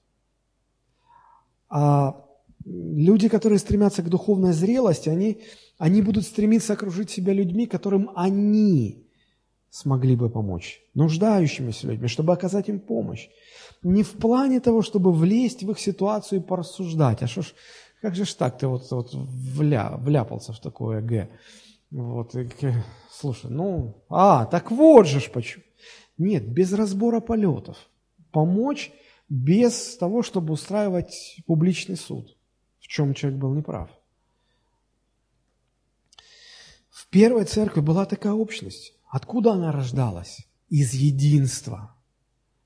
А 1.69 2.25
люди, 2.65 3.29
которые 3.29 3.59
стремятся 3.59 4.01
к 4.01 4.09
духовной 4.09 4.53
зрелости, 4.53 5.09
они, 5.09 5.41
они 5.77 6.01
будут 6.01 6.25
стремиться 6.25 6.73
окружить 6.73 7.11
себя 7.11 7.33
людьми, 7.33 7.67
которым 7.67 8.09
они 8.15 9.07
смогли 9.71 10.15
бы 10.15 10.29
помочь, 10.29 10.81
нуждающимися 10.93 11.87
людьми, 11.87 12.07
чтобы 12.07 12.33
оказать 12.33 12.69
им 12.69 12.79
помощь. 12.79 13.29
Не 13.83 14.03
в 14.03 14.11
плане 14.11 14.59
того, 14.59 14.81
чтобы 14.81 15.11
влезть 15.11 15.63
в 15.63 15.71
их 15.71 15.79
ситуацию 15.79 16.39
и 16.39 16.43
порассуждать, 16.43 17.23
а 17.23 17.27
что 17.27 17.41
ж, 17.41 17.53
как 18.01 18.15
же 18.15 18.25
ж 18.25 18.33
так 18.33 18.59
ты 18.59 18.67
вот, 18.67 18.91
вот 18.91 19.13
вля, 19.13 19.95
вляпался 19.97 20.53
в 20.53 20.59
такое 20.59 21.01
Г? 21.01 21.29
Вот, 21.89 22.35
и, 22.35 22.49
слушай, 23.09 23.49
ну, 23.49 24.03
а, 24.09 24.45
так 24.45 24.71
вот 24.71 25.07
же 25.07 25.19
ж 25.19 25.31
почему. 25.31 25.63
Нет, 26.17 26.47
без 26.47 26.73
разбора 26.73 27.21
полетов. 27.21 27.77
Помочь 28.31 28.91
без 29.29 29.97
того, 29.97 30.21
чтобы 30.21 30.53
устраивать 30.53 31.37
публичный 31.47 31.95
суд, 31.95 32.37
в 32.79 32.87
чем 32.87 33.13
человек 33.13 33.39
был 33.39 33.53
неправ. 33.53 33.89
В 36.89 37.07
первой 37.07 37.45
церкви 37.45 37.79
была 37.79 38.05
такая 38.05 38.33
общность. 38.33 38.93
Откуда 39.11 39.51
она 39.51 39.73
рождалась? 39.73 40.47
Из 40.69 40.93
единства. 40.93 41.93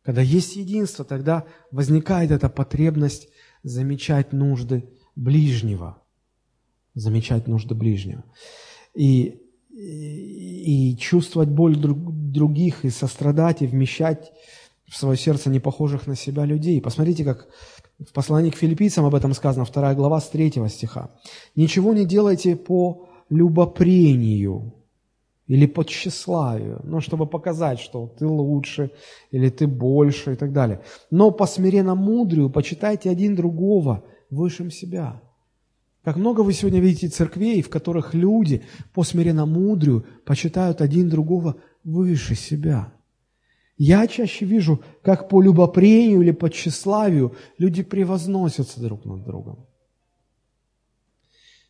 Когда 0.04 0.22
есть 0.22 0.56
единство, 0.56 1.04
тогда 1.04 1.46
возникает 1.72 2.30
эта 2.30 2.50
потребность 2.50 3.30
замечать 3.64 4.32
нужды 4.32 4.88
ближнего. 5.16 6.04
Замечать 6.94 7.48
нужды 7.48 7.74
ближнего. 7.74 8.24
И, 8.94 9.42
и, 9.72 10.92
и 10.92 10.98
чувствовать 10.98 11.50
боль 11.50 11.76
друг, 11.78 11.98
других, 12.32 12.86
и 12.86 12.92
сострадать, 12.92 13.64
и 13.64 13.68
вмещать 13.68 14.32
в 14.88 14.96
свое 14.96 15.18
сердце 15.18 15.50
непохожих 15.50 16.06
на 16.06 16.16
себя 16.16 16.46
людей. 16.46 16.80
Посмотрите, 16.80 17.26
как 17.26 17.48
в 17.98 18.14
послании 18.14 18.52
к 18.52 18.58
филиппийцам 18.58 19.04
об 19.06 19.16
этом 19.16 19.34
сказано, 19.34 19.66
2 19.66 19.96
глава 19.96 20.22
с 20.22 20.30
3 20.30 20.52
стиха. 20.70 21.10
«Ничего 21.56 21.92
не 21.96 22.06
делайте 22.06 22.56
по 22.56 23.10
любопрению 23.30 24.85
или 25.48 25.66
по 25.68 25.84
тщеславию, 25.84 26.82
ну, 26.84 27.02
чтобы 27.02 27.28
показать, 27.28 27.80
что 27.80 28.08
ты 28.18 28.26
лучше 28.26 28.92
или 29.32 29.50
ты 29.50 29.68
больше 29.68 30.34
и 30.34 30.36
так 30.36 30.52
далее. 30.52 30.82
Но 31.12 31.32
по 31.32 31.46
смиренно 31.46 31.96
мудрию 31.96 32.50
почитайте 32.50 33.10
один 33.10 33.36
другого 33.36 34.04
высшим 34.30 34.72
себя». 34.72 35.22
Как 36.06 36.18
много 36.18 36.42
вы 36.42 36.54
сегодня 36.54 36.80
видите 36.80 37.08
церквей, 37.08 37.64
в 37.64 37.70
которых 37.70 38.14
люди 38.14 38.62
по 38.94 39.04
смиренно 39.04 39.48
мудрию 39.48 40.06
почитают 40.24 40.80
один 40.80 41.10
другого 41.10 41.56
выше 41.84 42.36
себя. 42.36 42.94
Я 43.78 44.06
чаще 44.08 44.46
вижу, 44.46 44.82
как 45.02 45.30
по 45.30 45.42
любопрению 45.42 46.22
или 46.22 46.32
по 46.32 46.50
тщеславию 46.50 47.36
люди 47.58 47.82
превозносятся 47.82 48.80
друг 48.82 49.04
над 49.04 49.26
другом. 49.26 49.66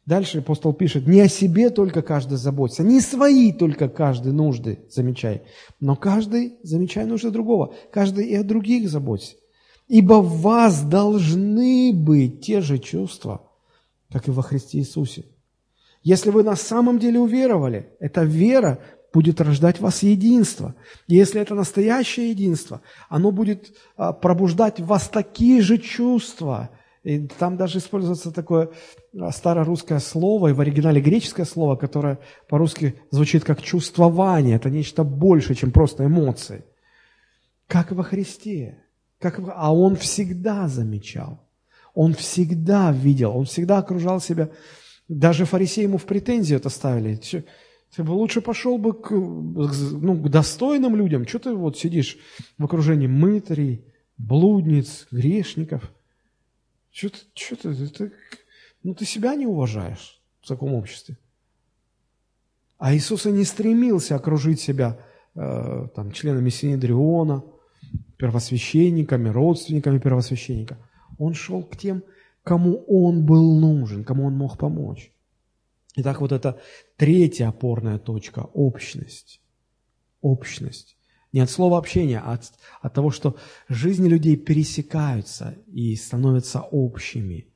Дальше 0.06 0.40
апостол 0.40 0.74
пишет, 0.74 1.08
не 1.08 1.20
о 1.22 1.28
себе 1.28 1.72
только 1.72 2.04
каждый 2.04 2.38
заботится, 2.38 2.84
не 2.84 3.02
свои 3.02 3.52
только 3.52 3.90
каждый 3.90 4.34
нужды 4.34 4.86
замечай, 4.90 5.42
но 5.80 5.96
каждый 5.96 6.58
замечай 6.62 7.06
нужды 7.06 7.32
другого, 7.32 7.74
каждый 7.92 8.28
и 8.28 8.36
о 8.36 8.44
других 8.44 8.88
заботится. 8.88 9.36
Ибо 9.88 10.16
в 10.22 10.42
вас 10.42 10.84
должны 10.84 11.92
быть 11.94 12.42
те 12.42 12.62
же 12.62 12.78
чувства, 12.78 13.50
как 14.12 14.28
и 14.28 14.32
во 14.32 14.44
Христе 14.44 14.80
Иисусе. 14.80 15.26
Если 16.04 16.30
вы 16.30 16.44
на 16.44 16.56
самом 16.56 17.00
деле 17.00 17.20
уверовали, 17.20 17.90
эта 18.00 18.24
вера 18.24 18.80
будет 19.12 19.42
рождать 19.42 19.78
в 19.78 19.82
вас 19.82 20.04
единство. 20.04 20.76
И 21.08 21.16
если 21.16 21.42
это 21.42 21.56
настоящее 21.56 22.30
единство, 22.30 22.82
оно 23.10 23.32
будет 23.32 23.76
а, 23.98 24.14
пробуждать 24.14 24.80
в 24.80 24.86
вас 24.86 25.08
такие 25.08 25.62
же 25.62 25.80
чувства. 25.80 26.70
И 27.06 27.20
там 27.28 27.56
даже 27.56 27.78
используется 27.78 28.32
такое 28.32 28.72
а, 29.16 29.32
старорусское 29.32 30.00
слово, 30.00 30.48
и 30.48 30.54
в 30.54 30.60
оригинале 30.60 31.00
греческое 31.00 31.46
слово, 31.46 31.76
которое 31.76 32.18
по-русски 32.50 32.96
звучит 33.12 33.44
как 33.44 33.62
чувствование. 33.62 34.56
Это 34.56 34.72
нечто 34.72 35.04
большее, 35.04 35.56
чем 35.56 35.72
просто 35.72 36.06
эмоции. 36.06 36.66
Как 37.68 37.92
во 37.92 38.02
Христе. 38.02 38.80
Как, 39.20 39.40
а 39.56 39.72
Он 39.72 39.96
всегда 39.96 40.68
замечал. 40.68 41.48
Он 41.94 42.16
всегда 42.16 42.92
видел, 42.92 43.38
он 43.38 43.46
всегда 43.46 43.78
окружал 43.78 44.20
себя. 44.20 44.50
Даже 45.08 45.46
фарисеи 45.46 45.84
ему 45.84 46.00
в 46.00 46.06
претензию 46.06 46.58
это 46.58 46.70
ставили. 46.70 47.20
Ты 47.96 48.04
бы 48.04 48.12
лучше 48.12 48.42
пошел 48.42 48.80
бы 48.80 48.94
к, 48.94 49.12
ну, 49.12 50.16
к 50.16 50.30
достойным 50.30 50.96
людям. 50.96 51.28
Что 51.28 51.38
ты 51.40 51.54
вот 51.54 51.78
сидишь 51.78 52.18
в 52.58 52.66
окружении 52.66 53.08
мытарей, 53.08 53.86
блудниц, 54.18 55.08
грешников? 55.12 55.95
Что 56.96 57.10
ты, 57.10 57.18
что 57.34 57.56
ты, 57.58 57.88
ты, 57.88 58.12
ну 58.84 58.96
ты 58.96 59.06
себя 59.06 59.36
не 59.36 59.46
уважаешь 59.46 60.22
в 60.42 60.48
таком 60.48 60.74
обществе. 60.74 61.18
А 62.78 62.96
Иисус 62.96 63.26
и 63.26 63.32
не 63.32 63.44
стремился 63.44 64.16
окружить 64.16 64.62
себя 64.62 65.00
э, 65.36 65.88
там, 65.96 66.12
членами 66.12 66.50
Синедриона, 66.50 67.44
первосвященниками, 68.18 69.30
родственниками 69.30 70.00
первосвященника– 70.00 70.78
он 71.18 71.34
шел 71.34 71.64
к 71.64 71.78
тем, 71.78 72.04
кому 72.44 72.84
он 72.88 73.26
был 73.26 73.60
нужен, 73.60 74.04
кому 74.04 74.26
он 74.26 74.34
мог 74.34 74.58
помочь. 74.58 75.12
Итак, 75.96 76.22
вот 76.22 76.32
это 76.32 76.60
третья 76.98 77.48
опорная 77.48 78.00
точка– 78.00 78.40
общность. 78.54 79.42
Общность. 80.22 80.95
Не 81.36 81.42
от 81.42 81.50
слова 81.50 81.78
общения, 81.78 82.22
а 82.26 82.36
от, 82.36 82.54
от 82.82 82.94
того, 82.94 83.12
что 83.12 83.36
жизни 83.68 84.08
людей 84.08 84.38
пересекаются 84.38 85.58
и 85.68 85.94
становятся 85.98 86.62
общими. 86.62 87.54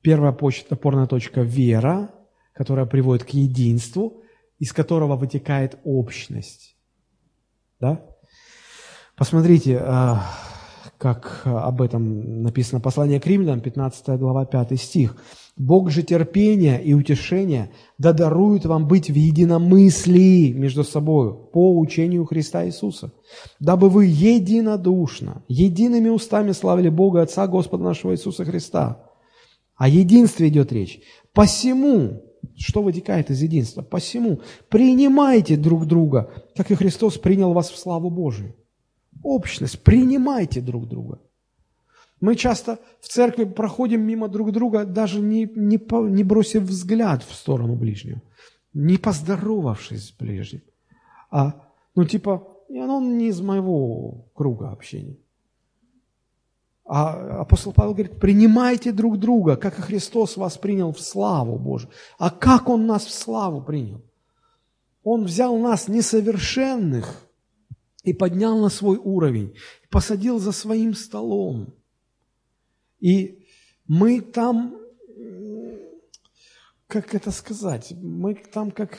Первая 0.00 0.32
опорная 0.72 1.06
точка– 1.06 1.42
вера, 1.42 2.10
которая 2.54 2.86
приводит 2.86 3.24
к 3.24 3.34
единству, 3.34 4.22
из 4.58 4.72
которого 4.72 5.16
вытекает 5.16 5.78
общность. 5.84 6.78
Да? 7.80 8.02
Посмотрите, 9.14 9.76
а, 9.76 10.26
как 11.02 11.42
об 11.44 11.82
этом 11.82 12.44
написано 12.44 12.80
послание 12.80 13.18
к 13.18 13.26
римлянам, 13.26 13.60
15 13.60 14.20
глава, 14.20 14.44
5 14.44 14.80
стих. 14.80 15.16
«Бог 15.56 15.90
же 15.90 16.04
терпения 16.04 16.78
и 16.78 16.94
утешения 16.94 17.72
да 17.98 18.12
дарует 18.12 18.66
вам 18.66 18.86
быть 18.86 19.10
в 19.10 19.14
единомыслии 19.16 20.52
между 20.52 20.84
собой 20.84 21.34
по 21.52 21.76
учению 21.76 22.24
Христа 22.24 22.64
Иисуса, 22.64 23.12
дабы 23.58 23.90
вы 23.90 24.06
единодушно, 24.06 25.42
едиными 25.48 26.08
устами 26.08 26.52
славили 26.52 26.88
Бога 26.88 27.22
Отца 27.22 27.48
Господа 27.48 27.82
нашего 27.82 28.12
Иисуса 28.12 28.44
Христа». 28.44 29.04
О 29.74 29.88
единстве 29.88 30.48
идет 30.48 30.70
речь. 30.70 31.00
«Посему, 31.34 32.22
что 32.56 32.80
вытекает 32.80 33.28
из 33.28 33.42
единства? 33.42 33.82
Посему 33.82 34.40
принимайте 34.68 35.56
друг 35.56 35.86
друга, 35.86 36.30
как 36.54 36.70
и 36.70 36.76
Христос 36.76 37.18
принял 37.18 37.52
вас 37.52 37.70
в 37.70 37.76
славу 37.76 38.08
Божию 38.08 38.54
общность, 39.22 39.82
принимайте 39.82 40.60
друг 40.60 40.88
друга. 40.88 41.20
Мы 42.20 42.36
часто 42.36 42.78
в 43.00 43.08
церкви 43.08 43.44
проходим 43.44 44.02
мимо 44.02 44.28
друг 44.28 44.52
друга, 44.52 44.84
даже 44.84 45.20
не, 45.20 45.50
не, 45.56 45.80
не 46.10 46.24
бросив 46.24 46.62
взгляд 46.62 47.24
в 47.24 47.34
сторону 47.34 47.74
ближнего, 47.74 48.22
не 48.72 48.96
поздоровавшись 48.96 50.08
с 50.08 50.12
ближним. 50.12 50.62
А, 51.30 51.66
ну, 51.96 52.04
типа, 52.04 52.46
он 52.68 53.18
не 53.18 53.28
из 53.28 53.40
моего 53.40 54.28
круга 54.34 54.70
общения. 54.70 55.16
А 56.84 57.40
апостол 57.40 57.72
Павел 57.72 57.94
говорит, 57.94 58.18
принимайте 58.18 58.92
друг 58.92 59.18
друга, 59.18 59.56
как 59.56 59.78
и 59.78 59.82
Христос 59.82 60.36
вас 60.36 60.58
принял 60.58 60.92
в 60.92 61.00
славу 61.00 61.58
Божию. 61.58 61.90
А 62.18 62.30
как 62.30 62.68
Он 62.68 62.86
нас 62.86 63.04
в 63.04 63.12
славу 63.12 63.62
принял? 63.62 64.02
Он 65.04 65.24
взял 65.24 65.56
нас 65.58 65.88
несовершенных, 65.88 67.26
и 68.02 68.12
поднял 68.12 68.58
на 68.58 68.68
свой 68.68 68.96
уровень, 68.96 69.56
посадил 69.90 70.38
за 70.38 70.52
своим 70.52 70.94
столом. 70.94 71.74
И 73.00 73.46
мы 73.86 74.20
там, 74.20 74.76
как 76.86 77.14
это 77.14 77.30
сказать, 77.30 77.92
мы 78.00 78.34
там 78.34 78.70
как, 78.70 78.98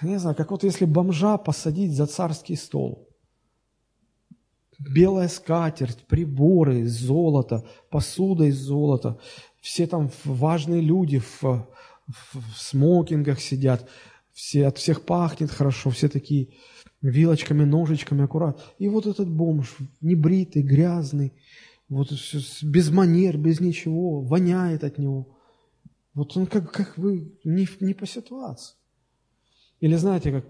не 0.00 0.18
знаю, 0.18 0.36
как 0.36 0.50
вот 0.50 0.64
если 0.64 0.84
бомжа 0.84 1.38
посадить 1.38 1.94
за 1.94 2.06
царский 2.06 2.56
стол. 2.56 3.08
белая 4.78 5.28
скатерть, 5.28 6.06
приборы 6.06 6.80
из 6.80 6.98
золота, 6.98 7.64
посуда 7.90 8.44
из 8.44 8.58
золота. 8.58 9.18
Все 9.60 9.86
там 9.86 10.10
важные 10.24 10.80
люди 10.80 11.18
в, 11.18 11.42
в, 11.42 11.66
в 12.32 12.56
смокингах 12.56 13.40
сидят, 13.40 13.88
все, 14.32 14.66
от 14.66 14.78
всех 14.78 15.04
пахнет 15.04 15.50
хорошо, 15.50 15.90
все 15.90 16.08
такие 16.08 16.48
вилочками, 17.02 17.64
ножичками 17.64 18.24
аккурат. 18.24 18.62
И 18.78 18.88
вот 18.88 19.06
этот 19.06 19.28
бомж, 19.28 19.76
небритый, 20.00 20.62
грязный, 20.62 21.32
вот 21.88 22.10
без 22.62 22.90
манер, 22.90 23.36
без 23.36 23.60
ничего, 23.60 24.20
воняет 24.22 24.84
от 24.84 24.98
него. 24.98 25.36
Вот 26.14 26.36
он 26.36 26.46
как, 26.46 26.70
как 26.70 26.96
вы, 26.96 27.32
не, 27.44 27.68
не 27.80 27.94
по 27.94 28.06
ситуации. 28.06 28.74
Или 29.80 29.96
знаете, 29.96 30.30
как 30.30 30.44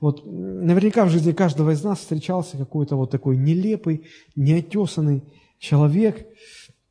вот 0.00 0.24
наверняка 0.24 1.04
в 1.04 1.10
жизни 1.10 1.32
каждого 1.32 1.72
из 1.72 1.84
нас 1.84 1.98
встречался 1.98 2.56
какой-то 2.56 2.96
вот 2.96 3.10
такой 3.10 3.36
нелепый, 3.36 4.06
неотесанный 4.34 5.22
человек, 5.58 6.26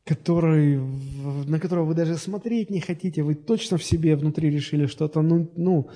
который, 0.05 0.80
на 1.47 1.60
которого 1.60 1.86
вы 1.86 1.95
даже 1.95 2.18
смотреть 2.18 2.70
не 2.70 2.80
хотите, 2.80 3.24
вы 3.24 3.34
точно 3.34 3.78
в 3.78 3.84
себе 3.84 4.16
внутри 4.16 4.51
решили 4.51 4.86
что-то, 4.86 5.22
ну, 5.22 5.51
ну, 5.55 5.89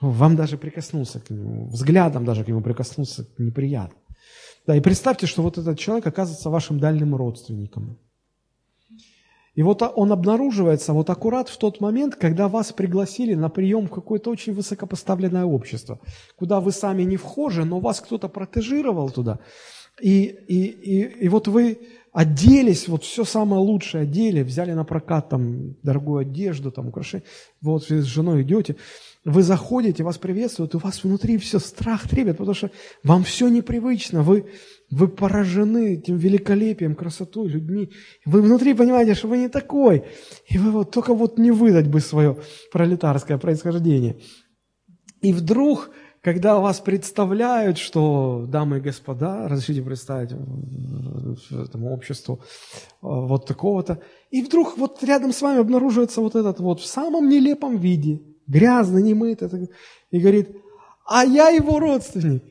вам 0.00 0.36
даже 0.36 0.56
прикоснуться 0.56 1.20
к 1.20 1.30
нему, 1.30 1.68
взглядом 1.68 2.24
даже 2.24 2.44
к 2.44 2.48
нему 2.48 2.60
прикоснуться 2.60 3.26
неприятно. 3.38 3.98
Да, 4.66 4.76
и 4.76 4.80
представьте, 4.80 5.26
что 5.26 5.42
вот 5.42 5.58
этот 5.58 5.78
человек 5.78 6.06
оказывается 6.06 6.50
вашим 6.50 6.78
дальним 6.78 7.14
родственником. 7.14 7.98
И 9.54 9.62
вот 9.62 9.82
он 9.82 10.12
обнаруживается 10.12 10.92
вот 10.92 11.10
аккурат 11.10 11.48
в 11.48 11.56
тот 11.58 11.80
момент, 11.80 12.14
когда 12.14 12.48
вас 12.48 12.72
пригласили 12.72 13.34
на 13.34 13.48
прием 13.48 13.86
в 13.86 13.90
какое-то 13.90 14.30
очень 14.30 14.54
высокопоставленное 14.54 15.44
общество, 15.44 15.98
куда 16.36 16.60
вы 16.60 16.72
сами 16.72 17.02
не 17.02 17.16
вхожи, 17.16 17.64
но 17.64 17.80
вас 17.80 18.00
кто-то 18.00 18.28
протежировал 18.28 19.10
туда. 19.10 19.38
И, 20.00 20.22
и, 20.24 20.66
и, 20.66 21.24
и 21.24 21.28
вот 21.28 21.48
вы 21.48 21.78
оделись, 22.12 22.88
вот 22.88 23.04
все 23.04 23.24
самое 23.24 23.60
лучшее 23.62 24.02
одели, 24.02 24.42
взяли 24.42 24.72
на 24.72 24.84
прокат 24.84 25.28
там 25.28 25.74
дорогую 25.82 26.20
одежду, 26.20 26.70
там 26.70 26.88
украшения, 26.88 27.26
вот 27.60 27.84
с 27.84 28.04
женой 28.04 28.42
идете, 28.42 28.76
вы 29.24 29.42
заходите, 29.42 30.02
вас 30.02 30.16
приветствуют, 30.16 30.74
у 30.74 30.78
вас 30.78 31.04
внутри 31.04 31.36
все 31.36 31.58
страх 31.58 32.08
требет, 32.08 32.38
потому 32.38 32.54
что 32.54 32.70
вам 33.04 33.22
все 33.22 33.48
непривычно, 33.48 34.22
вы, 34.22 34.50
вы 34.90 35.08
поражены 35.08 35.94
этим 35.94 36.16
великолепием, 36.16 36.94
красотой, 36.94 37.48
людьми. 37.48 37.90
Вы 38.24 38.40
внутри 38.40 38.72
понимаете, 38.72 39.14
что 39.14 39.28
вы 39.28 39.38
не 39.38 39.48
такой. 39.48 40.04
И 40.48 40.56
вы 40.56 40.70
вот 40.70 40.90
только 40.90 41.12
вот 41.12 41.38
не 41.38 41.50
выдать 41.50 41.88
бы 41.88 42.00
свое 42.00 42.38
пролетарское 42.72 43.36
происхождение. 43.36 44.20
И 45.20 45.34
вдруг, 45.34 45.90
когда 46.22 46.58
вас 46.58 46.80
представляют, 46.80 47.76
что, 47.76 48.46
дамы 48.48 48.78
и 48.78 48.80
господа, 48.80 49.48
разрешите 49.48 49.82
представить 49.82 50.30
этому 51.50 51.92
обществу 51.92 52.42
вот 53.02 53.44
такого-то, 53.44 54.00
и 54.30 54.42
вдруг 54.42 54.78
вот 54.78 55.04
рядом 55.04 55.34
с 55.34 55.42
вами 55.42 55.60
обнаруживается 55.60 56.22
вот 56.22 56.36
этот 56.36 56.58
вот 56.60 56.80
в 56.80 56.86
самом 56.86 57.28
нелепом 57.28 57.76
виде, 57.76 58.22
грязно, 58.50 58.98
немытый, 58.98 59.70
и 60.10 60.18
говорит, 60.18 60.56
а 61.06 61.24
я 61.24 61.48
его 61.48 61.78
родственник, 61.78 62.44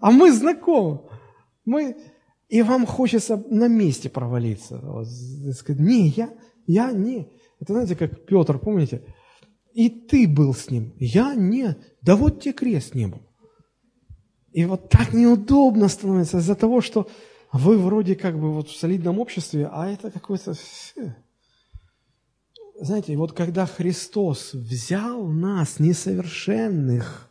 а 0.00 0.10
мы 0.10 0.32
знакомы. 0.32 1.00
Мы... 1.64 1.96
И 2.48 2.62
вам 2.62 2.86
хочется 2.86 3.42
на 3.50 3.68
месте 3.68 4.08
провалиться. 4.08 4.78
Вот, 4.82 5.08
сказать, 5.56 5.80
не, 5.80 6.08
я, 6.08 6.30
я 6.66 6.92
не. 6.92 7.28
Это 7.58 7.72
знаете, 7.72 7.96
как 7.96 8.26
Петр, 8.26 8.58
помните? 8.58 9.02
И 9.72 9.88
ты 9.88 10.28
был 10.28 10.54
с 10.54 10.70
ним. 10.70 10.92
Я 10.98 11.34
нет. 11.34 11.78
Да 12.02 12.16
вот 12.16 12.42
тебе 12.42 12.52
крест 12.52 12.94
не 12.94 13.06
был. 13.06 13.22
И 14.52 14.64
вот 14.66 14.88
так 14.88 15.12
неудобно 15.12 15.88
становится 15.88 16.38
из-за 16.38 16.54
того, 16.54 16.80
что 16.80 17.08
вы 17.52 17.78
вроде 17.78 18.14
как 18.14 18.38
бы 18.38 18.52
вот 18.52 18.68
в 18.68 18.76
солидном 18.76 19.18
обществе, 19.18 19.68
а 19.72 19.88
это 19.88 20.10
какой-то... 20.10 20.54
Знаете, 22.84 23.16
вот 23.16 23.32
когда 23.32 23.64
Христос 23.64 24.52
взял 24.52 25.26
нас, 25.26 25.80
несовершенных, 25.80 27.30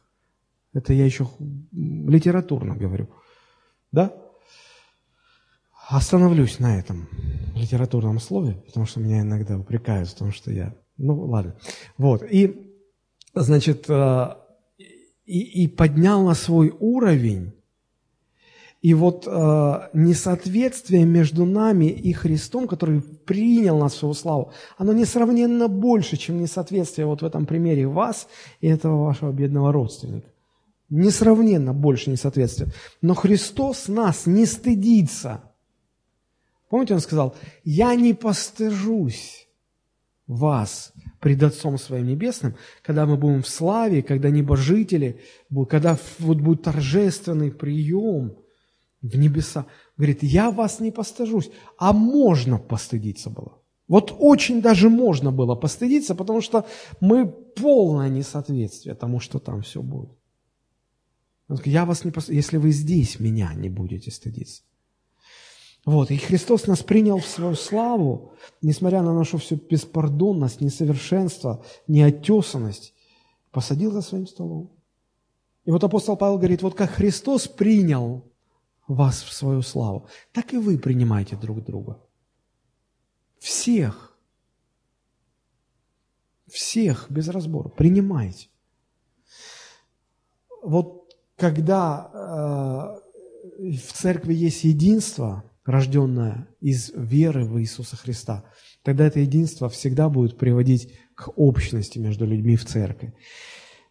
это 0.73 0.93
я 0.93 1.05
еще 1.05 1.29
литературно 1.71 2.75
говорю, 2.75 3.09
да? 3.91 4.15
Остановлюсь 5.89 6.57
на 6.57 6.79
этом 6.79 7.07
литературном 7.55 8.19
слове, 8.19 8.55
потому 8.65 8.87
что 8.87 8.99
меня 8.99 9.21
иногда 9.21 9.55
упрекают 9.55 10.09
в 10.09 10.15
том, 10.15 10.31
что 10.31 10.51
я... 10.51 10.75
Ну, 10.97 11.21
ладно. 11.21 11.55
Вот. 11.99 12.23
И, 12.23 12.75
значит, 13.35 13.87
э, 13.91 14.35
и, 15.27 15.65
и 15.65 15.67
поднял 15.67 16.25
на 16.25 16.33
свой 16.33 16.75
уровень. 16.79 17.53
И 18.84 18.93
вот 18.93 19.25
э, 19.25 19.89
несоответствие 19.93 21.05
между 21.05 21.45
нами 21.45 21.86
и 21.86 22.13
Христом, 22.13 22.67
который 22.67 23.01
принял 23.01 23.79
нас 23.79 23.93
в 23.93 23.97
свою 23.97 24.13
славу, 24.13 24.51
оно 24.77 24.93
несравненно 24.93 25.67
больше, 25.67 26.15
чем 26.15 26.39
несоответствие 26.39 27.07
вот 27.07 27.23
в 27.23 27.25
этом 27.25 27.47
примере 27.47 27.88
вас 27.88 28.27
и 28.61 28.67
этого 28.67 29.03
вашего 29.03 29.31
бедного 29.31 29.71
родственника. 29.71 30.27
Несравненно 30.89 31.73
больше 31.73 32.11
несоответствия. 32.11 32.67
Но 33.01 33.15
Христос 33.15 33.88
нас 33.88 34.27
не 34.27 34.45
стыдится– 34.45 35.41
Помните, 36.73 36.95
он 36.95 37.01
сказал, 37.01 37.36
я 37.63 37.93
не 37.93 38.15
постыжусь 38.15 39.47
вас 40.25 40.91
пред 41.19 41.43
Отцом 41.43 41.77
Своим 41.77 42.07
Небесным, 42.07 42.55
когда 42.81 43.05
мы 43.05 43.15
будем 43.15 43.43
в 43.43 43.47
славе, 43.47 44.01
когда 44.01 44.31
небожители, 44.31 45.21
когда 45.69 45.99
вот 46.17 46.38
будет 46.38 46.63
торжественный 46.63 47.51
прием 47.51 48.38
в 49.03 49.17
небеса. 49.17 49.67
Говорит, 49.97 50.23
я 50.23 50.49
вас 50.49 50.79
не 50.79 50.91
постыжусь, 50.91 51.51
а 51.77 51.93
можно 51.93 52.57
постыдиться 52.57 53.29
было. 53.29 53.59
Вот 53.87 54.15
очень 54.17 54.61
даже 54.61 54.89
можно 54.89 55.31
было 55.31 55.55
постыдиться, 55.55 56.15
потому 56.15 56.41
что 56.41 56.65
мы 57.01 57.27
полное 57.27 58.09
несоответствие 58.09 58.95
тому, 58.95 59.19
что 59.19 59.39
там 59.39 59.61
все 59.61 59.81
будет. 59.81 60.09
Он 61.49 61.57
говорит, 61.57 61.73
я 61.73 61.85
вас 61.85 62.05
не 62.05 62.11
постыдюсь, 62.11 62.45
если 62.45 62.57
вы 62.57 62.71
здесь 62.71 63.19
меня 63.19 63.53
не 63.53 63.69
будете 63.69 64.09
стыдиться. 64.09 64.63
Вот, 65.85 66.11
и 66.11 66.17
Христос 66.17 66.65
нас 66.65 66.81
принял 66.81 67.19
в 67.19 67.27
свою 67.27 67.55
славу, 67.55 68.31
несмотря 68.61 69.01
на 69.01 69.13
нашу 69.13 69.37
всю 69.37 69.57
беспардонность, 69.57 70.61
несовершенство, 70.61 71.65
неотесанность, 71.87 72.93
посадил 73.51 73.91
за 73.91 74.01
своим 74.01 74.25
столом. 74.25 74.71
И 75.65 75.71
вот 75.71 75.83
апостол 75.83 76.15
Павел 76.15 76.37
говорит, 76.37 76.61
вот 76.61 76.75
как 76.75 76.89
Христос 76.89 77.49
принял 77.49 78.32
вас 78.88 79.23
в 79.23 79.34
свою 79.34 79.61
славу, 79.61 80.07
так 80.31 80.53
и 80.53 80.57
вы 80.57 80.77
принимайте 80.77 81.36
друг 81.36 81.63
друга. 81.63 81.99
Всех. 83.39 84.17
Всех, 86.47 87.07
без 87.09 87.27
разбора. 87.29 87.69
Принимайте. 87.69 88.49
Вот 90.61 91.13
когда 91.36 92.99
э, 93.59 93.69
в 93.79 93.93
церкви 93.93 94.34
есть 94.34 94.63
единство– 94.63 95.43
рожденная 95.65 96.47
из 96.59 96.91
веры 96.93 97.45
в 97.45 97.59
Иисуса 97.61 97.95
Христа, 97.95 98.43
тогда 98.84 99.05
это 99.05 99.19
единство 99.19 99.69
всегда 99.69 100.09
будет 100.09 100.38
приводить 100.38 100.93
к 101.15 101.29
общности 101.38 101.99
между 101.99 102.25
людьми 102.25 102.55
в 102.55 102.65
церкви. 102.65 103.13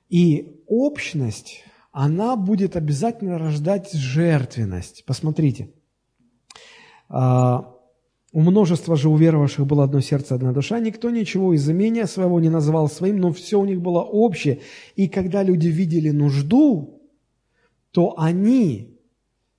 И 0.08 0.62
общность, 0.66 1.64
она 1.92 2.36
будет 2.36 2.74
обязательно 2.74 3.38
рождать 3.38 3.92
жертвенность. 3.92 5.04
Посмотрите, 5.04 5.72
а, 7.08 7.74
у 8.32 8.40
множества 8.40 8.96
же 8.96 9.10
уверовавших 9.10 9.66
было 9.66 9.84
одно 9.84 10.00
сердце, 10.00 10.34
одна 10.34 10.52
душа. 10.52 10.80
Никто 10.80 11.10
ничего 11.10 11.52
из 11.52 11.68
имения 11.68 12.06
своего 12.06 12.40
не 12.40 12.48
называл 12.48 12.88
своим, 12.88 13.18
но 13.18 13.30
все 13.32 13.60
у 13.60 13.66
них 13.66 13.82
было 13.82 14.00
общее. 14.00 14.60
И 14.96 15.06
когда 15.06 15.42
люди 15.42 15.68
видели 15.68 16.10
нужду, 16.10 17.02
то 17.90 18.18
они, 18.18 18.98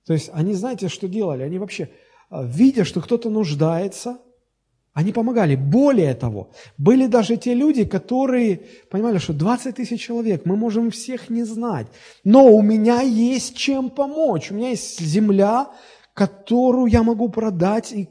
то 0.04 0.12
есть 0.12 0.28
они, 0.32 0.54
знаете, 0.54 0.88
что 0.88 1.08
делали? 1.08 1.44
Они 1.44 1.60
вообще 1.60 1.88
а, 2.30 2.42
видя, 2.42 2.84
что 2.84 3.00
кто-то 3.00 3.30
нуждается, 3.30 4.18
они 4.94 5.12
помогали. 5.12 5.56
Более 5.56 6.14
того, 6.14 6.50
были 6.78 7.06
даже 7.06 7.36
те 7.36 7.52
люди, 7.52 7.84
которые 7.84 8.60
понимали, 8.90 9.18
что 9.18 9.32
20 9.32 9.74
тысяч 9.74 10.00
человек, 10.00 10.46
мы 10.46 10.56
можем 10.56 10.90
всех 10.90 11.30
не 11.30 11.42
знать, 11.44 11.88
но 12.22 12.46
у 12.46 12.62
меня 12.62 13.00
есть 13.02 13.56
чем 13.56 13.90
помочь, 13.90 14.50
у 14.50 14.54
меня 14.54 14.70
есть 14.70 15.00
земля, 15.00 15.68
которую 16.14 16.86
я 16.86 17.02
могу 17.02 17.28
продать 17.28 17.92
и, 17.92 18.08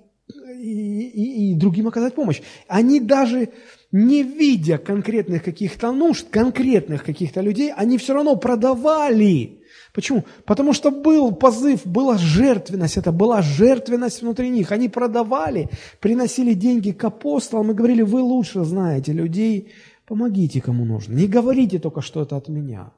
и, 0.59 1.07
и, 1.07 1.51
и 1.51 1.55
другим 1.55 1.87
оказать 1.87 2.15
помощь. 2.15 2.41
Они 2.67 2.99
даже 2.99 3.49
не 3.93 4.23
видя 4.23 4.77
конкретных 4.77 5.43
каких-то 5.43 5.93
нужд, 5.93 6.27
конкретных 6.29 7.05
каких-то 7.05 7.39
людей, 7.39 7.71
они 7.71 7.97
все 7.97 8.13
равно 8.13 8.35
продавали 8.35 9.62
Почему? 9.93 10.25
Потому 10.45 10.73
что 10.73 10.89
был 10.89 11.31
позыв, 11.35 11.85
была 11.85 12.17
жертвенность, 12.17 12.97
это 12.97 13.11
была 13.11 13.43
жертвенность 13.43 14.23
внутри 14.23 14.49
них. 14.49 14.71
Они 14.71 14.89
продавали, 14.89 15.69
приносили 15.99 16.55
деньги 16.55 16.91
к 16.91 17.03
апостолам 17.03 17.71
и 17.71 17.75
говорили, 17.75 18.01
вы 18.01 18.21
лучше 18.21 18.63
знаете 18.63 19.13
людей, 19.13 19.71
помогите 20.07 20.61
кому 20.61 20.83
нужно. 20.83 21.13
Не 21.13 21.27
говорите 21.27 21.77
только, 21.79 22.01
что 22.01 22.23
это 22.23 22.35
от 22.35 22.49
меня. 22.49 22.91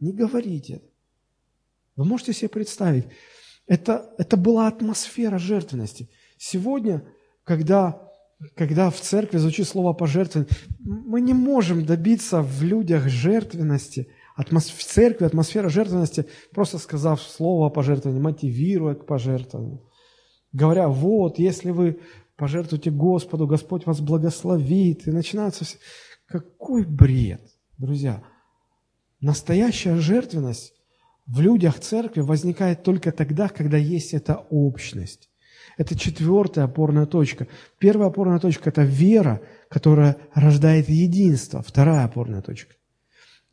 Не 0.00 0.12
говорите. 0.12 0.82
Вы 1.96 2.04
можете 2.04 2.32
себе 2.32 2.48
представить, 2.48 3.06
Это, 3.66 4.10
это 4.18 4.36
была 4.36 4.66
атмосфера 4.66 5.38
жертвенности. 5.38 6.10
Сегодня, 6.36 7.04
когда, 7.44 8.10
когда 8.56 8.90
в 8.90 9.00
церкви 9.00 9.38
звучит 9.38 9.68
слово 9.68 9.92
пожертвовать, 9.92 10.48
мы 10.80 11.20
не 11.20 11.32
можем 11.32 11.86
добиться 11.86 12.42
в 12.42 12.62
людях 12.64 13.08
жертвенности, 13.08 14.08
атмос... 14.34 14.66
в 14.66 14.84
церкви 14.84 15.24
атмосфера 15.24 15.68
жертвенности, 15.68 16.26
просто 16.52 16.78
сказав 16.78 17.22
слово 17.22 17.70
пожертвование, 17.70 18.22
мотивируя 18.22 18.94
к 18.94 19.06
пожертвованию. 19.06 19.82
Говоря, 20.52 20.88
вот, 20.88 21.38
если 21.38 21.70
вы 21.70 22.00
пожертвуйте 22.36 22.90
Господу, 22.90 23.46
Господь 23.46 23.86
вас 23.86 24.00
благословит. 24.00 25.06
И 25.06 25.10
начинается 25.10 25.64
все... 25.64 25.78
Какой 26.26 26.84
бред, 26.84 27.42
друзья! 27.78 28.22
Настоящая 29.20 29.96
жертвенность 29.96 30.74
в 31.26 31.40
людях 31.40 31.80
церкви 31.80 32.20
возникает 32.20 32.82
только 32.82 33.12
тогда, 33.12 33.48
когда 33.48 33.76
есть 33.76 34.14
эта 34.14 34.44
общность. 34.50 35.30
Это 35.76 35.98
четвертая 35.98 36.66
опорная 36.66 37.06
точка. 37.06 37.48
Первая 37.78 38.08
опорная 38.08 38.38
точка– 38.38 38.68
это 38.70 38.82
вера, 38.82 39.40
которая 39.68 40.18
рождает 40.34 40.88
единство. 40.88 41.62
Вторая 41.62 42.04
опорная 42.04 42.42
точка. 42.42 42.74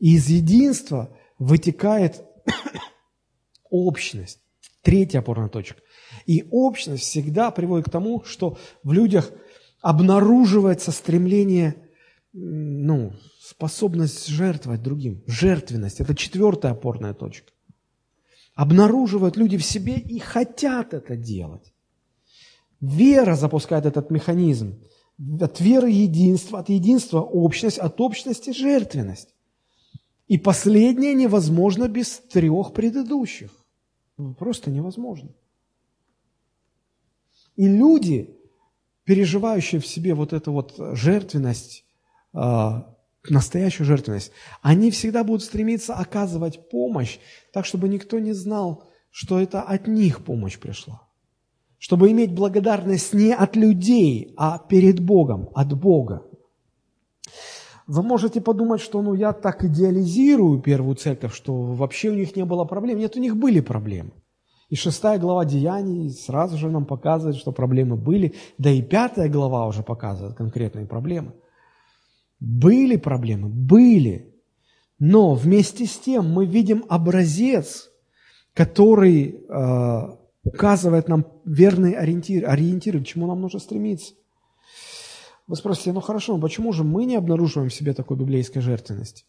И 0.02 0.16
из 0.16 0.28
единства 0.30 1.16
вытекает 1.38 2.26
общность. 3.70 4.42
Третья 4.82 5.20
опорная 5.20 5.48
точка. 5.48 5.80
И 6.26 6.48
общность 6.50 7.04
всегда 7.04 7.52
приводит 7.52 7.86
к 7.86 7.92
тому, 7.92 8.24
что 8.26 8.58
в 8.84 8.92
людях 8.94 9.32
обнаруживается 9.80 10.92
стремление, 10.92 11.76
ну, 12.34 13.14
способность 13.40 14.26
жертвовать 14.26 14.82
другим. 14.82 15.24
Жертвенность– 15.28 16.00
это 16.02 16.16
четвертая 16.16 16.72
опорная 16.72 17.14
точка. 17.14 17.52
Обнаруживают 18.56 19.38
люди 19.38 19.58
в 19.58 19.64
себе 19.64 19.98
и 20.00 20.18
хотят 20.18 20.96
это 20.96 21.16
делать. 21.16 21.74
Вера 22.80 23.36
запускает 23.36 23.86
этот 23.86 24.10
механизм. 24.10 24.84
От 25.40 25.60
веры 25.60 25.92
единство, 25.92 26.58
от 26.58 26.70
единства 26.70 27.22
общность, 27.22 27.78
от 27.78 28.02
общности 28.02 28.50
жертвенность. 28.50 29.36
И 30.32 30.38
последнее 30.38 31.14
невозможно 31.14 31.90
без 31.90 32.20
трех 32.20 32.72
предыдущих. 32.72 33.52
Просто 34.40 34.72
невозможно. 34.72 35.32
И 37.58 37.68
люди, 37.68 38.40
переживающие 39.04 39.82
в 39.82 39.86
себе 39.86 40.14
вот 40.14 40.32
эту 40.32 40.54
вот 40.54 40.76
жертвенность, 40.94 41.84
а, 42.32 42.96
настоящую 43.30 43.86
жертвенность, 43.86 44.32
они 44.62 44.90
всегда 44.90 45.26
будут 45.26 45.44
стремиться 45.44 45.96
оказывать 45.96 46.70
помощь, 46.70 47.20
так, 47.52 47.66
чтобы 47.66 47.90
никто 47.90 48.18
не 48.20 48.32
знал, 48.32 48.90
что 49.10 49.38
это 49.38 49.62
от 49.62 49.88
них 49.88 50.24
помощь 50.24 50.58
пришла. 50.58 51.10
Чтобы 51.78 52.10
иметь 52.10 52.34
благодарность 52.34 53.12
не 53.14 53.34
от 53.34 53.58
людей, 53.58 54.34
а 54.38 54.60
перед 54.60 55.02
Богом, 55.02 55.50
от 55.54 55.78
Бога. 55.78 56.26
Вы 57.92 58.04
можете 58.04 58.40
подумать, 58.40 58.80
что 58.80 59.02
ну, 59.02 59.14
я 59.14 59.34
так 59.34 59.66
идеализирую 59.66 60.62
первую 60.62 60.96
церковь, 60.96 61.36
что 61.36 61.54
вообще 61.54 62.10
у 62.10 62.14
них 62.14 62.38
не 62.38 62.46
было 62.46 62.64
проблем. 62.64 63.00
Нет, 63.00 63.18
у 63.18 63.20
них 63.20 63.36
были 63.36 63.60
проблемы. 63.60 64.12
И 64.70 64.76
шестая 64.78 65.20
глава 65.20 65.44
Деяний 65.44 66.10
сразу 66.10 66.58
же 66.58 66.70
нам 66.70 66.86
показывает, 66.86 67.36
что 67.36 67.52
проблемы 67.52 67.98
были. 67.98 68.34
Да 68.58 68.70
и 68.70 68.82
пятая 68.82 69.28
глава 69.28 69.68
уже 69.68 69.84
показывает 69.84 70.38
конкретные 70.38 70.86
проблемы. 70.86 71.34
Были 72.40 72.96
проблемы, 72.96 73.50
были. 73.50 74.34
Но 74.98 75.36
вместе 75.36 75.86
с 75.86 76.00
тем 76.00 76.32
мы 76.32 76.46
видим 76.46 76.86
образец, 76.88 77.90
который 78.54 79.36
э, 79.50 80.18
указывает 80.46 81.10
нам 81.10 81.26
верный 81.44 81.92
ориентир, 81.92 82.50
ориентир, 82.50 83.02
к 83.02 83.06
чему 83.06 83.28
нам 83.28 83.42
нужно 83.42 83.60
стремиться. 83.60 84.14
Вы 85.52 85.58
спросите, 85.58 85.92
ну 85.92 86.02
хорошо, 86.02 86.36
но 86.36 86.42
почему 86.42 86.74
же 86.74 86.84
мы 86.84 87.06
не 87.06 87.16
обнаруживаем 87.16 87.70
в 87.70 87.74
себе 87.74 87.94
такой 87.94 88.18
библейской 88.18 88.62
жертвенности? 88.62 89.26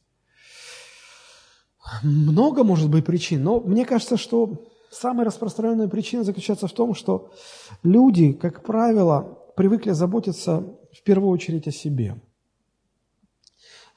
Много 2.02 2.64
может 2.64 2.88
быть 2.88 3.04
причин, 3.04 3.42
но 3.42 3.60
мне 3.60 3.84
кажется, 3.84 4.16
что 4.16 4.64
Самая 4.92 5.24
распространенная 5.24 5.88
причина 5.88 6.22
заключается 6.22 6.66
в 6.66 6.72
том, 6.72 6.94
что 6.94 7.30
люди, 7.82 8.32
как 8.32 8.62
правило, 8.62 9.38
привыкли 9.56 9.92
заботиться 9.92 10.76
в 10.92 11.02
первую 11.02 11.30
очередь 11.30 11.66
о 11.66 11.72
себе. 11.72 12.20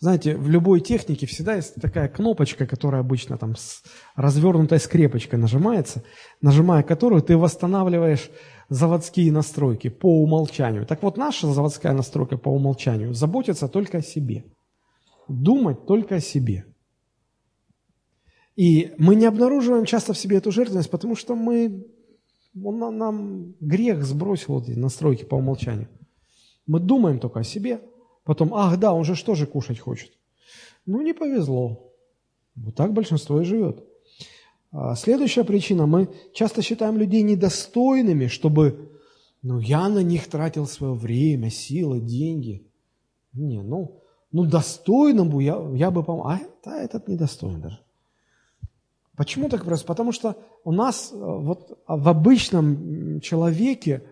Знаете, 0.05 0.37
в 0.37 0.47
любой 0.51 0.81
технике 0.81 1.25
всегда 1.25 1.55
есть 1.55 1.81
такая 1.81 2.07
кнопочка, 2.07 2.67
которая 2.67 3.01
обычно 3.01 3.39
там 3.39 3.55
с 3.55 3.81
развернутой 4.15 4.77
скрепочкой 4.77 5.39
нажимается, 5.39 6.03
нажимая 6.41 6.83
которую 6.83 7.23
ты 7.23 7.35
восстанавливаешь 7.35 8.29
заводские 8.69 9.31
настройки 9.31 9.89
по 9.89 10.21
умолчанию. 10.21 10.85
Так 10.85 11.01
вот, 11.01 11.17
наша 11.17 11.51
заводская 11.51 11.91
настройка 11.93 12.37
по 12.37 12.49
умолчанию 12.49 13.15
заботится 13.15 13.67
только 13.67 13.97
о 13.97 14.03
себе. 14.03 14.45
Думать 15.27 15.87
только 15.87 16.17
о 16.17 16.19
себе. 16.19 16.67
И 18.55 18.93
мы 18.99 19.15
не 19.15 19.25
обнаруживаем 19.25 19.85
часто 19.85 20.13
в 20.13 20.19
себе 20.19 20.37
эту 20.37 20.51
жертвенность, 20.51 20.91
потому 20.91 21.15
что 21.15 21.33
мы, 21.33 21.83
он 22.63 22.77
нам 22.95 23.55
грех 23.59 24.03
сбросил 24.03 24.61
эти 24.61 24.77
настройки 24.77 25.23
по 25.23 25.33
умолчанию. 25.33 25.89
Мы 26.67 26.79
думаем 26.79 27.19
только 27.19 27.39
о 27.39 27.43
себе, 27.43 27.81
потом, 28.25 28.53
ах 28.53 28.77
да, 28.77 28.93
он 28.93 29.05
же 29.05 29.15
что 29.15 29.35
же 29.35 29.47
кушать 29.47 29.79
хочет? 29.79 30.11
Ну, 30.85 31.01
не 31.01 31.13
повезло. 31.13 31.93
Вот 32.55 32.75
так 32.75 32.93
большинство 32.93 33.41
и 33.41 33.45
живет. 33.45 33.83
А 34.71 34.95
следующая 34.95 35.45
причина, 35.45 35.85
мы 35.85 36.09
часто 36.33 36.61
считаем 36.61 36.97
людей 36.97 37.21
недостойными, 37.21 38.27
чтобы, 38.27 38.91
ну, 39.41 39.59
я 39.59 39.87
на 39.87 39.99
них 39.99 40.27
тратил 40.27 40.67
свое 40.67 40.93
время, 40.93 41.49
силы, 41.49 42.01
деньги. 42.01 42.67
Не, 43.31 43.61
ну, 43.61 44.01
ну 44.31 44.45
достойному 44.45 45.39
я, 45.39 45.57
я 45.73 45.91
бы 45.91 46.03
помог. 46.03 46.25
А 46.27 46.39
да, 46.63 46.81
этот 46.81 47.07
недостойный 47.07 47.61
даже. 47.61 47.79
Почему 49.15 49.47
так 49.47 49.63
просто? 49.63 49.87
Потому 49.87 50.11
что 50.11 50.35
у 50.65 50.73
нас 50.73 51.11
э, 51.13 51.15
вот 51.15 51.79
в 51.87 52.09
обычном 52.09 53.21
человеке 53.21 54.03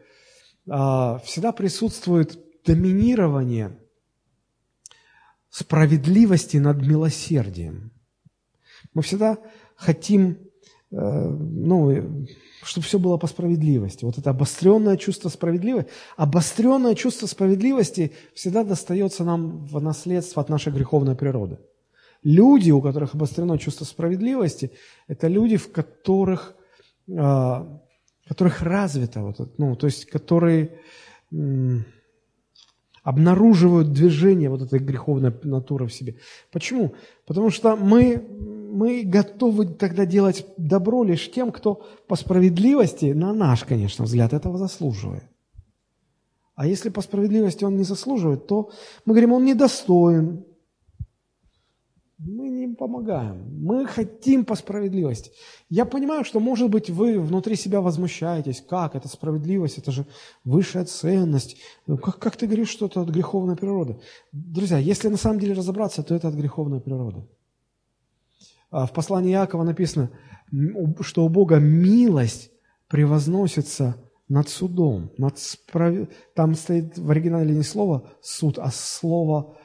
а, 0.69 1.17
всегда 1.25 1.51
присутствует 1.51 2.39
доминирование 2.65 3.77
справедливости 5.53 6.57
над 6.57 6.81
милосердием. 6.81 7.91
Мы 8.95 9.03
всегда 9.03 9.37
хотим, 9.75 10.39
э, 10.91 10.95
ну, 10.97 12.25
чтобы 12.63 12.87
все 12.87 12.97
было 12.97 13.17
по 13.17 13.27
справедливости. 13.27 14.03
Вот 14.03 14.17
это 14.17 14.31
обостренное 14.31 14.97
чувство 14.97 15.29
справедливости, 15.29 15.91
обостренное 16.17 16.95
чувство 16.95 17.27
справедливости 17.27 18.13
всегда 18.33 18.63
достается 18.63 19.23
нам 19.23 19.63
в 19.65 19.79
наследство 19.79 20.41
от 20.41 20.49
нашей 20.49 20.73
греховной 20.73 21.15
природы. 21.15 21.59
Люди, 22.23 22.71
у 22.71 22.81
которых 22.81 23.13
обострено 23.13 23.57
чувство 23.57 23.85
справедливости, 23.85 24.71
это 25.07 25.27
люди, 25.27 25.57
в 25.57 25.71
которых, 25.71 26.55
а, 27.15 27.79
которых 28.27 28.63
развито, 28.63 29.21
вот, 29.21 29.59
ну, 29.59 29.75
то 29.75 29.85
есть 29.85 30.05
которые 30.05 30.79
обнаруживают 33.03 33.91
движение 33.91 34.49
вот 34.49 34.61
этой 34.61 34.79
греховной 34.79 35.33
натуры 35.43 35.87
в 35.87 35.93
себе. 35.93 36.15
Почему? 36.51 36.93
Потому 37.25 37.49
что 37.49 37.75
мы, 37.75 38.25
мы 38.73 39.03
готовы 39.03 39.67
тогда 39.67 40.05
делать 40.05 40.45
добро 40.57 41.03
лишь 41.03 41.29
тем, 41.31 41.51
кто 41.51 41.85
по 42.07 42.15
справедливости, 42.15 43.13
на 43.13 43.33
наш, 43.33 43.65
конечно, 43.65 44.05
взгляд, 44.05 44.33
этого 44.33 44.57
заслуживает. 44.57 45.25
А 46.55 46.65
если 46.65 46.89
по 46.89 47.01
справедливости 47.01 47.63
он 47.63 47.77
не 47.77 47.83
заслуживает, 47.83 48.47
то 48.47 48.69
мы 49.05 49.13
говорим, 49.13 49.33
он 49.33 49.45
недостоин, 49.45 50.45
мы 52.25 52.49
не 52.49 52.67
помогаем. 52.75 53.43
Мы 53.61 53.85
хотим 53.85 54.45
по 54.45 54.55
справедливости. 54.55 55.31
Я 55.69 55.85
понимаю, 55.85 56.23
что, 56.23 56.39
может 56.39 56.69
быть, 56.69 56.89
вы 56.89 57.19
внутри 57.19 57.55
себя 57.55 57.81
возмущаетесь. 57.81 58.61
Как? 58.61 58.95
Это 58.95 59.07
справедливость, 59.07 59.77
это 59.77 59.91
же 59.91 60.05
высшая 60.43 60.85
ценность. 60.85 61.57
Ну, 61.87 61.97
как, 61.97 62.19
как 62.19 62.37
ты 62.37 62.45
говоришь, 62.45 62.69
что 62.69 62.85
это 62.85 63.01
от 63.01 63.09
греховной 63.09 63.55
природы? 63.55 63.99
Друзья, 64.31 64.77
если 64.77 65.09
на 65.09 65.17
самом 65.17 65.39
деле 65.39 65.53
разобраться, 65.53 66.03
то 66.03 66.15
это 66.15 66.27
от 66.27 66.35
греховной 66.35 66.79
природы. 66.79 67.27
А 68.71 68.85
в 68.85 68.93
послании 68.93 69.33
Иакова 69.33 69.63
написано, 69.63 70.11
что 71.01 71.25
у 71.25 71.29
Бога 71.29 71.57
милость 71.59 72.51
превозносится 72.87 73.95
над 74.29 74.49
судом. 74.49 75.11
Над 75.17 75.37
справ... 75.37 76.07
Там 76.35 76.55
стоит 76.55 76.97
в 76.97 77.11
оригинале 77.11 77.53
не 77.53 77.63
слово 77.63 78.09
«суд», 78.21 78.57
а 78.57 78.71
слово 78.71 79.57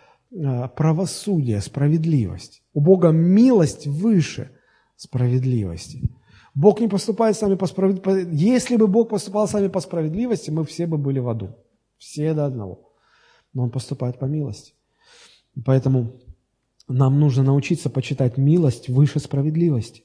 правосудие, 0.77 1.61
справедливость. 1.61 2.63
У 2.73 2.81
Бога 2.81 3.11
милость 3.11 3.87
выше 3.87 4.51
справедливости. 4.97 6.11
Бог 6.55 6.81
не 6.81 6.89
поступает 6.89 7.37
с 7.37 7.41
нами 7.41 7.55
по 7.55 7.67
справедливости. 7.67 8.35
Если 8.35 8.77
бы 8.77 8.89
Бог 8.89 9.11
поступал 9.11 9.47
с 9.47 9.53
нами 9.53 9.69
по 9.69 9.81
справедливости, 9.81 10.51
мы 10.51 10.65
все 10.65 10.87
бы 10.87 10.99
были 10.99 11.21
в 11.21 11.29
аду. 11.29 11.57
Все 11.99 12.35
до 12.35 12.47
одного. 12.47 12.93
Но 13.55 13.65
Он 13.65 13.71
поступает 13.71 14.19
по 14.19 14.25
милости. 14.25 14.75
Поэтому 15.65 16.21
нам 16.89 17.21
нужно 17.21 17.43
научиться 17.45 17.91
почитать 17.91 18.39
милость 18.39 18.89
выше 18.89 19.21
справедливости. 19.21 20.05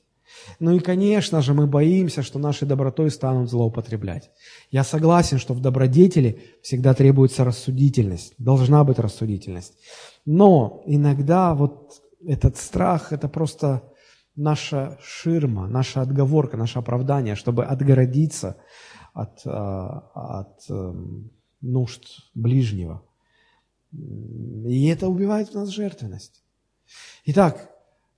Ну 0.59 0.75
и, 0.75 0.79
конечно 0.79 1.41
же, 1.41 1.53
мы 1.53 1.67
боимся, 1.67 2.23
что 2.23 2.39
нашей 2.39 2.67
добротой 2.67 3.11
станут 3.11 3.49
злоупотреблять. 3.49 4.31
Я 4.71 4.83
согласен, 4.83 5.37
что 5.37 5.53
в 5.53 5.61
добродетели 5.61 6.41
всегда 6.61 6.93
требуется 6.93 7.43
рассудительность, 7.43 8.33
должна 8.37 8.83
быть 8.83 8.99
рассудительность. 8.99 9.73
Но 10.25 10.83
иногда 10.85 11.53
вот 11.53 12.01
этот 12.25 12.57
страх– 12.57 13.11
это 13.13 13.27
просто 13.27 13.83
наша 14.35 14.97
ширма, 15.01 15.67
наша 15.67 16.01
отговорка, 16.01 16.57
наше 16.57 16.79
оправдание, 16.79 17.35
чтобы 17.35 17.65
отгородиться 17.65 18.57
от, 19.13 19.45
э, 19.45 19.49
от 19.49 20.69
эм, 20.69 21.29
нужд 21.61 22.03
ближнего. 22.33 23.03
И 23.91 24.87
это 24.87 25.07
убивает 25.07 25.49
в 25.49 25.55
нас 25.55 25.69
жертвенность. 25.69 26.43
Итак, 27.25 27.69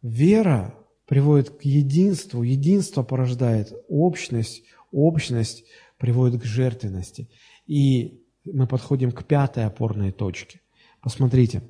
вера 0.01 0.73
приводит 1.05 1.49
к 1.49 1.61
единству, 1.63 2.43
единство 2.43 3.03
порождает 3.03 3.73
общность, 3.87 4.63
общность 4.91 5.65
приводит 5.97 6.41
к 6.41 6.45
жертвенности. 6.45 7.29
И 7.67 8.21
мы 8.45 8.67
подходим 8.67 9.11
к 9.11 9.23
пятой 9.23 9.65
опорной 9.65 10.11
точке. 10.11 10.61
Посмотрите. 11.01 11.63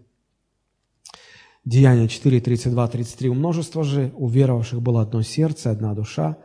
Деяние 1.66 2.08
4, 2.08 2.42
32, 2.42 2.88
33. 2.88 3.30
«У 3.30 3.34
множества 3.34 3.84
же 3.84 4.14
уверовавших 4.16 4.82
было 4.82 5.02
одно 5.02 5.24
сердце, 5.24 5.72
одна 5.72 5.96
душа, 5.96 6.38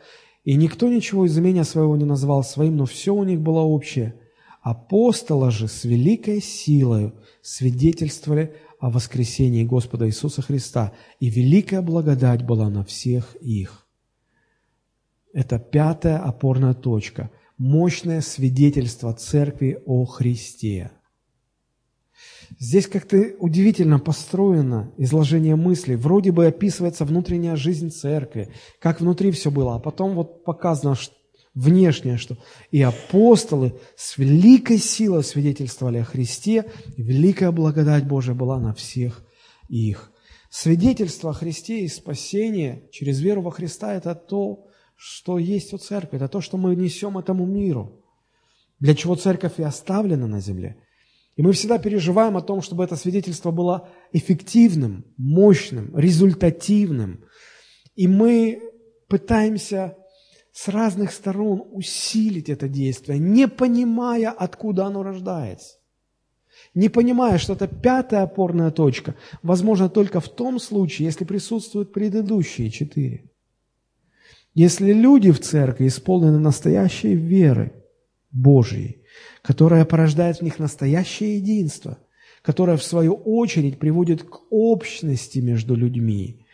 и 0.45 0.55
никто 0.55 0.89
ничего 0.89 1.27
из 1.27 1.39
имения 1.39 1.65
своего 1.65 1.95
не 1.97 2.07
назвал 2.07 2.43
своим, 2.43 2.77
но 2.77 2.87
все 2.87 3.15
у 3.15 3.23
них 3.25 3.41
было 3.41 3.61
общее. 3.61 4.19
Апостолы 4.63 5.51
же 5.51 5.69
с 5.69 5.85
великой 5.85 6.41
силой 6.41 7.13
свидетельствовали 7.43 8.57
о 8.81 8.91
воскресении 8.91 9.65
Господа 9.65 10.09
Иисуса 10.09 10.43
Христа, 10.43 10.93
и 11.21 11.29
великая 11.29 11.83
благодать 11.83 12.45
была 12.45 12.69
на 12.71 12.83
всех 12.83 13.37
их. 13.37 13.87
Это 15.33 15.59
пятая 15.59 16.19
опорная 16.19 16.75
точка. 16.75 17.31
Мощное 17.59 18.23
свидетельство 18.23 19.13
Церкви 19.13 19.79
о 19.85 20.07
Христе. 20.07 20.91
Здесь 22.59 22.87
как-то 22.87 23.17
удивительно 23.39 23.99
построено 23.99 24.93
изложение 24.97 25.57
мыслей. 25.57 25.97
Вроде 25.97 26.33
бы 26.33 26.47
описывается 26.47 27.05
внутренняя 27.05 27.57
жизнь 27.57 27.91
церкви, 27.91 28.51
как 28.81 29.01
внутри 29.01 29.31
все 29.31 29.51
было, 29.51 29.77
а 29.77 29.79
потом 29.79 30.15
вот 30.15 30.43
показано, 30.45 30.95
что 30.95 31.15
внешнее, 31.55 32.17
что 32.17 32.37
и 32.71 32.81
апостолы 32.83 33.79
с 33.97 34.19
великой 34.19 34.79
силой 34.79 35.25
свидетельствовали 35.25 35.99
о 35.99 36.05
Христе, 36.05 36.65
и 36.97 37.03
великая 37.03 37.51
благодать 37.51 38.07
Божия 38.07 38.35
была 38.35 38.59
на 38.59 38.75
всех 38.75 39.25
их. 39.69 40.13
Свидетельство 40.51 41.31
о 41.31 41.35
Христе 41.35 41.81
и 41.81 41.89
спасение 41.89 42.89
через 42.91 43.21
веру 43.21 43.43
во 43.43 43.51
Христа– 43.51 43.95
это 43.95 44.15
то, 44.15 44.67
что 44.97 45.39
есть 45.39 45.73
у 45.73 45.79
церкви, 45.79 46.17
это 46.17 46.29
то, 46.29 46.41
что 46.41 46.57
мы 46.57 46.75
несем 46.77 47.17
этому 47.19 47.47
миру, 47.47 48.05
для 48.81 48.95
чего 48.95 49.15
церковь 49.15 49.59
и 49.59 49.63
оставлена 49.63 50.27
на 50.27 50.41
земле. 50.41 50.77
И 51.37 51.43
мы 51.43 51.53
всегда 51.53 51.79
переживаем 51.79 52.37
о 52.37 52.43
том, 52.43 52.61
чтобы 52.61 52.85
это 52.85 52.97
свидетельство 52.97 53.51
было 53.51 53.89
эффективным, 54.13 55.07
мощным, 55.17 55.97
результативным. 55.97 57.25
И 57.95 58.09
мы 58.09 58.61
пытаемся 59.09 59.97
с 60.53 60.69
разных 60.69 61.13
сторон 61.13 61.63
усилить 61.73 62.49
это 62.49 62.69
действие, 62.69 63.19
не 63.19 63.49
понимая, 63.49 64.31
откуда 64.31 64.87
оно 64.87 65.03
рождается. 65.03 65.77
Не 66.75 66.89
понимая, 66.89 67.39
что 67.39 67.55
это 67.55 67.67
пятая 67.67 68.23
опорная 68.23 68.71
точка, 68.71 69.15
возможно 69.43 69.89
только 69.89 70.21
в 70.21 70.29
том 70.29 70.59
случае, 70.61 71.07
если 71.07 71.25
присутствуют 71.25 71.93
предыдущие 71.93 72.71
четыре. 72.71 73.31
Если 74.55 74.93
люди 74.93 75.31
в 75.31 75.41
церкви 75.41 75.87
исполнены 75.87 76.39
настоящей 76.39 77.15
веры 77.15 77.73
Божьей, 78.33 79.03
которая 79.43 79.85
порождает 79.85 80.39
в 80.39 80.43
них 80.43 80.59
настоящее 80.59 81.37
единство, 81.37 81.99
которое 82.43 82.77
в 82.77 82.83
свою 82.83 83.15
очередь 83.15 83.79
приводит 83.79 84.23
к 84.25 84.41
общности 84.51 85.39
между 85.39 85.75
людьми, 85.75 86.45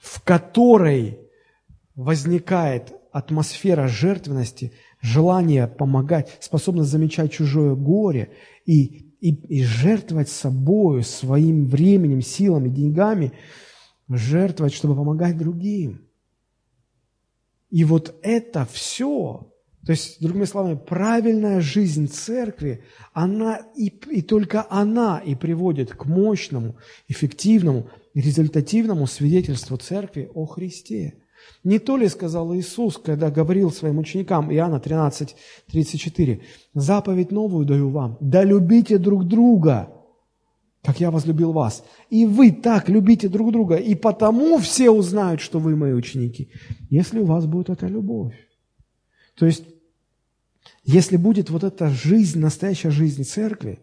в 0.00 0.22
которой 0.22 1.18
возникает 1.94 2.94
атмосфера 3.18 3.88
жертвенности, 3.88 4.72
желание 5.00 5.66
помогать, 5.66 6.36
способность 6.40 6.90
замечать 6.90 7.32
чужое 7.32 7.74
горе 7.74 8.30
и, 8.64 9.14
и, 9.20 9.34
и 9.34 9.62
жертвовать 9.62 10.28
собою, 10.28 11.02
своим 11.02 11.66
временем, 11.66 12.22
силами, 12.22 12.68
деньгами, 12.68 13.32
жертвовать, 14.08 14.72
чтобы 14.72 14.94
помогать 14.94 15.36
другим. 15.36 16.08
И 17.70 17.84
вот 17.84 18.14
это 18.22 18.66
все, 18.72 19.52
то 19.84 19.92
есть, 19.92 20.22
другими 20.22 20.46
словами, 20.46 20.76
правильная 20.76 21.60
жизнь 21.60 22.08
церкви, 22.08 22.82
она 23.12 23.60
и, 23.76 23.88
и 23.88 24.22
только 24.22 24.66
она 24.70 25.18
и 25.18 25.34
приводит 25.34 25.92
к 25.92 26.06
мощному, 26.06 26.76
эффективному, 27.08 27.90
результативному 28.14 29.06
свидетельству 29.06 29.76
церкви 29.76 30.30
о 30.34 30.46
Христе. 30.46 31.18
Не 31.64 31.78
то 31.78 31.96
ли 31.96 32.08
сказал 32.08 32.54
Иисус, 32.54 32.98
когда 32.98 33.30
говорил 33.30 33.70
своим 33.70 33.98
ученикам, 33.98 34.52
Иоанна 34.52 34.80
13, 34.80 35.34
34, 35.66 36.40
«Заповедь 36.74 37.32
новую 37.32 37.66
даю 37.66 37.90
вам, 37.90 38.16
да 38.20 38.44
любите 38.44 38.98
друг 38.98 39.26
друга, 39.26 39.90
как 40.82 41.00
я 41.00 41.10
возлюбил 41.10 41.52
вас. 41.52 41.84
И 42.10 42.26
вы 42.26 42.52
так 42.52 42.88
любите 42.88 43.28
друг 43.28 43.52
друга, 43.52 43.76
и 43.76 43.94
потому 43.94 44.58
все 44.58 44.90
узнают, 44.90 45.40
что 45.40 45.58
вы 45.58 45.76
мои 45.76 45.92
ученики, 45.92 46.50
если 46.90 47.18
у 47.18 47.24
вас 47.24 47.46
будет 47.46 47.70
эта 47.70 47.86
любовь». 47.86 48.34
То 49.34 49.46
есть, 49.46 49.64
если 50.84 51.16
будет 51.16 51.50
вот 51.50 51.64
эта 51.64 51.90
жизнь, 51.90 52.40
настоящая 52.40 52.90
жизнь 52.90 53.24
церкви, 53.24 53.80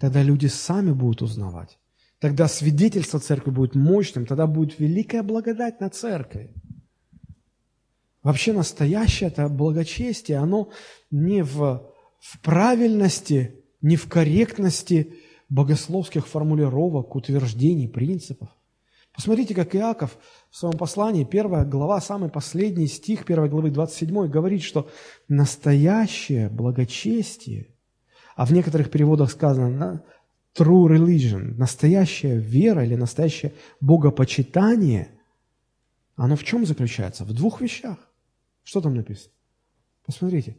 тогда 0.00 0.22
люди 0.22 0.46
сами 0.46 0.92
будут 0.92 1.22
узнавать. 1.22 1.78
Тогда 2.20 2.48
свидетельство 2.48 3.20
церкви 3.20 3.50
будет 3.50 3.74
мощным, 3.74 4.26
тогда 4.26 4.46
будет 4.46 4.78
великая 4.78 5.22
благодать 5.22 5.80
на 5.80 5.88
церкви. 5.88 6.50
Вообще 8.28 8.52
настоящее 8.52 9.28
это 9.28 9.48
благочестие, 9.48 10.36
оно 10.36 10.68
не 11.10 11.42
в, 11.42 11.82
в 12.20 12.40
правильности, 12.42 13.54
не 13.80 13.96
в 13.96 14.06
корректности 14.06 15.14
богословских 15.48 16.28
формулировок, 16.28 17.16
утверждений, 17.16 17.88
принципов. 17.88 18.50
Посмотрите, 19.14 19.54
как 19.54 19.74
Иаков 19.74 20.18
в 20.50 20.58
своем 20.58 20.76
послании, 20.76 21.24
первая 21.24 21.64
глава, 21.64 22.02
самый 22.02 22.28
последний 22.28 22.86
стих 22.86 23.24
первой 23.24 23.48
главы, 23.48 23.70
27, 23.70 24.28
говорит, 24.28 24.62
что 24.62 24.90
настоящее 25.28 26.50
благочестие, 26.50 27.68
а 28.36 28.44
в 28.44 28.52
некоторых 28.52 28.90
переводах 28.90 29.30
сказано 29.30 30.04
true 30.54 30.86
religion, 30.86 31.54
настоящая 31.56 32.36
вера 32.36 32.84
или 32.84 32.94
настоящее 32.94 33.54
богопочитание, 33.80 35.08
оно 36.14 36.36
в 36.36 36.44
чем 36.44 36.66
заключается? 36.66 37.24
В 37.24 37.32
двух 37.32 37.62
вещах. 37.62 38.07
Что 38.68 38.82
там 38.82 38.94
написано? 38.94 39.32
Посмотрите. 40.04 40.58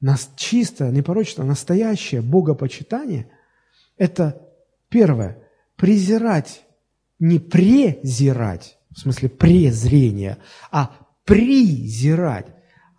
Нас 0.00 0.28
чисто, 0.34 0.90
непорочно, 0.90 1.44
настоящее 1.44 2.20
богопочитание– 2.20 3.30
это 3.96 4.42
первое– 4.88 5.38
презирать, 5.76 6.64
не 7.20 7.38
презирать, 7.38 8.76
в 8.90 8.98
смысле 8.98 9.28
презрения, 9.28 10.38
а 10.72 10.96
презирать, 11.24 12.48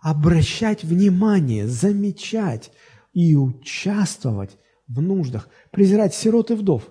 обращать 0.00 0.84
внимание, 0.84 1.68
замечать 1.68 2.72
и 3.12 3.36
участвовать 3.36 4.56
в 4.88 5.02
нуждах, 5.02 5.50
презирать 5.70 6.14
сирот 6.14 6.50
и 6.50 6.54
вдов. 6.54 6.84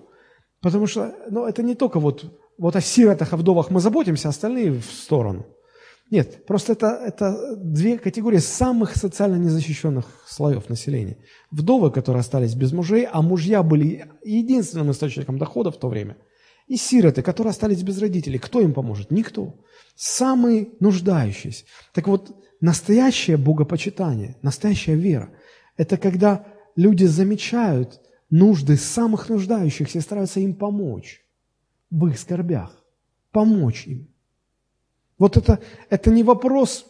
Потому 0.60 0.86
что 0.86 1.12
ну, 1.28 1.46
это 1.46 1.64
не 1.64 1.74
только 1.74 1.98
вот, 1.98 2.32
вот 2.58 2.76
о 2.76 2.80
сиротах, 2.80 3.32
о 3.32 3.36
вдовах 3.36 3.70
мы 3.70 3.80
заботимся, 3.80 4.28
остальные 4.28 4.78
в 4.78 4.84
сторону. 4.84 5.46
Нет, 6.14 6.46
просто 6.46 6.74
это, 6.74 6.86
это 7.04 7.56
две 7.56 7.98
категории 7.98 8.38
самых 8.38 8.94
социально 8.94 9.34
незащищенных 9.34 10.06
слоев 10.28 10.68
населения. 10.68 11.16
Вдовы, 11.50 11.90
которые 11.90 12.20
остались 12.20 12.54
без 12.54 12.72
мужей, 12.72 13.04
а 13.04 13.20
мужья 13.20 13.64
были 13.64 14.06
единственным 14.24 14.92
источником 14.92 15.38
дохода 15.38 15.72
в 15.72 15.76
то 15.76 15.88
время. 15.88 16.16
И 16.68 16.76
сироты, 16.76 17.22
которые 17.22 17.50
остались 17.50 17.82
без 17.82 17.98
родителей. 17.98 18.38
Кто 18.38 18.60
им 18.60 18.74
поможет? 18.74 19.10
Никто. 19.10 19.56
Самые 19.96 20.68
нуждающиеся. 20.78 21.64
Так 21.92 22.06
вот, 22.06 22.30
настоящее 22.60 23.36
богопочитание, 23.36 24.36
настоящая 24.40 24.94
вера– 24.94 25.30
это 25.76 25.96
когда 25.96 26.46
люди 26.76 27.06
замечают 27.06 28.00
нужды 28.30 28.76
самых 28.76 29.28
нуждающихся 29.28 29.98
и 29.98 30.00
стараются 30.00 30.38
им 30.38 30.54
помочь 30.54 31.24
в 31.90 32.06
их 32.06 32.20
скорбях, 32.20 32.84
помочь 33.32 33.88
им. 33.88 34.13
Вот 35.18 35.36
это, 35.36 35.60
это 35.90 36.10
не 36.10 36.22
вопрос 36.22 36.86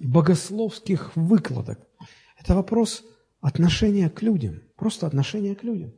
богословских 0.00 1.16
выкладок. 1.16 1.80
Это 2.38 2.54
вопрос 2.54 3.04
отношения 3.40 4.08
к 4.10 4.22
людям. 4.22 4.62
Просто 4.76 5.06
отношения 5.06 5.54
к 5.54 5.64
людям. 5.64 5.92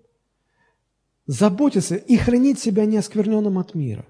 Заботиться 1.27 1.97
и 1.97 2.17
хранить 2.17 2.59
себя 2.59 2.87
неоскверненным 2.87 3.59
от 3.59 3.75
мира. 3.75 4.07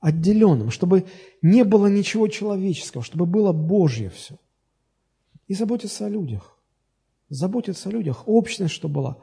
отделенным, 0.00 0.70
чтобы 0.70 1.06
не 1.42 1.62
было 1.62 1.86
ничего 1.86 2.26
человеческого, 2.28 3.04
чтобы 3.04 3.26
было 3.26 3.52
Божье 3.52 4.08
все. 4.10 4.36
И 5.46 5.54
заботиться 5.54 6.06
о 6.06 6.08
людях. 6.08 6.56
Заботиться 7.28 7.88
о 7.88 7.92
людях. 7.92 8.26
Общность, 8.26 8.74
чтобы 8.74 8.94
была. 8.94 9.18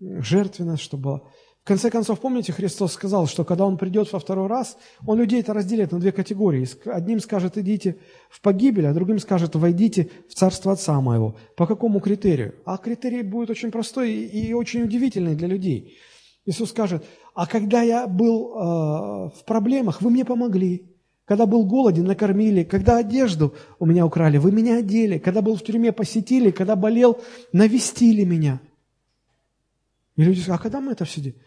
Жертвенность, 0.00 0.82
чтобы 0.82 1.02
была. 1.02 1.22
В 1.64 1.66
конце 1.66 1.88
концов, 1.88 2.20
помните, 2.20 2.52
Христос 2.52 2.92
сказал, 2.92 3.26
что 3.26 3.42
когда 3.42 3.64
Он 3.64 3.78
придет 3.78 4.12
во 4.12 4.18
второй 4.18 4.48
раз, 4.48 4.76
Он 5.06 5.18
людей 5.18 5.40
это 5.40 5.54
разделит 5.54 5.92
на 5.92 5.98
две 5.98 6.12
категории. 6.12 6.68
Одним 6.84 7.20
скажет, 7.20 7.56
идите 7.56 7.96
в 8.28 8.42
погибель, 8.42 8.86
а 8.86 8.92
другим 8.92 9.18
скажет, 9.18 9.54
войдите 9.54 10.10
в 10.28 10.34
Царство 10.34 10.72
Отца 10.72 11.00
Моего. 11.00 11.36
По 11.56 11.66
какому 11.66 12.00
критерию? 12.00 12.54
А 12.66 12.76
критерий 12.76 13.22
будет 13.22 13.48
очень 13.48 13.70
простой 13.70 14.12
и 14.12 14.52
очень 14.52 14.82
удивительный 14.82 15.34
для 15.36 15.48
людей. 15.48 15.96
Иисус 16.44 16.68
скажет, 16.68 17.02
а 17.32 17.46
когда 17.46 17.80
я 17.80 18.06
был 18.06 18.50
э, 18.50 19.30
в 19.34 19.44
проблемах, 19.46 20.02
вы 20.02 20.10
мне 20.10 20.26
помогли. 20.26 20.90
Когда 21.24 21.46
был 21.46 21.64
голоден, 21.64 22.04
накормили. 22.04 22.64
Когда 22.64 22.98
одежду 22.98 23.54
у 23.78 23.86
меня 23.86 24.04
украли, 24.04 24.36
вы 24.36 24.52
меня 24.52 24.76
одели. 24.76 25.16
Когда 25.16 25.40
был 25.40 25.56
в 25.56 25.64
тюрьме, 25.64 25.92
посетили. 25.92 26.50
Когда 26.50 26.76
болел, 26.76 27.22
навестили 27.54 28.24
меня. 28.24 28.60
И 30.16 30.22
люди 30.22 30.40
говорят, 30.40 30.60
а 30.60 30.62
когда 30.62 30.80
мы 30.82 30.92
это 30.92 31.06
все 31.06 31.22
делаем? 31.22 31.40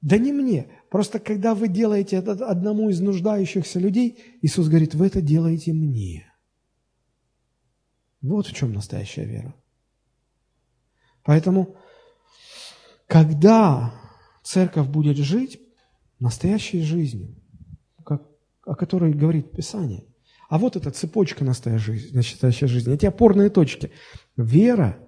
Да 0.00 0.16
не 0.18 0.32
мне. 0.32 0.68
Просто 0.90 1.18
когда 1.18 1.54
вы 1.54 1.68
делаете 1.68 2.16
это 2.16 2.32
одному 2.46 2.88
из 2.88 3.00
нуждающихся 3.00 3.78
людей, 3.78 4.18
Иисус 4.40 4.68
говорит, 4.68 4.94
вы 4.94 5.06
это 5.06 5.20
делаете 5.20 5.72
мне. 5.72 6.32
Вот 8.22 8.46
в 8.46 8.54
чем 8.54 8.72
настоящая 8.72 9.24
вера. 9.24 9.54
Поэтому, 11.22 11.76
когда 13.06 13.94
церковь 14.42 14.88
будет 14.88 15.16
жить 15.16 15.60
настоящей 16.18 16.82
жизнью, 16.82 17.36
как, 18.04 18.22
о 18.64 18.74
которой 18.74 19.12
говорит 19.12 19.52
Писание, 19.52 20.04
а 20.48 20.58
вот 20.58 20.76
эта 20.76 20.90
цепочка 20.90 21.44
настоящей, 21.44 22.10
настоящей 22.12 22.66
жизни, 22.66 22.94
эти 22.94 23.06
опорные 23.06 23.50
точки. 23.50 23.92
Вера, 24.36 24.98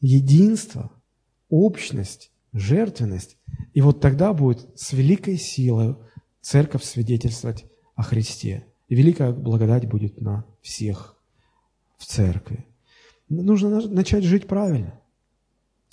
единство, 0.00 0.92
общность, 1.48 2.30
жертвенность. 2.58 3.36
И 3.74 3.80
вот 3.80 4.00
тогда 4.00 4.32
будет 4.32 4.66
с 4.78 4.92
великой 4.92 5.36
силой 5.36 5.96
церковь 6.40 6.84
свидетельствовать 6.84 7.66
о 7.94 8.02
Христе. 8.02 8.66
И 8.88 8.94
великая 8.94 9.32
благодать 9.32 9.88
будет 9.88 10.20
на 10.20 10.44
всех 10.62 11.16
в 11.96 12.06
церкви. 12.06 12.66
Нужно 13.28 13.86
начать 13.88 14.24
жить 14.24 14.46
правильно. 14.46 15.00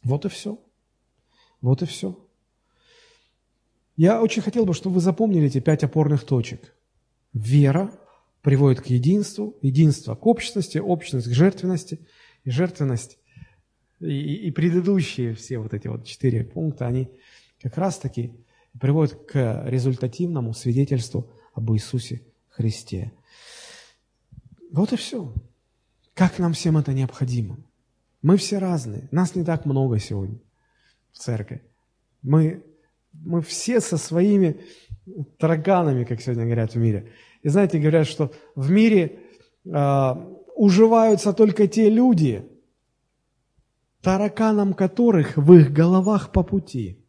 Вот 0.04 0.26
и 0.26 0.30
все. 0.30 0.60
Вот 1.62 1.82
и 1.82 1.86
все. 1.86 2.18
Я 3.98 4.22
очень 4.22 4.42
хотел 4.42 4.66
бы, 4.66 4.74
чтобы 4.74 4.96
вы 4.96 5.02
запомнили 5.02 5.48
эти 5.48 5.60
пять 5.60 5.84
опорных 5.84 6.26
точек. 6.26 6.76
Вера 7.34 7.92
приводит 8.42 8.82
к 8.82 8.88
единству, 8.88 9.58
единство 9.62 10.16
к 10.16 10.26
общности, 10.28 10.78
общность 10.78 11.28
к 11.28 11.34
жертвенности, 11.34 12.06
и 12.44 12.52
жертвенность 12.52 13.18
и, 13.99 14.47
и 14.47 14.51
предыдущие 14.51 15.34
все 15.34 15.59
вот 15.59 15.73
эти 15.73 15.88
вот 15.88 16.05
четыре 16.05 16.43
пункта, 16.43 16.88
они 16.88 17.09
как 17.61 17.77
раз-таки 17.77 18.34
приводят 18.80 19.15
к 19.26 19.63
результативному 19.65 20.53
свидетельству 20.53 21.31
об 21.53 21.72
Иисусе 21.72 22.22
Христе. 22.49 23.13
Вот 24.72 24.91
и 24.93 24.97
все. 24.97 25.34
Как 26.13 26.39
нам 26.39 26.53
всем 26.53 26.77
это 26.77 26.93
необходимо? 26.93 27.57
Мы 28.22 28.38
все 28.38 28.57
разные. 28.57 29.07
Нас 29.11 29.35
не 29.35 29.43
так 29.43 29.65
много 29.65 29.99
сегодня 29.99 30.39
в 31.11 31.19
церкви. 31.19 31.61
Мы, 32.22 32.63
мы 33.13 33.41
все 33.41 33.80
со 33.80 33.97
своими 33.97 34.61
тараганами, 35.38 36.03
как 36.03 36.22
сегодня 36.22 36.45
говорят 36.45 36.73
в 36.73 36.77
мире. 36.77 37.11
И 37.43 37.49
знаете, 37.49 37.80
говорят, 37.80 38.07
что 38.07 38.34
в 38.55 38.72
мире 38.72 39.19
э, 39.65 40.11
уживаются 40.55 41.34
только 41.34 41.67
те 41.67 41.89
люди, 41.89 42.43
тараканам 44.06 44.76
которых 44.76 45.36
в 45.36 45.52
их 45.53 45.73
головах 45.73 46.32
по 46.32 46.44
пути. 46.44 47.03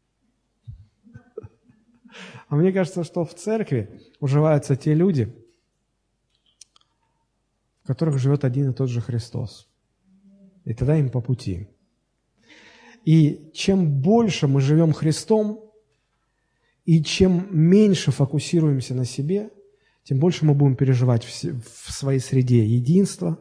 А 2.48 2.56
мне 2.56 2.72
кажется, 2.72 3.04
что 3.04 3.26
в 3.26 3.34
церкви 3.34 4.00
уживаются 4.18 4.76
те 4.76 4.94
люди, 4.94 5.30
в 7.82 7.86
которых 7.86 8.18
живет 8.18 8.46
один 8.46 8.70
и 8.70 8.72
тот 8.72 8.88
же 8.88 9.02
Христос. 9.02 9.68
И 10.64 10.72
тогда 10.72 10.96
им 10.96 11.10
по 11.10 11.20
пути. 11.20 11.68
И 13.04 13.50
чем 13.52 14.00
больше 14.00 14.48
мы 14.48 14.62
живем 14.62 14.94
Христом, 14.94 15.70
и 16.86 17.04
чем 17.04 17.46
меньше 17.50 18.10
фокусируемся 18.10 18.94
на 18.94 19.04
себе, 19.04 19.50
тем 20.02 20.18
больше 20.18 20.46
мы 20.46 20.54
будем 20.54 20.76
переживать 20.76 21.24
в 21.26 21.92
своей 21.92 22.20
среде 22.20 22.64
единство, 22.64 23.38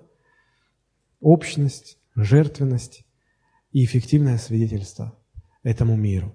общность, 1.22 1.98
жертвенность, 2.15 3.06
и 3.76 3.84
эффективное 3.84 4.38
свидетельство 4.38 5.19
этому 5.61 5.97
миру. 5.97 6.34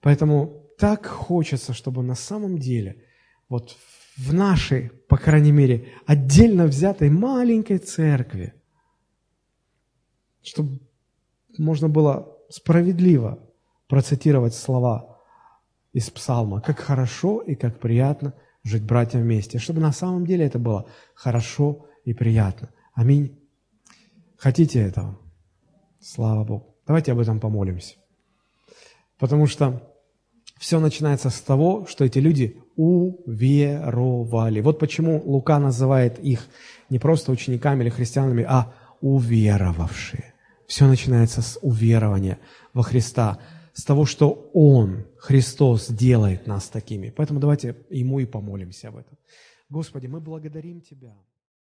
Поэтому 0.00 0.64
так 0.78 1.04
хочется, 1.04 1.74
чтобы 1.74 2.02
на 2.02 2.14
самом 2.14 2.56
деле 2.56 3.04
вот 3.50 3.76
в 4.16 4.32
нашей, 4.32 4.88
по 5.06 5.18
крайней 5.18 5.52
мере, 5.52 5.88
отдельно 6.06 6.64
взятой 6.64 7.10
маленькой 7.10 7.76
церкви, 7.76 8.54
чтобы 10.42 10.80
можно 11.58 11.90
было 11.90 12.34
справедливо 12.48 13.38
процитировать 13.86 14.54
слова 14.54 15.20
из 15.92 16.08
псалма, 16.08 16.62
как 16.62 16.78
хорошо 16.78 17.42
и 17.42 17.54
как 17.54 17.80
приятно 17.80 18.32
жить 18.64 18.82
братьям 18.82 19.24
вместе, 19.24 19.58
чтобы 19.58 19.80
на 19.80 19.92
самом 19.92 20.24
деле 20.24 20.46
это 20.46 20.58
было 20.58 20.88
хорошо 21.14 21.86
и 22.06 22.14
приятно. 22.14 22.70
Аминь. 22.94 23.38
Хотите 24.38 24.80
этого? 24.80 25.20
Слава 26.06 26.44
Богу. 26.44 26.76
Давайте 26.86 27.10
об 27.10 27.18
этом 27.18 27.40
помолимся. 27.40 27.96
Потому 29.18 29.48
что 29.48 29.92
все 30.56 30.78
начинается 30.78 31.30
с 31.30 31.40
того, 31.40 31.84
что 31.86 32.04
эти 32.04 32.20
люди 32.20 32.62
уверовали. 32.76 34.60
Вот 34.60 34.78
почему 34.78 35.20
Лука 35.24 35.58
называет 35.58 36.20
их 36.20 36.46
не 36.90 37.00
просто 37.00 37.32
учениками 37.32 37.82
или 37.82 37.90
христианами, 37.90 38.44
а 38.48 38.72
уверовавшие. 39.00 40.32
Все 40.68 40.86
начинается 40.86 41.42
с 41.42 41.58
уверования 41.60 42.38
во 42.72 42.84
Христа, 42.84 43.40
с 43.72 43.82
того, 43.82 44.06
что 44.06 44.48
Он, 44.54 45.06
Христос, 45.18 45.88
делает 45.88 46.46
нас 46.46 46.68
такими. 46.68 47.10
Поэтому 47.10 47.40
давайте 47.40 47.74
Ему 47.90 48.20
и 48.20 48.26
помолимся 48.26 48.88
об 48.88 48.98
этом. 48.98 49.18
Господи, 49.68 50.06
мы 50.06 50.20
благодарим 50.20 50.82
Тебя. 50.82 51.16